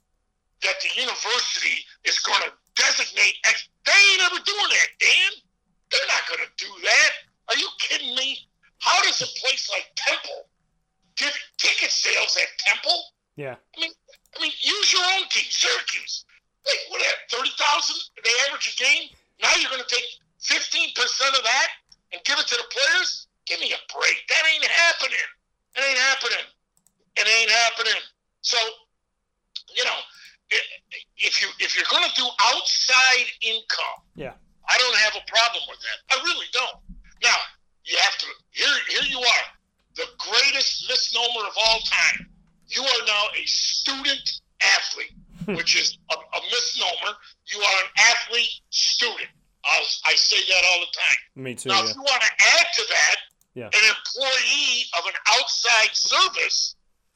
that 0.64 0.80
the 0.82 1.02
university 1.02 1.84
is 2.06 2.18
going 2.20 2.42
to 2.48 2.52
designate 2.76 3.36
X. 3.46 3.68
They 3.86 3.92
ain't 4.14 4.24
ever 4.32 4.40
doing 4.42 4.72
that, 4.72 4.90
Dan. 5.00 5.32
They're 5.92 6.10
not 6.10 6.24
going 6.28 6.42
to 6.48 6.52
do 6.58 6.72
that. 6.82 7.12
Are 7.50 7.58
you 7.58 7.68
kidding 7.80 8.16
me? 8.16 8.40
How 8.80 9.02
does 9.04 9.22
a 9.22 9.30
place 9.40 9.70
like 9.70 9.86
Temple 9.96 10.48
give 11.16 11.34
ticket 11.58 11.92
sales 11.92 12.36
at 12.38 12.48
Temple? 12.60 12.98
Yeah. 13.36 13.56
I 13.76 13.80
mean, 13.80 13.92
I 14.36 14.42
mean, 14.42 14.52
use 14.62 14.94
your 14.94 15.04
own 15.16 15.28
team, 15.30 15.46
Syracuse. 15.50 16.26
Like, 16.66 16.80
what? 16.90 17.02
At 17.02 17.30
thirty 17.30 17.52
thousand, 17.58 17.98
they 18.24 18.32
average 18.48 18.74
a 18.74 18.84
game. 18.84 19.10
Now 19.42 19.52
you're 19.60 19.72
going 19.72 19.84
to 19.84 19.94
take 19.94 20.06
fifteen 20.40 20.90
percent 20.96 21.36
of 21.36 21.44
that 21.44 21.68
and 22.14 22.24
give 22.24 22.40
it 22.40 22.48
to 22.48 22.56
the 22.56 22.68
players? 22.72 23.28
Give 23.46 23.60
me 23.60 23.74
a 23.74 23.82
break. 23.94 24.18
That 24.30 24.44
ain't 24.54 24.66
happening. 24.66 25.30
It 25.76 25.82
ain't 25.84 26.00
happening. 26.00 26.46
It 27.16 27.28
ain't 27.28 27.52
happening. 27.52 28.02
So, 28.42 28.58
you 29.76 29.84
know, 29.84 30.00
if 31.18 31.42
you 31.42 31.48
if 31.60 31.76
you're 31.76 31.90
going 31.90 32.08
to 32.08 32.16
do 32.16 32.28
outside 32.46 33.28
income, 33.42 34.00
Yeah. 34.16 34.34
I 34.68 34.78
don't 34.78 34.98
have 34.98 35.16
a 35.22 35.26
problem 35.30 35.64
with 35.70 35.80
that. 35.80 36.18
I 36.18 36.24
really 36.24 36.48
don't. 36.52 36.78
Now, 37.22 37.38
you 37.84 37.98
have 38.02 38.18
to 38.18 38.26
here 38.52 38.68
here 38.90 39.10
you 39.10 39.20
are, 39.20 39.46
the 39.96 40.08
greatest 40.18 40.88
misnomer 40.90 41.48
of 41.48 41.54
all 41.68 41.80
time. 41.82 42.30
You 42.68 42.82
are 42.82 43.06
now 43.06 43.24
a 43.38 43.46
student 43.46 44.42
athlete, 44.62 45.14
which 45.58 45.76
is 45.76 45.98
a, 46.12 46.16
a 46.16 46.42
misnomer. 46.50 47.14
You 47.48 47.62
are 47.62 47.84
an 47.84 47.90
athlete 47.98 48.62
student. 48.70 49.30
I'll, 49.64 49.86
I 50.06 50.14
say 50.16 50.38
that 50.48 50.64
all 50.72 50.80
the 50.82 50.92
time. 50.98 51.18
Me 51.36 51.56
too. 51.56 51.70
Now, 51.70 51.82
Yeah. 51.84 51.90
if 51.90 51.96
you 51.96 52.02
want 52.02 52.22
to 52.22 52.32
add 52.58 52.68
to 52.76 52.84
that, 52.90 53.16
Yeah. 53.56 53.70
an 53.74 53.84
employee 53.96 54.90
of 54.98 55.06
an 55.08 55.14
outside 55.28 55.96
service, 55.96 56.76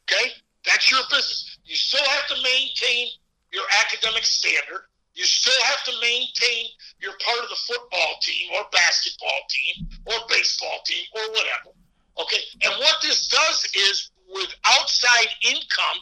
okay, 0.10 0.34
that's 0.66 0.90
your 0.90 1.02
business. 1.10 1.58
You 1.66 1.76
still 1.76 2.04
have 2.06 2.28
to 2.28 2.42
maintain 2.42 3.12
your 3.52 3.66
academic 3.82 4.26
standard. 4.26 4.86
You 5.14 5.26
still 5.26 5.62
have 5.66 5.84
to 5.86 6.00
maintain 6.00 6.68
you're 7.00 7.18
part 7.18 7.40
of 7.40 7.50
the 7.50 7.56
football 7.56 8.20
team 8.22 8.52
or 8.54 8.66
basketball 8.72 9.42
team 9.50 9.90
or 10.06 10.16
baseball 10.28 10.82
team 10.86 11.06
or 11.14 11.30
whatever. 11.32 11.72
Okay, 12.18 12.42
and 12.64 12.74
what 12.80 13.02
this 13.02 13.28
does 13.28 13.66
is 13.76 14.12
with 14.28 14.54
outside 14.66 15.28
income, 15.42 15.98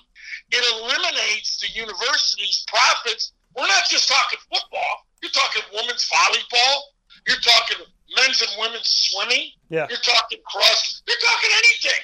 it 0.51 0.63
eliminates 0.73 1.57
the 1.59 1.69
university's 1.69 2.63
profits. 2.67 3.33
We're 3.57 3.67
not 3.67 3.89
just 3.89 4.07
talking 4.07 4.37
football. 4.53 4.93
You're 5.25 5.33
talking 5.33 5.65
women's 5.73 6.05
volleyball. 6.05 6.93
You're 7.25 7.41
talking 7.41 7.81
men's 8.15 8.39
and 8.45 8.53
women's 8.61 8.85
swimming. 8.85 9.49
Yeah. 9.73 9.89
You're 9.89 10.05
talking 10.05 10.37
cross. 10.45 11.01
You're 11.09 11.17
talking 11.17 11.49
anything. 11.57 12.01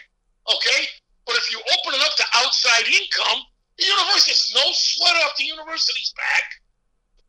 Okay? 0.50 0.82
But 1.30 1.38
if 1.38 1.54
you 1.54 1.62
open 1.62 1.94
it 1.94 2.02
up 2.02 2.18
to 2.18 2.26
outside 2.42 2.90
income, 2.90 3.46
the 3.78 3.86
university 3.86 4.34
university's 4.34 4.54
no 4.58 4.66
sweat 4.74 5.16
off 5.24 5.38
the 5.38 5.46
university's 5.46 6.14
back. 6.18 6.46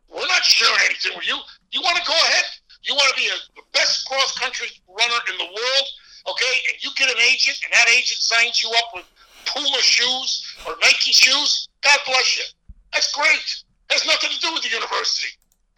We're 0.09 0.27
not 0.27 0.45
sharing 0.45 0.81
anything 0.89 1.13
with 1.17 1.29
you. 1.29 1.39
You 1.71 1.81
want 1.85 1.97
to 2.01 2.05
go 2.09 2.17
ahead? 2.17 2.45
You 2.83 2.95
want 2.95 3.13
to 3.13 3.17
be 3.17 3.29
a, 3.29 3.37
the 3.57 3.65
best 3.73 4.09
cross 4.09 4.37
country 4.39 4.69
runner 4.89 5.21
in 5.33 5.37
the 5.37 5.49
world? 5.53 5.87
Okay? 6.33 6.55
And 6.73 6.81
you 6.81 6.91
get 6.97 7.13
an 7.13 7.21
agent, 7.21 7.61
and 7.65 7.73
that 7.73 7.89
agent 7.89 8.21
signs 8.21 8.63
you 8.63 8.73
up 8.73 8.89
with 8.97 9.05
Puma 9.47 9.81
shoes 9.81 10.57
or 10.67 10.77
Nike 10.81 11.13
shoes. 11.13 11.69
God 11.83 11.99
bless 12.07 12.39
you. 12.39 12.45
That's 12.93 13.13
great. 13.13 13.64
Has 13.91 14.07
nothing 14.07 14.31
to 14.31 14.41
do 14.41 14.53
with 14.53 14.63
the 14.63 14.71
university. 14.71 15.29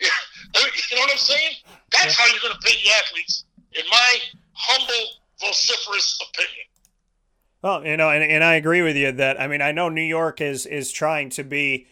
You 0.54 0.96
know 0.96 1.02
what 1.02 1.10
I'm 1.10 1.18
saying? 1.18 1.54
That's 1.90 2.14
how 2.14 2.24
you're 2.26 2.40
going 2.40 2.54
to 2.54 2.60
pay 2.60 2.76
the 2.82 2.90
athletes, 2.90 3.44
in 3.72 3.82
my 3.90 4.18
humble, 4.52 5.08
vociferous 5.40 6.18
opinion. 6.30 6.66
Well, 7.62 7.84
you 7.84 7.96
know, 7.96 8.10
and, 8.10 8.22
and 8.22 8.44
I 8.44 8.54
agree 8.54 8.80
with 8.82 8.96
you 8.96 9.12
that 9.12 9.40
I 9.40 9.48
mean 9.48 9.60
I 9.60 9.72
know 9.72 9.88
New 9.88 10.02
York 10.02 10.40
is 10.40 10.64
is 10.64 10.92
trying 10.92 11.30
to 11.30 11.42
be 11.42 11.88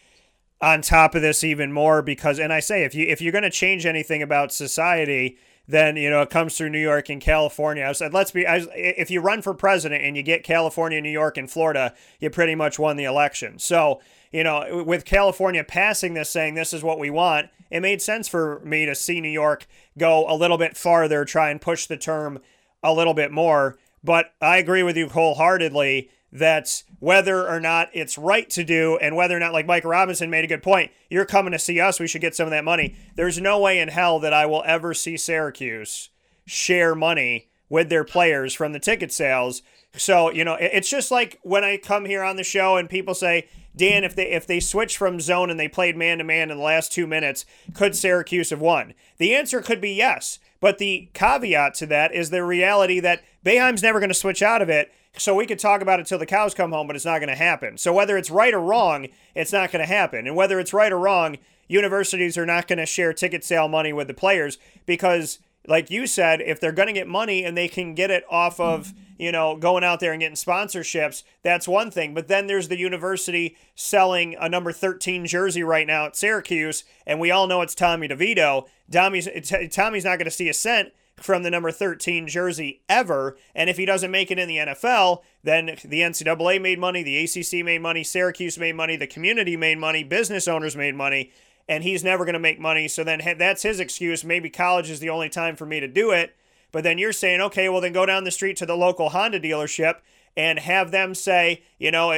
on 0.61 0.83
top 0.83 1.15
of 1.15 1.23
this 1.23 1.43
even 1.43 1.73
more 1.73 2.01
because 2.01 2.39
and 2.39 2.53
I 2.53 2.61
say 2.61 2.85
if 2.85 2.95
you 2.95 3.07
if 3.07 3.21
you're 3.21 3.33
going 3.33 3.43
to 3.43 3.51
change 3.51 3.85
anything 3.85 4.23
about 4.23 4.53
society 4.53 5.37
then 5.67 5.97
you 5.97 6.11
know 6.11 6.23
it 6.23 6.31
comes 6.31 6.57
through 6.57 6.71
New 6.71 6.79
York 6.79 7.09
and 7.09 7.21
California. 7.21 7.85
I 7.85 7.93
said 7.93 8.12
let's 8.12 8.31
be 8.31 8.47
I, 8.47 8.67
if 8.75 9.11
you 9.11 9.21
run 9.21 9.43
for 9.43 9.55
president 9.55 10.03
and 10.05 10.17
you 10.17 10.23
get 10.23 10.45
California, 10.45 11.01
New 11.01 11.11
York 11.11 11.37
and 11.39 11.51
Florida, 11.51 11.95
you 12.21 12.31
pretty 12.31 12.55
much 12.55 12.79
won 12.79 12.97
the 12.97 13.05
election. 13.05 13.59
So, 13.59 14.01
you 14.35 14.43
know, 14.43 14.82
with 14.85 15.05
California 15.05 15.62
passing 15.62 16.14
this 16.14 16.28
saying 16.28 16.55
this 16.55 16.72
is 16.72 16.82
what 16.82 16.99
we 16.99 17.09
want, 17.09 17.51
it 17.70 17.78
made 17.78 18.03
sense 18.03 18.26
for 18.26 18.61
me 18.64 18.85
to 18.85 18.93
see 18.93 19.20
New 19.20 19.28
York 19.28 19.68
go 19.97 20.28
a 20.28 20.35
little 20.35 20.59
bit 20.59 20.76
farther, 20.76 21.24
try 21.24 21.51
and 21.51 21.61
push 21.61 21.87
the 21.87 21.97
term 21.97 22.41
a 22.82 22.93
little 22.93 23.14
bit 23.14 23.30
more. 23.30 23.78
But 24.03 24.35
I 24.41 24.57
agree 24.57 24.82
with 24.82 24.97
you 24.97 25.09
wholeheartedly 25.09 26.11
that 26.32 26.82
whether 26.99 27.49
or 27.49 27.61
not 27.61 27.91
it's 27.93 28.18
right 28.18 28.51
to 28.51 28.64
do 28.64 28.99
and 29.01 29.14
whether 29.14 29.37
or 29.37 29.39
not, 29.39 29.53
like 29.53 29.66
Mike 29.66 29.85
Robinson 29.85 30.30
made 30.30 30.43
a 30.43 30.49
good 30.49 30.64
point, 30.64 30.91
you're 31.09 31.24
coming 31.24 31.53
to 31.53 31.59
see 31.61 31.78
us, 31.78 32.01
we 32.01 32.09
should 32.09 32.20
get 32.20 32.35
some 32.35 32.49
of 32.49 32.51
that 32.51 32.64
money. 32.64 32.97
There's 33.14 33.41
no 33.41 33.61
way 33.61 33.78
in 33.78 33.87
hell 33.87 34.18
that 34.18 34.32
I 34.32 34.47
will 34.47 34.64
ever 34.66 34.95
see 34.95 35.16
Syracuse 35.16 36.11
share 36.45 36.97
money 36.97 37.51
with 37.68 37.89
their 37.89 38.05
players 38.05 38.53
from 38.53 38.72
the 38.72 38.80
ticket 38.80 39.12
sales. 39.12 39.62
So, 39.97 40.32
you 40.32 40.45
know, 40.45 40.55
it's 40.55 40.91
just 40.91 41.12
like 41.12 41.39
when 41.45 41.62
I 41.62 41.76
come 41.76 42.05
here 42.05 42.24
on 42.24 42.35
the 42.35 42.43
show 42.43 42.76
and 42.76 42.91
people 42.91 43.14
say, 43.14 43.47
Dan, 43.77 44.05
if 44.05 44.14
they 44.14 44.31
if 44.31 44.47
they 44.47 44.61
switched 44.61 44.97
from 44.97 45.20
zone 45.20 45.51
and 45.51 45.59
they 45.59 45.68
played 45.68 45.97
man 45.97 46.18
to 46.18 46.25
man 46.25 46.51
in 46.51 46.59
the 46.59 46.62
last 46.62 46.93
two 46.93 47.07
minutes, 47.07 47.45
could 47.72 47.97
Syracuse 47.97 48.51
have 48.51 48.61
won? 48.61 48.95
The 49.18 49.35
answer 49.35 49.61
could 49.61 49.81
be 49.81 49.93
yes. 49.93 50.39
But 50.61 50.79
the 50.79 51.11
caveat 51.12 51.75
to 51.75 51.87
that 51.87 52.14
is 52.14 52.31
the 52.31 52.45
reality 52.45 53.01
that 53.01 53.22
Boeheim's 53.45 53.83
never 53.83 54.01
going 54.01 54.09
to 54.09 54.14
switch 54.14 54.43
out 54.43 54.62
of 54.62 54.70
it. 54.70 54.93
So 55.16 55.35
we 55.35 55.47
could 55.47 55.59
talk 55.59 55.83
about 55.83 56.01
it 56.01 56.07
till 56.07 56.18
the 56.18 56.27
cows 56.27 56.55
come 56.55 56.72
home, 56.72 56.87
but 56.87 56.97
it's 56.97 57.05
not 57.05 57.18
going 57.18 57.29
to 57.29 57.35
happen. 57.35 57.77
So 57.77 57.93
whether 57.93 58.16
it's 58.16 58.31
right 58.31 58.55
or 58.55 58.61
wrong, 58.61 59.09
it's 59.35 59.53
not 59.53 59.70
going 59.70 59.87
to 59.87 59.93
happen. 59.93 60.27
And 60.27 60.35
whether 60.35 60.59
it's 60.59 60.72
right 60.72 60.91
or 60.91 60.99
wrong, 60.99 61.37
universities 61.68 62.39
are 62.39 62.47
not 62.47 62.66
going 62.66 62.79
to 62.79 62.87
share 62.87 63.12
ticket 63.12 63.45
sale 63.45 63.68
money 63.68 63.93
with 63.93 64.09
the 64.09 64.14
players 64.14 64.59
because 64.87 65.39
like 65.66 65.91
you 65.91 66.07
said, 66.07 66.41
if 66.41 66.61
they're 66.61 66.72
going 66.72 66.89
to 66.89 66.93
get 66.93 67.09
money 67.09 67.45
and 67.45 67.57
they 67.57 67.68
can 67.68 67.95
get 67.95 68.11
it 68.11 68.25
off 68.31 68.61
of, 68.61 68.93
you 69.19 69.33
know, 69.33 69.57
going 69.57 69.85
out 69.85 70.01
there 70.01 70.12
and 70.12 70.21
getting 70.21 70.37
sponsorships, 70.37 71.23
that's 71.43 71.69
one 71.69 71.91
thing. 71.91 72.15
But 72.15 72.29
then 72.29 72.47
there's 72.47 72.69
the 72.69 72.79
university 72.79 73.57
selling 73.75 74.37
a 74.41 74.49
number 74.49 74.73
13 74.73 75.27
jersey 75.27 75.62
right 75.62 75.87
now 75.87 76.07
at 76.07 76.17
Syracuse, 76.17 76.85
and 77.07 77.21
we 77.21 77.31
all 77.31 77.47
know 77.47 77.61
it's 77.62 77.75
Tommy 77.75 78.09
DeVito. 78.09 78.67
Tommy's, 78.91 79.29
Tommy's 79.71 80.05
not 80.05 80.19
going 80.19 80.25
to 80.25 80.31
see 80.31 80.49
a 80.49 80.55
cent 80.55 80.93
from 81.17 81.45
the 81.45 81.51
number 81.51 81.71
13 81.71 82.27
jersey 82.27 82.83
ever. 82.89 83.37
And 83.55 83.71
if 83.71 83.77
he 83.77 83.87
doesn't 83.87 84.11
make 84.11 84.31
it 84.31 84.39
in 84.39 84.49
the 84.49 84.57
NFL, 84.57 85.23
then 85.45 85.67
the 85.85 86.01
NCAA 86.01 86.61
made 86.61 86.79
money, 86.79 87.03
the 87.03 87.23
ACC 87.25 87.65
made 87.65 87.83
money, 87.83 88.03
Syracuse 88.03 88.59
made 88.59 88.75
money, 88.75 88.97
the 88.97 89.07
community 89.07 89.57
made 89.57 89.79
money, 89.79 90.03
business 90.03 90.49
owners 90.49 90.77
made 90.77 90.97
money 90.97 91.31
and 91.69 91.83
he's 91.83 92.05
never 92.05 92.25
going 92.25 92.35
to 92.35 92.39
make 92.39 92.61
money. 92.61 92.89
So 92.89 93.05
then 93.05 93.23
that's 93.39 93.62
his 93.62 93.81
excuse. 93.81 94.25
Maybe 94.25 94.51
college 94.51 94.91
is 94.91 95.01
the 95.01 95.11
only 95.11 95.29
time 95.29 95.57
for 95.57 95.67
me 95.67 95.81
to 95.81 95.89
do 95.89 96.11
it. 96.11 96.37
But 96.75 96.83
then 96.83 96.99
you're 96.99 97.12
saying, 97.12 97.41
okay, 97.41 97.68
well, 97.68 97.81
then 97.81 97.93
go 97.93 98.05
down 98.05 98.25
the 98.25 98.33
street 98.33 98.57
to 98.57 98.66
the 98.66 98.77
local 98.77 99.11
Honda 99.11 99.39
dealership 99.39 99.99
and 100.37 100.59
have 100.59 100.91
them 100.91 101.14
say, 101.14 101.62
you 101.79 101.93
know, 101.93 102.11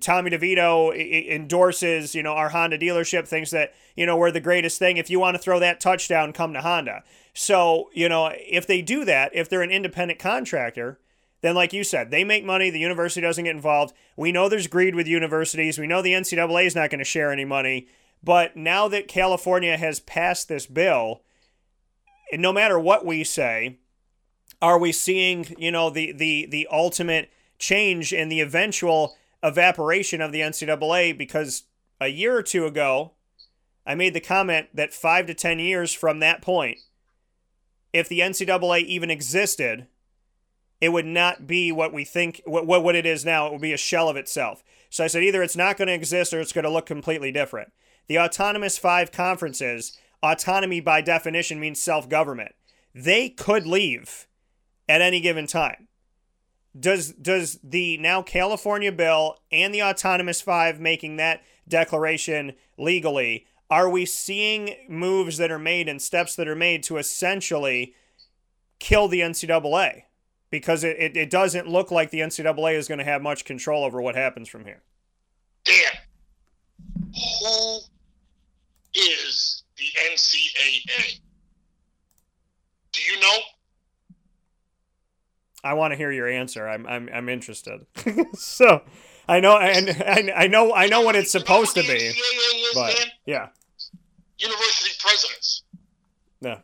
Tommy 0.00 0.30
DeVito 0.30 1.28
endorses, 1.30 2.14
you 2.14 2.22
know, 2.22 2.32
our 2.32 2.48
Honda 2.48 2.78
dealership, 2.78 3.28
thinks 3.28 3.50
that, 3.50 3.74
you 3.94 4.06
know, 4.06 4.16
we're 4.16 4.30
the 4.30 4.40
greatest 4.40 4.78
thing. 4.78 4.96
If 4.96 5.10
you 5.10 5.20
want 5.20 5.34
to 5.36 5.42
throw 5.42 5.60
that 5.60 5.80
touchdown, 5.80 6.32
come 6.32 6.54
to 6.54 6.62
Honda. 6.62 7.04
So, 7.34 7.90
you 7.92 8.08
know, 8.08 8.32
if 8.34 8.66
they 8.66 8.80
do 8.80 9.04
that, 9.04 9.32
if 9.34 9.50
they're 9.50 9.60
an 9.60 9.70
independent 9.70 10.18
contractor, 10.18 10.98
then 11.42 11.54
like 11.54 11.74
you 11.74 11.84
said, 11.84 12.10
they 12.10 12.24
make 12.24 12.42
money, 12.42 12.70
the 12.70 12.78
university 12.78 13.20
doesn't 13.20 13.44
get 13.44 13.54
involved. 13.54 13.94
We 14.16 14.32
know 14.32 14.48
there's 14.48 14.66
greed 14.66 14.94
with 14.94 15.06
universities. 15.06 15.78
We 15.78 15.86
know 15.86 16.00
the 16.00 16.14
NCAA 16.14 16.64
is 16.64 16.74
not 16.74 16.88
going 16.88 17.00
to 17.00 17.04
share 17.04 17.30
any 17.30 17.44
money. 17.44 17.86
But 18.22 18.56
now 18.56 18.88
that 18.88 19.08
California 19.08 19.76
has 19.76 20.00
passed 20.00 20.48
this 20.48 20.64
bill, 20.64 21.20
and 22.32 22.42
no 22.42 22.52
matter 22.52 22.78
what 22.78 23.04
we 23.04 23.24
say, 23.24 23.78
are 24.60 24.78
we 24.78 24.92
seeing, 24.92 25.54
you 25.58 25.70
know, 25.70 25.90
the 25.90 26.12
the 26.12 26.46
the 26.46 26.66
ultimate 26.70 27.30
change 27.58 28.12
and 28.12 28.30
the 28.30 28.40
eventual 28.40 29.16
evaporation 29.42 30.20
of 30.20 30.32
the 30.32 30.40
NCAA? 30.40 31.16
Because 31.16 31.64
a 32.00 32.08
year 32.08 32.36
or 32.36 32.42
two 32.42 32.66
ago, 32.66 33.12
I 33.86 33.94
made 33.94 34.14
the 34.14 34.20
comment 34.20 34.68
that 34.74 34.94
five 34.94 35.26
to 35.26 35.34
ten 35.34 35.58
years 35.58 35.92
from 35.92 36.20
that 36.20 36.42
point, 36.42 36.78
if 37.92 38.08
the 38.08 38.20
NCAA 38.20 38.84
even 38.84 39.10
existed, 39.10 39.86
it 40.80 40.90
would 40.90 41.06
not 41.06 41.46
be 41.46 41.72
what 41.72 41.92
we 41.92 42.04
think 42.04 42.42
what, 42.44 42.66
what 42.66 42.96
it 42.96 43.06
is 43.06 43.24
now. 43.24 43.46
It 43.46 43.52
would 43.52 43.60
be 43.60 43.72
a 43.72 43.78
shell 43.78 44.08
of 44.08 44.16
itself. 44.16 44.62
So 44.90 45.04
I 45.04 45.06
said 45.08 45.22
either 45.22 45.42
it's 45.42 45.56
not 45.56 45.76
going 45.76 45.88
to 45.88 45.94
exist 45.94 46.32
or 46.32 46.40
it's 46.40 46.52
going 46.52 46.64
to 46.64 46.70
look 46.70 46.86
completely 46.86 47.32
different. 47.32 47.72
The 48.06 48.18
autonomous 48.18 48.78
five 48.78 49.10
conferences, 49.10 49.98
autonomy 50.24 50.80
by 50.80 51.00
definition 51.00 51.60
means 51.60 51.80
self 51.80 52.08
government. 52.08 52.54
They 52.94 53.28
could 53.28 53.66
leave 53.66 54.26
at 54.88 55.00
any 55.00 55.20
given 55.20 55.46
time. 55.46 55.88
Does 56.78 57.12
does 57.12 57.58
the 57.62 57.98
now 57.98 58.22
California 58.22 58.90
bill 58.90 59.38
and 59.52 59.72
the 59.72 59.82
autonomous 59.82 60.40
five 60.40 60.80
making 60.80 61.16
that 61.16 61.42
declaration 61.68 62.54
legally? 62.78 63.46
Are 63.70 63.88
we 63.88 64.06
seeing 64.06 64.74
moves 64.88 65.36
that 65.38 65.50
are 65.50 65.58
made 65.58 65.88
and 65.88 66.00
steps 66.00 66.36
that 66.36 66.48
are 66.48 66.56
made 66.56 66.82
to 66.84 66.96
essentially 66.96 67.94
kill 68.78 69.08
the 69.08 69.20
NCAA? 69.20 70.02
Because 70.50 70.84
it, 70.84 70.96
it, 70.98 71.16
it 71.16 71.30
doesn't 71.30 71.68
look 71.68 71.90
like 71.90 72.10
the 72.10 72.20
NCAA 72.20 72.74
is 72.74 72.86
going 72.86 72.98
to 72.98 73.04
have 73.04 73.22
much 73.22 73.44
control 73.44 73.84
over 73.84 74.00
what 74.00 74.14
happens 74.14 74.48
from 74.48 74.64
here. 74.64 74.82
Dan, 75.64 75.76
who 77.40 77.78
is 78.94 79.53
the 79.76 79.84
NCAA? 80.12 81.20
Do 82.92 83.02
you 83.02 83.20
know? 83.20 83.38
I 85.62 85.74
want 85.74 85.92
to 85.92 85.96
hear 85.96 86.12
your 86.12 86.28
answer. 86.28 86.68
I'm 86.68 86.86
I'm 86.86 87.08
I'm 87.12 87.28
interested. 87.28 87.86
so, 88.34 88.82
I 89.26 89.40
know 89.40 89.56
and 89.58 89.90
I, 89.90 90.44
I 90.44 90.46
know 90.46 90.74
I 90.74 90.86
know 90.86 91.00
what 91.00 91.16
it's 91.16 91.32
supposed 91.32 91.74
to 91.76 91.82
be. 91.82 92.12
But, 92.74 93.10
yeah. 93.26 93.48
University 94.38 94.90
presidents. 95.00 95.62
Yeah. 96.40 96.58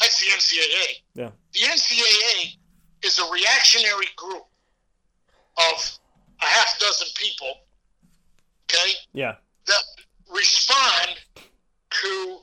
That's 0.00 0.20
the 0.20 0.26
NCAA. 0.26 1.02
Yeah. 1.14 1.30
The 1.52 1.60
NCAA 1.60 2.56
is 3.02 3.18
a 3.18 3.30
reactionary 3.30 4.06
group 4.16 4.44
of 5.58 5.98
a 6.40 6.44
half 6.44 6.78
dozen 6.78 7.08
people. 7.16 7.52
Okay. 8.64 8.92
Yeah. 9.12 9.34
That 9.66 9.82
respond 10.34 11.18
to 12.02 12.38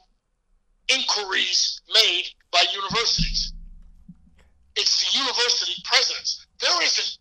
inquiries 0.88 1.82
made 1.94 2.26
by 2.52 2.64
universities. 2.74 3.54
It's 4.76 5.00
the 5.00 5.18
university 5.20 5.82
presidents. 5.86 6.46
There 6.60 6.84
isn't. 6.84 7.18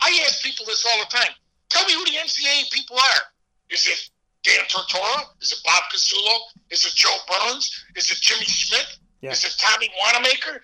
I 0.00 0.22
ask 0.26 0.42
people 0.44 0.64
this 0.66 0.86
all 0.86 1.04
the 1.04 1.16
time. 1.16 1.32
Tell 1.70 1.84
me 1.86 1.92
who 1.94 2.04
the 2.04 2.18
NCAA 2.18 2.70
people 2.70 2.96
are. 2.96 3.22
Is 3.70 3.86
it 3.86 4.10
Dan 4.44 4.64
Tortora? 4.68 5.24
Is 5.42 5.52
it 5.52 5.58
Bob 5.64 5.82
Casullo? 5.92 6.38
Is 6.70 6.84
it 6.86 6.94
Joe 6.94 7.16
Burns? 7.28 7.84
Is 7.96 8.10
it 8.10 8.18
Jimmy 8.20 8.44
Smith? 8.44 8.98
Yeah. 9.20 9.32
Is 9.32 9.44
it 9.44 9.54
Tommy 9.58 9.90
Wanamaker? 10.00 10.62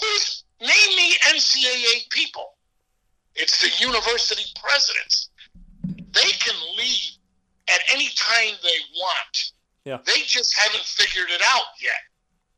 Who's 0.00 0.44
name 0.60 0.96
me 0.96 1.14
NCAA 1.28 2.10
people? 2.10 2.54
It's 3.36 3.60
the 3.60 3.84
university 3.84 4.44
presidents. 4.60 5.30
They 5.84 6.30
can 6.38 6.54
leave 6.76 7.12
at 7.68 7.80
any 7.92 8.08
time 8.16 8.54
they 8.62 8.78
want. 8.96 9.52
Yeah. 9.84 9.98
They 10.06 10.20
just 10.26 10.56
haven't 10.58 10.84
figured 10.84 11.30
it 11.30 11.42
out 11.44 11.66
yet. 11.80 12.00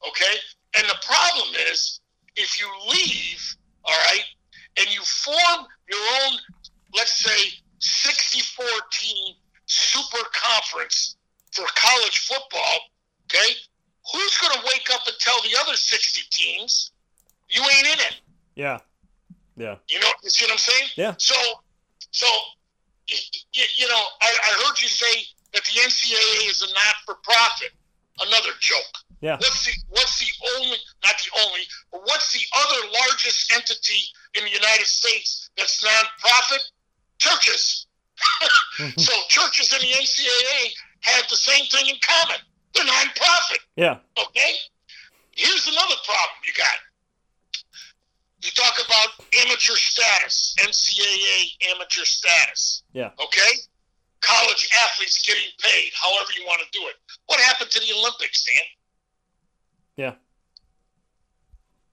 Okay? 0.09 0.39
And 0.79 0.89
the 0.89 0.97
problem 1.05 1.55
is 1.71 2.01
if 2.37 2.61
you 2.61 2.69
leave, 2.89 3.57
all 3.85 3.95
right, 3.95 4.25
and 4.79 4.93
you 4.95 5.01
form 5.03 5.67
your 5.89 5.99
own, 6.23 6.39
let's 6.95 7.13
say, 7.13 7.53
64 7.79 8.65
team 8.93 9.35
super 9.67 10.23
conference 10.33 11.17
for 11.53 11.65
college 11.75 12.19
football, 12.19 12.79
okay, 13.25 13.55
who's 14.13 14.39
going 14.39 14.55
to 14.55 14.63
wake 14.67 14.89
up 14.93 15.01
and 15.07 15.17
tell 15.19 15.41
the 15.43 15.57
other 15.61 15.75
60 15.75 16.21
teams 16.31 16.93
you 17.49 17.63
ain't 17.63 17.87
in 17.87 18.01
it? 18.01 18.21
Yeah. 18.55 18.79
Yeah. 19.57 19.77
You 19.89 20.01
know, 20.01 20.11
you 20.23 20.31
see 20.31 20.45
what 20.45 20.53
I'm 20.53 20.59
saying? 20.59 20.89
Yeah. 20.97 21.15
So, 21.19 21.35
so, 22.11 22.27
you, 23.09 23.65
you 23.79 23.89
know, 23.89 24.03
I, 24.21 24.37
I 24.43 24.65
heard 24.65 24.81
you 24.81 24.89
say 24.89 25.25
that 25.55 25.65
the 25.65 25.81
NCAA 25.81 26.51
is 26.51 26.63
a 26.63 26.73
not 26.75 26.97
for 27.05 27.15
profit. 27.23 27.73
Another 28.19 28.51
joke. 28.61 28.97
Yeah. 29.21 29.37
What's 29.37 29.67
the 29.67 29.73
what's 29.91 30.19
the 30.21 30.27
only 30.57 30.79
not 31.05 31.17
the 31.19 31.31
only, 31.45 31.61
but 31.93 32.01
what's 32.05 32.33
the 32.33 32.41
other 32.57 32.89
largest 32.93 33.53
entity 33.53 34.01
in 34.35 34.45
the 34.45 34.51
United 34.51 34.87
States 34.87 35.51
that's 35.57 35.85
nonprofit? 35.85 36.65
Churches. 37.19 37.87
Mm-hmm. 38.79 39.01
so 39.01 39.13
churches 39.29 39.73
in 39.73 39.81
the 39.81 39.93
NCAA 39.95 40.73
have 41.01 41.29
the 41.29 41.37
same 41.37 41.65
thing 41.67 41.89
in 41.89 41.97
common. 42.01 42.41
They're 42.75 42.85
nonprofit. 42.85 43.61
Yeah. 43.77 43.99
Okay? 44.19 44.53
Here's 45.33 45.67
another 45.67 45.97
problem 46.05 46.37
you 46.47 46.53
got. 46.57 46.77
You 48.43 48.51
talk 48.53 48.75
about 48.85 49.27
amateur 49.45 49.75
status, 49.75 50.55
NCAA 50.61 51.73
amateur 51.73 52.05
status. 52.05 52.83
Yeah. 52.93 53.11
Okay? 53.23 53.53
College 54.21 54.69
athletes 54.85 55.25
getting 55.25 55.51
paid, 55.61 55.93
however 55.95 56.31
you 56.37 56.45
want 56.47 56.61
to 56.61 56.79
do 56.79 56.85
it. 56.89 56.97
What 57.27 57.41
happened 57.41 57.71
to 57.71 57.81
the 57.81 57.93
Olympics, 57.99 58.45
Dan? 58.45 58.65
Yeah. 59.97 60.15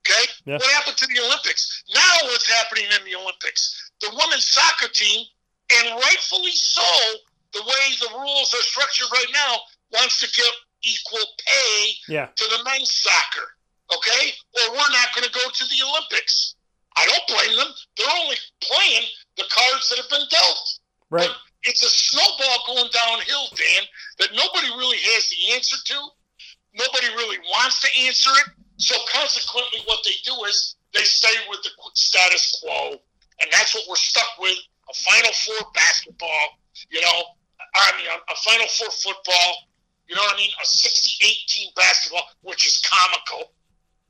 Okay? 0.03 0.25
Yeah. 0.45 0.57
What 0.57 0.71
happened 0.71 0.97
to 0.97 1.07
the 1.07 1.19
Olympics? 1.19 1.83
Now 1.93 2.13
what's 2.23 2.49
happening 2.49 2.85
in 2.85 3.05
the 3.05 3.15
Olympics? 3.15 3.91
The 4.01 4.09
women's 4.11 4.47
soccer 4.47 4.91
team, 4.91 5.25
and 5.79 5.95
rightfully 5.95 6.51
so, 6.51 6.83
the 7.53 7.61
way 7.61 7.85
the 8.01 8.17
rules 8.17 8.53
are 8.53 8.65
structured 8.67 9.07
right 9.11 9.31
now, 9.31 9.55
wants 9.91 10.19
to 10.19 10.27
give 10.35 10.53
equal 10.83 11.25
pay 11.45 11.93
yeah. 12.07 12.27
to 12.35 12.45
the 12.57 12.63
men's 12.63 12.91
soccer. 12.91 13.55
Okay? 13.95 14.31
Or 14.55 14.71
we're 14.71 14.91
not 14.91 15.13
going 15.15 15.27
to 15.27 15.33
go 15.33 15.49
to 15.49 15.65
the 15.65 15.79
Olympics. 15.87 16.55
I 16.95 17.05
don't 17.05 17.27
blame 17.27 17.57
them. 17.57 17.73
They're 17.97 18.21
only 18.21 18.37
playing 18.61 19.07
the 19.37 19.45
cards 19.49 19.89
that 19.89 19.97
have 19.97 20.09
been 20.09 20.27
dealt. 20.29 20.79
Right. 21.09 21.29
But 21.29 21.37
it's 21.63 21.83
a 21.83 21.89
snowball 21.89 22.59
going 22.67 22.89
downhill, 22.91 23.47
Dan, 23.55 23.83
that 24.19 24.29
nobody 24.35 24.67
really 24.77 24.97
has 25.15 25.29
the 25.29 25.55
answer 25.55 25.77
to. 25.85 25.99
Nobody 26.73 27.07
really 27.15 27.39
wants 27.49 27.81
to 27.81 27.89
answer 28.05 28.31
it. 28.45 28.53
So 28.77 28.95
consequently, 29.13 29.79
what 29.85 30.03
they 30.03 30.15
do 30.25 30.33
is 30.45 30.75
they 30.93 31.03
stay 31.03 31.33
with 31.49 31.61
the 31.63 31.69
status 31.93 32.61
quo, 32.61 32.99
and 33.41 33.51
that's 33.51 33.75
what 33.75 33.83
we're 33.87 33.95
stuck 33.95 34.39
with: 34.39 34.57
a 34.89 34.93
Final 34.93 35.31
Four 35.31 35.71
basketball, 35.73 36.59
you 36.89 37.01
know, 37.01 37.23
I 37.75 37.91
mean, 37.97 38.07
a 38.07 38.35
Final 38.35 38.67
Four 38.67 38.91
football, 38.91 39.53
you 40.07 40.15
know 40.15 40.21
what 40.21 40.35
I 40.35 40.37
mean, 40.37 40.51
a 40.61 40.65
68 40.65 41.47
team 41.47 41.69
basketball, 41.75 42.27
which 42.41 42.67
is 42.67 42.81
comical. 42.85 43.53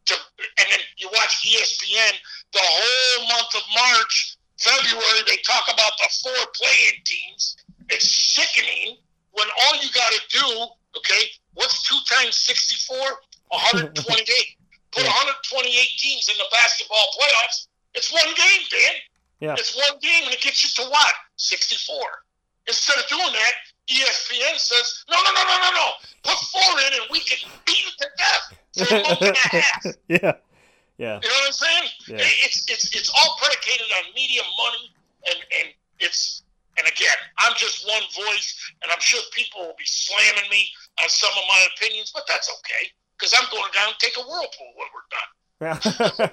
To, 0.05 0.15
and 0.59 0.67
then 0.69 0.79
you 0.97 1.07
watch 1.13 1.47
ESPN 1.47 2.13
the 2.51 2.59
whole 2.59 3.27
month 3.27 3.55
of 3.55 3.61
March, 3.73 4.32
February, 4.57 5.21
they 5.27 5.37
talk 5.43 5.65
about 5.73 5.91
the 5.97 6.09
four 6.21 6.41
playing 6.53 7.01
teams. 7.05 7.57
It's 7.89 8.09
sickening 8.09 8.97
when 9.31 9.47
all 9.59 9.75
you 9.81 9.89
got 9.91 10.11
to 10.13 10.21
do, 10.29 10.47
okay, 10.97 11.27
what's 11.53 11.83
two 11.83 11.97
times 12.09 12.35
64? 12.35 12.97
128. 13.49 13.93
Put 14.93 15.03
128 15.03 15.73
teams 15.97 16.29
in 16.29 16.37
the 16.37 16.45
basketball 16.51 17.07
playoffs. 17.17 17.67
It's 17.95 18.13
one 18.13 18.29
game, 18.35 18.61
Dan. 18.69 18.95
Yeah. 19.39 19.55
It's 19.57 19.75
one 19.75 19.99
game, 20.01 20.25
and 20.25 20.33
it 20.33 20.41
gets 20.41 20.63
you 20.63 20.83
to 20.83 20.89
what? 20.89 21.13
64. 21.37 21.97
Instead 22.67 22.97
of 22.99 23.07
doing 23.09 23.33
that, 23.33 23.53
ESPN 23.89 24.57
says, 24.57 25.03
no, 25.09 25.17
no, 25.17 25.31
no, 25.33 25.43
no, 25.43 25.57
no, 25.57 25.71
no. 25.73 25.89
Put 26.23 26.37
four 26.37 26.79
in, 26.79 27.01
and 27.01 27.09
we 27.11 27.19
can 27.19 27.37
beat 27.65 27.83
it 27.85 27.93
to 27.97 28.07
death 28.17 28.87
for 28.87 28.95
a 28.95 29.01
month 29.01 29.21
and 29.21 29.35
a 29.35 29.57
half. 29.57 29.85
yeah. 30.07 30.33
Yeah. 30.97 31.19
You 31.23 31.29
know 31.29 31.35
what 31.35 31.47
I'm 31.47 31.51
saying? 31.53 31.89
Yeah. 32.07 32.17
It's 32.45 32.69
it's 32.69 32.95
it's 32.95 33.09
all 33.09 33.35
predicated 33.39 33.87
on 33.97 34.13
media 34.13 34.41
money, 34.57 34.93
and 35.27 35.39
and 35.59 35.73
it's 35.99 36.43
and 36.77 36.87
again, 36.87 37.17
I'm 37.37 37.53
just 37.57 37.87
one 37.87 38.03
voice, 38.25 38.71
and 38.81 38.91
I'm 38.91 38.99
sure 38.99 39.21
people 39.33 39.61
will 39.61 39.75
be 39.77 39.85
slamming 39.85 40.49
me 40.49 40.67
on 41.01 41.09
some 41.09 41.31
of 41.31 41.43
my 41.47 41.67
opinions, 41.75 42.11
but 42.13 42.23
that's 42.27 42.49
okay 42.49 42.89
because 43.17 43.33
I'm 43.37 43.47
going 43.51 43.71
down 43.73 43.89
and 43.89 43.99
take 43.99 44.17
a 44.17 44.21
whirlpool 44.21 44.73
when 44.75 44.87
we're 44.93 46.19
done. 46.19 46.29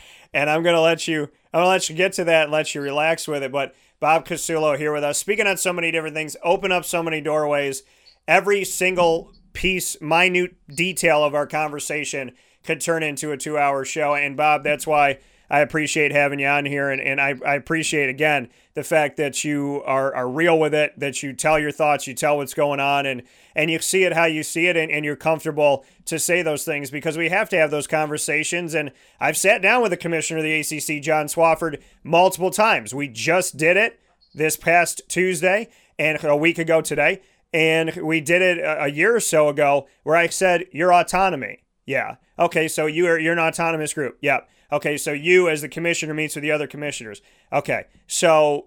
and 0.34 0.50
I'm 0.50 0.62
gonna 0.62 0.80
let 0.80 1.08
you. 1.08 1.22
I'm 1.52 1.60
gonna 1.60 1.68
let 1.68 1.88
you 1.88 1.94
get 1.94 2.12
to 2.14 2.24
that 2.24 2.44
and 2.44 2.52
let 2.52 2.74
you 2.74 2.80
relax 2.80 3.26
with 3.28 3.42
it. 3.42 3.52
But 3.52 3.74
Bob 4.00 4.26
Casullo 4.26 4.76
here 4.76 4.92
with 4.92 5.04
us, 5.04 5.18
speaking 5.18 5.46
on 5.46 5.56
so 5.56 5.72
many 5.72 5.90
different 5.90 6.14
things, 6.14 6.36
open 6.42 6.72
up 6.72 6.84
so 6.84 7.02
many 7.02 7.20
doorways. 7.20 7.82
Every 8.26 8.64
single 8.64 9.32
piece, 9.52 10.00
minute 10.00 10.56
detail 10.68 11.22
of 11.22 11.34
our 11.34 11.46
conversation 11.46 12.32
could 12.64 12.80
turn 12.80 13.02
into 13.02 13.30
a 13.32 13.36
two-hour 13.36 13.84
show. 13.84 14.14
And 14.14 14.36
Bob, 14.36 14.64
that's 14.64 14.86
why 14.86 15.18
I 15.50 15.60
appreciate 15.60 16.12
having 16.12 16.40
you 16.40 16.46
on 16.46 16.64
here, 16.64 16.90
and, 16.90 17.00
and 17.00 17.20
I, 17.20 17.34
I 17.44 17.54
appreciate 17.54 18.08
again 18.08 18.48
the 18.74 18.82
fact 18.82 19.18
that 19.18 19.44
you 19.44 19.82
are, 19.84 20.14
are 20.14 20.28
real 20.28 20.58
with 20.58 20.74
it, 20.74 20.98
that 20.98 21.22
you 21.22 21.32
tell 21.32 21.58
your 21.58 21.70
thoughts, 21.70 22.06
you 22.06 22.14
tell 22.14 22.38
what's 22.38 22.54
going 22.54 22.80
on, 22.80 23.06
and 23.06 23.22
and 23.54 23.70
you 23.70 23.78
see 23.78 24.04
it 24.04 24.14
how 24.14 24.24
you 24.24 24.42
see 24.42 24.66
it, 24.66 24.76
and, 24.76 24.90
and 24.90 25.04
you're 25.04 25.16
comfortable 25.16 25.84
to 26.06 26.18
say 26.18 26.42
those 26.42 26.64
things 26.64 26.90
because 26.90 27.18
we 27.18 27.28
have 27.28 27.48
to 27.50 27.56
have 27.56 27.70
those 27.70 27.86
conversations. 27.86 28.74
And 28.74 28.90
I've 29.20 29.36
sat 29.36 29.60
down 29.60 29.82
with 29.82 29.90
the 29.90 29.96
commissioner 29.96 30.38
of 30.38 30.44
the 30.44 30.58
ACC, 30.60 31.02
John 31.02 31.26
Swofford, 31.26 31.80
multiple 32.02 32.50
times. 32.50 32.94
We 32.94 33.08
just 33.08 33.56
did 33.56 33.76
it 33.76 34.00
this 34.34 34.56
past 34.56 35.02
Tuesday 35.08 35.68
and 35.98 36.22
a 36.24 36.36
week 36.36 36.58
ago 36.58 36.80
today, 36.80 37.20
and 37.52 37.94
we 37.96 38.20
did 38.20 38.40
it 38.40 38.58
a 38.58 38.90
year 38.90 39.14
or 39.14 39.20
so 39.20 39.48
ago 39.48 39.86
where 40.02 40.16
I 40.16 40.28
said 40.28 40.64
your 40.72 40.92
autonomy. 40.92 41.63
Yeah. 41.86 42.16
Okay. 42.38 42.68
So 42.68 42.86
you 42.86 43.06
are 43.06 43.18
you're 43.18 43.32
an 43.32 43.38
autonomous 43.38 43.94
group. 43.94 44.18
Yep. 44.20 44.48
Okay, 44.74 44.96
so 44.96 45.12
you 45.12 45.48
as 45.48 45.62
the 45.62 45.68
commissioner 45.68 46.14
meets 46.14 46.34
with 46.34 46.42
the 46.42 46.50
other 46.50 46.66
commissioners. 46.66 47.22
Okay, 47.52 47.84
so 48.08 48.66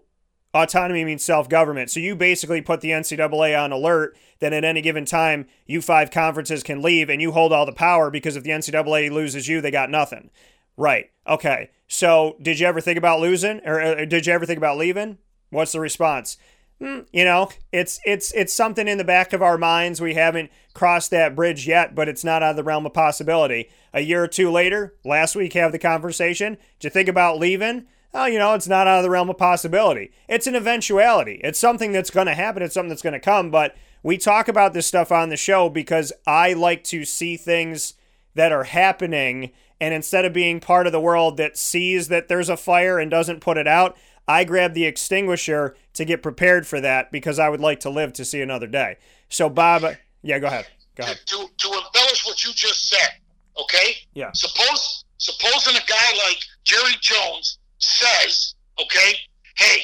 autonomy 0.54 1.04
means 1.04 1.22
self 1.22 1.50
government. 1.50 1.90
So 1.90 2.00
you 2.00 2.16
basically 2.16 2.62
put 2.62 2.80
the 2.80 2.92
NCAA 2.92 3.62
on 3.62 3.74
alert 3.74 4.18
that 4.40 4.54
at 4.54 4.64
any 4.64 4.82
given 4.82 5.04
time, 5.04 5.48
you 5.66 5.82
five 5.82 6.10
conferences 6.10 6.64
can 6.64 6.82
leave 6.82 7.10
and 7.10 7.22
you 7.22 7.34
hold 7.34 7.52
all 7.52 7.66
the 7.66 7.74
power 7.74 8.10
because 8.10 8.38
if 8.38 8.44
the 8.44 8.52
NCAA 8.52 9.12
loses 9.12 9.50
you, 9.50 9.60
they 9.60 9.70
got 9.70 9.90
nothing. 9.90 10.30
Right. 10.78 11.12
Okay. 11.28 11.72
So 11.88 12.38
did 12.42 12.60
you 12.60 12.68
ever 12.68 12.80
think 12.80 12.98
about 12.98 13.20
losing 13.20 13.60
or 13.66 13.82
uh, 13.82 14.06
did 14.06 14.28
you 14.28 14.34
ever 14.34 14.46
think 14.46 14.58
about 14.58 14.78
leaving? 14.78 15.18
What's 15.50 15.72
the 15.72 15.80
response? 15.80 16.38
You 16.80 17.06
know, 17.12 17.50
it's 17.72 18.00
it's 18.06 18.32
it's 18.34 18.54
something 18.54 18.88
in 18.88 19.00
the 19.00 19.04
back 19.04 19.34
of 19.34 19.42
our 19.42 19.58
minds. 19.58 20.00
We 20.00 20.14
haven't 20.14 20.52
crossed 20.76 21.10
that 21.10 21.36
bridge 21.36 21.68
yet, 21.68 21.96
but 21.96 22.08
it's 22.08 22.24
not 22.24 22.44
out 22.44 22.52
of 22.52 22.56
the 22.56 22.64
realm 22.64 22.86
of 22.86 22.94
possibility. 22.94 23.70
A 23.94 24.02
year 24.02 24.24
or 24.24 24.28
two 24.28 24.52
later, 24.52 24.94
last 25.04 25.36
week 25.36 25.54
have 25.54 25.72
the 25.72 25.80
conversation. 25.80 26.58
Did 26.80 26.88
you 26.88 26.90
think 26.92 27.10
about 27.10 27.40
leaving? 27.40 27.88
Oh, 28.14 28.26
you 28.26 28.38
know, 28.38 28.54
it's 28.54 28.68
not 28.68 28.88
out 28.88 29.00
of 29.00 29.04
the 29.04 29.10
realm 29.10 29.30
of 29.30 29.38
possibility. 29.38 30.12
It's 30.28 30.48
an 30.48 30.56
eventuality. 30.56 31.42
It's 31.44 31.60
something 31.60 31.92
that's 31.92 32.12
going 32.12 32.28
to 32.28 32.36
happen. 32.36 32.62
It's 32.62 32.76
something 32.76 32.90
that's 32.90 33.02
going 33.02 33.14
to 33.14 33.20
come. 33.20 33.50
But 33.50 33.76
we 34.04 34.18
talk 34.18 34.48
about 34.48 34.74
this 34.74 34.86
stuff 34.86 35.12
on 35.12 35.30
the 35.30 35.38
show 35.38 35.70
because 35.70 36.14
I 36.26 36.54
like 36.54 36.84
to 36.86 37.06
see 37.06 37.38
things 37.38 37.96
that 38.36 38.52
are 38.52 38.66
happening. 38.66 39.52
And 39.82 39.94
instead 39.94 40.26
of 40.26 40.34
being 40.34 40.60
part 40.60 40.86
of 40.86 40.94
the 40.94 41.02
world 41.02 41.38
that 41.38 41.58
sees 41.58 42.08
that 42.08 42.28
there's 42.28 42.50
a 42.50 42.58
fire 42.58 43.00
and 43.00 43.12
doesn't 43.12 43.42
put 43.42 43.58
it 43.58 43.68
out, 43.68 43.98
I 44.28 44.44
grab 44.44 44.74
the 44.74 44.86
extinguisher 44.86 45.76
to 45.94 46.06
get 46.06 46.22
prepared 46.22 46.68
for 46.68 46.82
that 46.82 47.12
because 47.12 47.40
I 47.40 47.50
would 47.50 47.62
like 47.62 47.80
to 47.82 47.90
live 47.90 48.14
to 48.14 48.26
see 48.26 48.42
another 48.42 48.68
day. 48.68 48.98
So, 49.30 49.50
Bob, 49.50 49.86
yeah, 50.22 50.40
go 50.40 50.48
ahead. 50.48 50.68
Go 50.96 51.04
ahead. 51.04 51.20
To, 51.28 51.48
to, 51.58 51.68
embellish 51.68 52.26
what 52.26 52.44
you 52.44 52.52
just 52.54 52.90
said, 52.90 53.20
okay? 53.60 53.96
Yeah. 54.14 54.32
Suppose 54.34 55.06
supposing 55.18 55.76
a 55.76 55.86
guy 55.88 56.18
like 56.28 56.40
Jerry 56.64 56.96
Jones 57.00 57.60
says, 57.80 58.56
okay, 58.82 59.14
hey, 59.56 59.82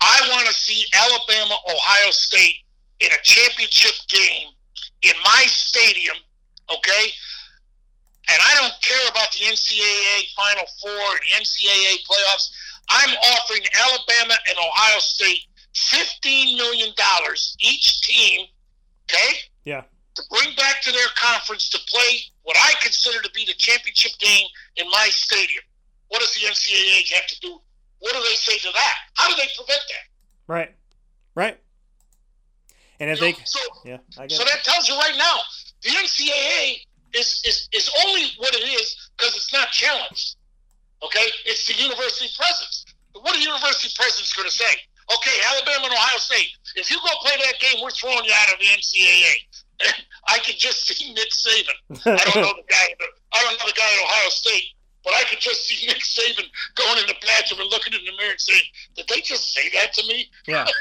I 0.00 0.28
want 0.30 0.46
to 0.46 0.54
see 0.54 0.84
Alabama, 0.92 1.56
Ohio 1.68 2.10
State 2.10 2.56
in 3.00 3.08
a 3.08 3.22
championship 3.22 3.94
game 4.08 4.48
in 5.02 5.12
my 5.24 5.44
stadium, 5.46 6.16
okay? 6.70 7.12
And 8.28 8.38
I 8.42 8.54
don't 8.60 8.74
care 8.82 9.08
about 9.08 9.30
the 9.32 9.46
NCAA 9.46 10.34
Final 10.34 10.66
Four 10.82 10.90
and 10.90 11.20
the 11.22 11.44
NCAA 11.44 12.02
playoffs. 12.04 12.50
I'm 12.88 13.10
offering 13.16 13.62
Alabama 13.86 14.34
and 14.48 14.56
Ohio 14.58 14.98
State 14.98 15.40
$15 15.74 16.56
million 16.56 16.92
each 17.60 18.00
team, 18.02 18.46
okay? 19.10 19.36
Yeah. 19.64 19.82
To 20.14 20.22
bring 20.30 20.54
back 20.56 20.80
to 20.82 20.92
their 20.92 21.08
conference 21.16 21.68
to 21.70 21.78
play 21.88 22.18
what 22.42 22.56
I 22.58 22.72
consider 22.80 23.20
to 23.20 23.30
be 23.32 23.44
the 23.44 23.52
championship 23.54 24.12
game 24.18 24.46
in 24.76 24.88
my 24.90 25.08
stadium. 25.10 25.62
What 26.08 26.20
does 26.20 26.32
the 26.34 26.46
NCAA 26.46 27.12
have 27.14 27.26
to 27.26 27.40
do? 27.40 27.60
What 27.98 28.12
do 28.14 28.20
they 28.20 28.34
say 28.36 28.56
to 28.58 28.72
that? 28.72 28.94
How 29.14 29.28
do 29.28 29.34
they 29.36 29.48
prevent 29.56 29.80
that? 29.88 30.52
Right. 30.52 30.74
Right. 31.34 31.58
And 33.00 33.10
if 33.10 33.18
You 33.18 33.26
they, 33.26 33.32
know, 33.32 33.38
so, 33.44 33.60
yeah, 33.84 33.98
I 34.18 34.26
get 34.26 34.36
so 34.36 34.42
it. 34.42 34.48
that 34.52 34.64
tells 34.64 34.88
you 34.88 34.96
right 34.96 35.16
now, 35.18 35.36
the 35.82 35.90
NCAA 35.90 36.86
is, 37.14 37.42
is, 37.44 37.68
is 37.72 37.90
only 38.06 38.28
what 38.38 38.54
it 38.54 38.64
is 38.64 39.10
because 39.18 39.36
it's 39.36 39.52
not 39.52 39.68
challenged. 39.70 40.35
Okay? 41.02 41.26
It's 41.44 41.66
the 41.66 41.74
university 41.82 42.28
presidents. 42.36 42.84
What 43.12 43.34
are 43.36 43.40
university 43.40 43.92
presidents 43.96 44.32
going 44.32 44.48
to 44.48 44.54
say? 44.54 44.72
Okay, 45.14 45.36
Alabama 45.54 45.84
and 45.86 45.94
Ohio 45.94 46.18
State, 46.18 46.48
if 46.74 46.90
you 46.90 46.98
go 46.98 47.08
play 47.22 47.36
that 47.38 47.60
game, 47.60 47.80
we're 47.82 47.90
throwing 47.90 48.24
you 48.24 48.32
out 48.34 48.52
of 48.52 48.58
the 48.58 48.66
NCAA. 48.66 49.34
I 50.28 50.38
could 50.40 50.56
just 50.58 50.84
see 50.86 51.12
Nick 51.12 51.30
Saban. 51.30 51.78
I 52.06 52.16
don't 52.32 52.42
know 52.42 52.54
the 52.56 52.66
guy. 52.68 52.86
I 53.32 53.42
don't 53.42 53.58
know 53.60 53.66
the 53.66 53.76
guy 53.76 53.84
at 53.86 54.02
Ohio 54.04 54.28
State, 54.30 54.64
but 55.04 55.14
I 55.14 55.22
could 55.30 55.38
just 55.38 55.64
see 55.68 55.86
Nick 55.86 55.98
Saban 55.98 56.44
going 56.74 56.98
in 56.98 57.06
the 57.06 57.14
bathroom 57.24 57.60
and 57.60 57.70
looking 57.70 57.92
in 57.94 58.00
the 58.04 58.12
mirror 58.18 58.32
and 58.32 58.40
saying, 58.40 58.62
"Did 58.96 59.06
they 59.08 59.20
just 59.20 59.54
say 59.54 59.68
that 59.74 59.92
to 59.94 60.06
me? 60.08 60.28
Yeah. 60.46 60.66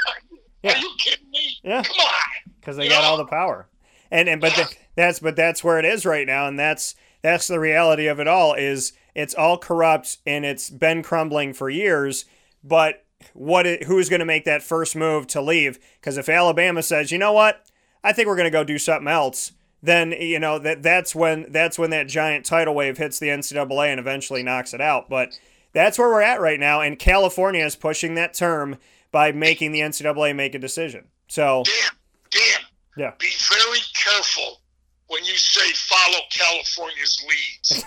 Yeah. 0.63 0.73
Are 0.73 0.77
you 0.79 0.89
kidding 0.97 1.29
me? 1.29 1.57
Yeah. 1.63 1.83
Come 1.83 1.97
on." 1.97 2.53
because 2.59 2.75
they 2.77 2.85
You 2.85 2.89
got 2.89 3.03
know? 3.03 3.09
all 3.09 3.17
the 3.17 3.25
power. 3.25 3.67
And 4.09 4.27
and 4.27 4.41
but 4.41 4.53
th- 4.53 4.75
that's 4.95 5.19
but 5.19 5.35
that's 5.35 5.63
where 5.63 5.77
it 5.77 5.85
is 5.85 6.07
right 6.07 6.25
now, 6.25 6.47
and 6.47 6.57
that's 6.57 6.95
that's 7.21 7.45
the 7.47 7.59
reality 7.59 8.07
of 8.07 8.19
it 8.19 8.27
all. 8.27 8.55
Is 8.55 8.91
it's 9.15 9.33
all 9.33 9.57
corrupt 9.57 10.17
and 10.25 10.45
it's 10.45 10.69
been 10.69 11.01
crumbling 11.01 11.53
for 11.53 11.69
years. 11.69 12.25
But 12.63 13.05
what 13.33 13.65
it, 13.65 13.83
who's 13.85 14.09
going 14.09 14.19
to 14.19 14.25
make 14.25 14.45
that 14.45 14.61
first 14.61 14.95
move 14.95 15.25
to 15.27 15.41
leave? 15.41 15.79
Because 15.99 16.17
if 16.17 16.29
Alabama 16.29 16.83
says, 16.83 17.11
you 17.11 17.17
know 17.17 17.31
what, 17.31 17.65
I 18.03 18.13
think 18.13 18.27
we're 18.27 18.35
going 18.35 18.45
to 18.45 18.51
go 18.51 18.63
do 18.63 18.77
something 18.77 19.07
else, 19.07 19.53
then 19.81 20.11
you 20.11 20.39
know 20.39 20.57
that 20.59 20.81
that's 20.83 21.15
when 21.15 21.51
that's 21.51 21.77
when 21.77 21.91
that 21.91 22.07
giant 22.07 22.45
tidal 22.45 22.75
wave 22.75 22.97
hits 22.97 23.19
the 23.19 23.27
NCAA 23.27 23.89
and 23.89 23.99
eventually 23.99 24.43
knocks 24.43 24.73
it 24.73 24.81
out. 24.81 25.09
But 25.09 25.39
that's 25.73 25.99
where 25.99 26.09
we're 26.09 26.21
at 26.21 26.41
right 26.41 26.59
now, 26.59 26.81
and 26.81 26.97
California 26.97 27.63
is 27.63 27.75
pushing 27.75 28.15
that 28.15 28.33
term 28.33 28.77
by 29.11 29.31
making 29.31 29.71
the 29.71 29.81
NCAA 29.81 30.35
make 30.35 30.55
a 30.55 30.59
decision. 30.59 31.05
So 31.27 31.63
Dan, 31.65 31.91
Dan, 32.31 32.61
yeah. 32.97 33.11
be 33.19 33.31
very 33.49 33.79
careful 33.93 34.61
when 35.07 35.23
you 35.23 35.35
say 35.35 35.71
follow 35.73 36.19
California's 36.31 37.25
leads. 37.29 37.83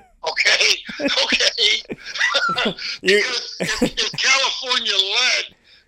Okay, 0.24 0.66
okay. 1.24 1.82
Because 3.02 3.56
if, 3.60 3.82
if 3.82 4.12
California 4.12 4.92
led, 4.94 5.44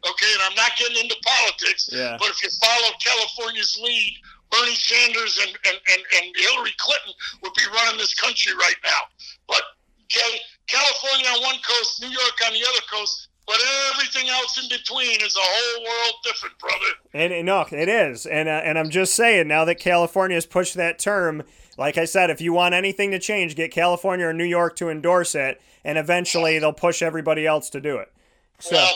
okay, 0.08 0.30
and 0.34 0.42
I'm 0.50 0.54
not 0.56 0.72
getting 0.78 0.96
into 1.02 1.16
politics, 1.24 1.88
Yeah. 1.92 2.16
but 2.18 2.28
if 2.30 2.42
you 2.42 2.50
follow 2.60 2.90
California's 3.02 3.78
lead, 3.82 4.14
Bernie 4.50 4.74
Sanders 4.74 5.38
and, 5.42 5.50
and, 5.66 5.76
and, 5.92 6.02
and 6.16 6.34
Hillary 6.36 6.74
Clinton 6.78 7.12
would 7.42 7.54
be 7.54 7.62
running 7.72 7.98
this 7.98 8.14
country 8.14 8.52
right 8.54 8.76
now. 8.84 9.00
But 9.48 9.62
okay, 10.04 10.38
California 10.66 11.26
on 11.28 11.42
one 11.42 11.56
coast, 11.66 12.02
New 12.02 12.08
York 12.10 12.34
on 12.46 12.52
the 12.52 12.60
other 12.62 12.80
coast, 12.92 13.28
but 13.46 13.56
everything 13.92 14.28
else 14.28 14.62
in 14.62 14.68
between 14.68 15.20
is 15.22 15.36
a 15.36 15.40
whole 15.40 15.84
world 15.84 16.14
different, 16.24 16.58
brother. 16.58 16.86
And 17.12 17.32
and 17.32 17.46
no, 17.46 17.66
it 17.70 17.88
is, 17.88 18.26
and 18.26 18.48
uh, 18.48 18.60
and 18.64 18.78
I'm 18.78 18.90
just 18.90 19.14
saying 19.14 19.48
now 19.48 19.64
that 19.64 19.76
California 19.76 20.36
has 20.36 20.46
pushed 20.46 20.74
that 20.74 20.98
term. 20.98 21.42
Like 21.76 21.98
I 21.98 22.04
said, 22.04 22.30
if 22.30 22.40
you 22.40 22.52
want 22.52 22.74
anything 22.74 23.10
to 23.10 23.18
change, 23.18 23.56
get 23.56 23.70
California 23.70 24.26
or 24.26 24.32
New 24.32 24.44
York 24.44 24.76
to 24.76 24.90
endorse 24.90 25.34
it, 25.34 25.60
and 25.84 25.98
eventually 25.98 26.58
they'll 26.58 26.72
push 26.72 27.02
everybody 27.02 27.46
else 27.46 27.68
to 27.70 27.80
do 27.80 27.96
it. 27.96 28.12
So 28.58 28.76
Well, 28.76 28.92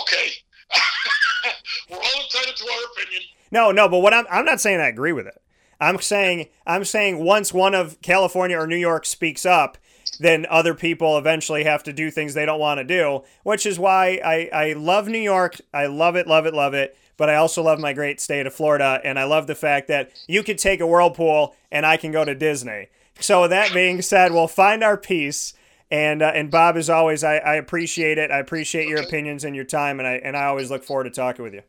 okay. 0.00 0.30
We're 1.90 1.96
all 1.96 2.02
entitled 2.02 2.56
to 2.56 2.64
our 2.64 2.92
opinion. 2.92 3.22
no, 3.50 3.70
no, 3.70 3.88
but 3.88 3.98
what 3.98 4.14
I'm 4.14 4.26
I'm 4.30 4.44
not 4.44 4.60
saying 4.60 4.80
I 4.80 4.88
agree 4.88 5.12
with 5.12 5.26
it. 5.26 5.40
I'm 5.80 6.00
saying 6.00 6.48
I'm 6.66 6.84
saying 6.84 7.22
once 7.22 7.52
one 7.52 7.74
of 7.74 8.00
California 8.00 8.58
or 8.58 8.66
New 8.66 8.76
York 8.76 9.04
speaks 9.04 9.44
up, 9.44 9.76
then 10.18 10.46
other 10.48 10.74
people 10.74 11.18
eventually 11.18 11.64
have 11.64 11.82
to 11.84 11.92
do 11.92 12.10
things 12.10 12.34
they 12.34 12.46
don't 12.46 12.60
want 12.60 12.78
to 12.78 12.84
do, 12.84 13.22
which 13.42 13.66
is 13.66 13.78
why 13.78 14.20
I, 14.24 14.48
I 14.52 14.72
love 14.74 15.08
New 15.08 15.18
York. 15.18 15.60
I 15.72 15.86
love 15.86 16.16
it, 16.16 16.26
love 16.26 16.46
it, 16.46 16.54
love 16.54 16.74
it. 16.74 16.96
But 17.16 17.30
I 17.30 17.36
also 17.36 17.62
love 17.62 17.78
my 17.78 17.92
great 17.92 18.20
state 18.20 18.46
of 18.46 18.54
Florida, 18.54 19.00
and 19.04 19.18
I 19.18 19.24
love 19.24 19.46
the 19.46 19.54
fact 19.54 19.88
that 19.88 20.10
you 20.26 20.42
could 20.42 20.58
take 20.58 20.80
a 20.80 20.86
whirlpool 20.86 21.54
and 21.70 21.86
I 21.86 21.96
can 21.96 22.10
go 22.10 22.24
to 22.24 22.34
Disney. 22.34 22.88
So 23.20 23.42
with 23.42 23.50
that 23.50 23.72
being 23.72 24.02
said, 24.02 24.32
we'll 24.32 24.48
find 24.48 24.82
our 24.82 24.96
peace. 24.96 25.54
And 25.90 26.22
uh, 26.22 26.32
and 26.34 26.50
Bob, 26.50 26.76
as 26.76 26.90
always, 26.90 27.22
I, 27.22 27.36
I 27.36 27.54
appreciate 27.54 28.18
it. 28.18 28.30
I 28.30 28.38
appreciate 28.38 28.88
your 28.88 29.02
opinions 29.02 29.44
and 29.44 29.54
your 29.54 29.64
time, 29.64 30.00
and 30.00 30.08
I 30.08 30.14
and 30.14 30.36
I 30.36 30.46
always 30.46 30.70
look 30.70 30.82
forward 30.82 31.04
to 31.04 31.10
talking 31.10 31.44
with 31.44 31.54
you. 31.54 31.62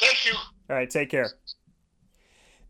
Thank 0.00 0.26
you. 0.26 0.34
All 0.34 0.76
right, 0.76 0.90
take 0.90 1.10
care. 1.10 1.30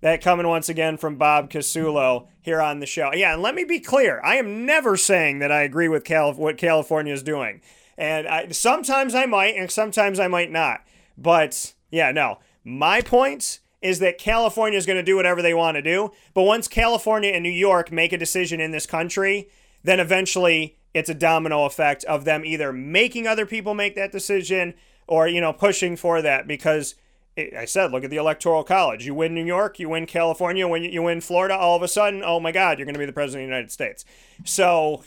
That 0.02 0.20
coming 0.20 0.48
once 0.48 0.68
again 0.68 0.96
from 0.96 1.16
Bob 1.16 1.48
Casullo 1.48 2.26
here 2.40 2.60
on 2.60 2.80
the 2.80 2.86
show. 2.86 3.12
Yeah, 3.14 3.34
and 3.34 3.42
let 3.42 3.54
me 3.54 3.62
be 3.62 3.78
clear. 3.78 4.20
I 4.24 4.34
am 4.34 4.66
never 4.66 4.96
saying 4.96 5.38
that 5.38 5.52
I 5.52 5.62
agree 5.62 5.88
with 5.88 6.04
Calif- 6.04 6.36
what 6.36 6.58
California 6.58 7.14
is 7.14 7.22
doing. 7.22 7.62
And 7.96 8.26
I, 8.26 8.48
sometimes 8.48 9.14
I 9.14 9.26
might, 9.26 9.54
and 9.54 9.70
sometimes 9.70 10.18
I 10.18 10.26
might 10.26 10.50
not. 10.50 10.82
But 11.16 11.74
yeah, 11.92 12.10
no. 12.10 12.38
My 12.64 13.00
point 13.00 13.60
is 13.82 13.98
that 13.98 14.18
California 14.18 14.78
is 14.78 14.86
going 14.86 14.96
to 14.96 15.02
do 15.02 15.16
whatever 15.16 15.42
they 15.42 15.54
want 15.54 15.76
to 15.76 15.82
do. 15.82 16.10
But 16.34 16.42
once 16.44 16.66
California 16.66 17.30
and 17.30 17.42
New 17.42 17.50
York 17.50 17.92
make 17.92 18.12
a 18.12 18.18
decision 18.18 18.60
in 18.60 18.70
this 18.70 18.86
country, 18.86 19.50
then 19.82 20.00
eventually 20.00 20.78
it's 20.94 21.10
a 21.10 21.14
domino 21.14 21.64
effect 21.64 22.04
of 22.04 22.24
them 22.24 22.44
either 22.44 22.72
making 22.72 23.26
other 23.26 23.44
people 23.44 23.74
make 23.74 23.94
that 23.96 24.12
decision 24.12 24.74
or, 25.06 25.26
you 25.26 25.40
know, 25.40 25.52
pushing 25.52 25.96
for 25.96 26.22
that 26.22 26.46
because 26.46 26.94
eh, 27.36 27.48
I 27.58 27.64
said, 27.64 27.90
look 27.90 28.04
at 28.04 28.10
the 28.10 28.16
Electoral 28.16 28.62
College. 28.62 29.04
You 29.04 29.14
win 29.14 29.34
New 29.34 29.44
York, 29.44 29.78
you 29.78 29.88
win 29.88 30.06
California, 30.06 30.66
when 30.68 30.84
you 30.84 31.02
win 31.02 31.20
Florida, 31.20 31.56
all 31.56 31.76
of 31.76 31.82
a 31.82 31.88
sudden, 31.88 32.22
oh 32.24 32.38
my 32.38 32.52
God, 32.52 32.78
you're 32.78 32.86
going 32.86 32.94
to 32.94 33.00
be 33.00 33.06
the 33.06 33.12
president 33.12 33.44
of 33.44 33.48
the 33.48 33.54
United 33.54 33.72
States. 33.72 34.04
So 34.44 35.02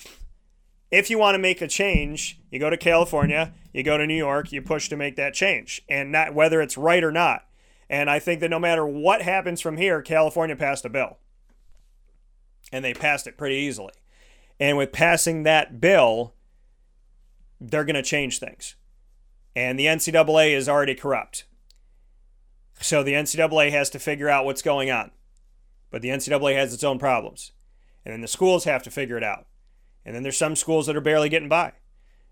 if 0.92 1.10
you 1.10 1.18
want 1.18 1.36
to 1.36 1.40
make 1.40 1.62
a 1.62 1.68
change, 1.68 2.40
you 2.52 2.60
go 2.60 2.70
to 2.70 2.78
California, 2.78 3.54
you 3.76 3.84
go 3.84 3.98
to 3.98 4.08
New 4.08 4.16
York, 4.16 4.54
you 4.54 4.62
push 4.62 4.88
to 4.88 4.96
make 4.96 5.18
that 5.18 5.34
change, 5.34 5.82
and 5.90 6.10
not 6.10 6.34
whether 6.34 6.62
it's 6.62 6.78
right 6.78 7.04
or 7.04 7.12
not. 7.12 7.46
And 7.90 8.10
I 8.10 8.20
think 8.20 8.40
that 8.40 8.50
no 8.50 8.58
matter 8.58 8.88
what 8.88 9.22
happens 9.22 9.60
from 9.60 9.76
here, 9.76 10.02
California 10.02 10.56
passed 10.56 10.86
a 10.86 10.90
bill. 10.90 11.18
And 12.72 12.86
they 12.86 12.94
passed 12.94 13.28
it 13.28 13.38
pretty 13.38 13.58
easily. 13.58 13.92
And 14.62 14.78
with 14.78 14.94
passing 14.94 15.44
that 15.44 15.82
bill, 15.82 16.36
they're 17.60 17.84
going 17.84 17.98
to 17.98 18.02
change 18.02 18.40
things. 18.40 18.76
And 19.58 19.78
the 19.78 19.88
NCAA 19.88 20.56
is 20.56 20.70
already 20.70 20.96
corrupt. 20.96 21.44
So 22.80 23.04
the 23.04 23.12
NCAA 23.12 23.72
has 23.72 23.90
to 23.90 24.00
figure 24.00 24.30
out 24.30 24.46
what's 24.46 24.62
going 24.62 24.90
on. 24.90 25.12
But 25.92 26.02
the 26.02 26.10
NCAA 26.10 26.56
has 26.56 26.74
its 26.74 26.86
own 26.86 26.98
problems. 26.98 27.52
And 28.06 28.14
then 28.14 28.22
the 28.22 28.30
schools 28.30 28.64
have 28.64 28.84
to 28.84 28.92
figure 28.92 29.18
it 29.18 29.24
out. 29.24 29.48
And 30.06 30.16
then 30.16 30.24
there's 30.24 30.38
some 30.38 30.56
schools 30.56 30.88
that 30.88 30.96
are 30.96 31.02
barely 31.02 31.28
getting 31.28 31.50
by. 31.50 31.74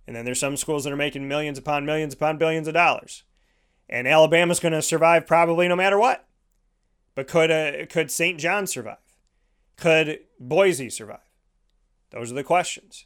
And 0.06 0.16
then 0.16 0.26
there's 0.26 0.40
some 0.40 0.58
schools 0.58 0.84
that 0.84 0.94
are 0.94 0.98
making 0.98 1.28
millions 1.28 1.58
upon 1.58 1.86
millions 1.86 2.14
upon 2.14 2.38
billions 2.38 2.68
of 2.68 2.74
dollars. 2.74 3.24
And 3.90 4.08
Alabama's 4.08 4.60
going 4.60 4.74
to 4.74 4.82
survive 4.82 5.28
probably 5.28 5.68
no 5.68 5.76
matter 5.76 6.00
what. 6.00 6.28
But 7.16 7.28
could 7.28 7.52
uh, 7.52 7.86
could 7.88 8.12
St. 8.12 8.40
John 8.40 8.68
survive? 8.68 8.98
Could 9.78 10.20
Boise 10.40 10.90
survive? 10.90 11.20
Those 12.12 12.32
are 12.32 12.36
the 12.36 12.44
questions. 12.44 13.06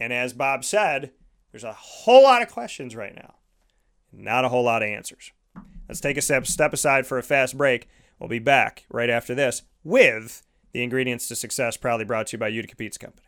And 0.00 0.12
as 0.12 0.32
Bob 0.32 0.64
said, 0.64 1.12
there's 1.50 1.64
a 1.64 1.72
whole 1.72 2.24
lot 2.24 2.42
of 2.42 2.50
questions 2.50 2.96
right 2.96 3.14
now, 3.14 3.34
not 4.12 4.44
a 4.44 4.48
whole 4.48 4.64
lot 4.64 4.82
of 4.82 4.88
answers. 4.88 5.30
Let's 5.88 6.00
take 6.00 6.16
a 6.16 6.22
step, 6.22 6.46
step 6.46 6.72
aside 6.72 7.06
for 7.06 7.18
a 7.18 7.22
fast 7.22 7.56
break. 7.56 7.88
We'll 8.18 8.28
be 8.28 8.38
back 8.38 8.86
right 8.90 9.10
after 9.10 9.34
this 9.34 9.62
with 9.82 10.42
the 10.72 10.82
ingredients 10.82 11.28
to 11.28 11.36
success, 11.36 11.76
proudly 11.76 12.04
brought 12.04 12.28
to 12.28 12.32
you 12.32 12.38
by 12.38 12.48
Utica 12.48 12.74
Pizza 12.74 12.98
Company. 12.98 13.23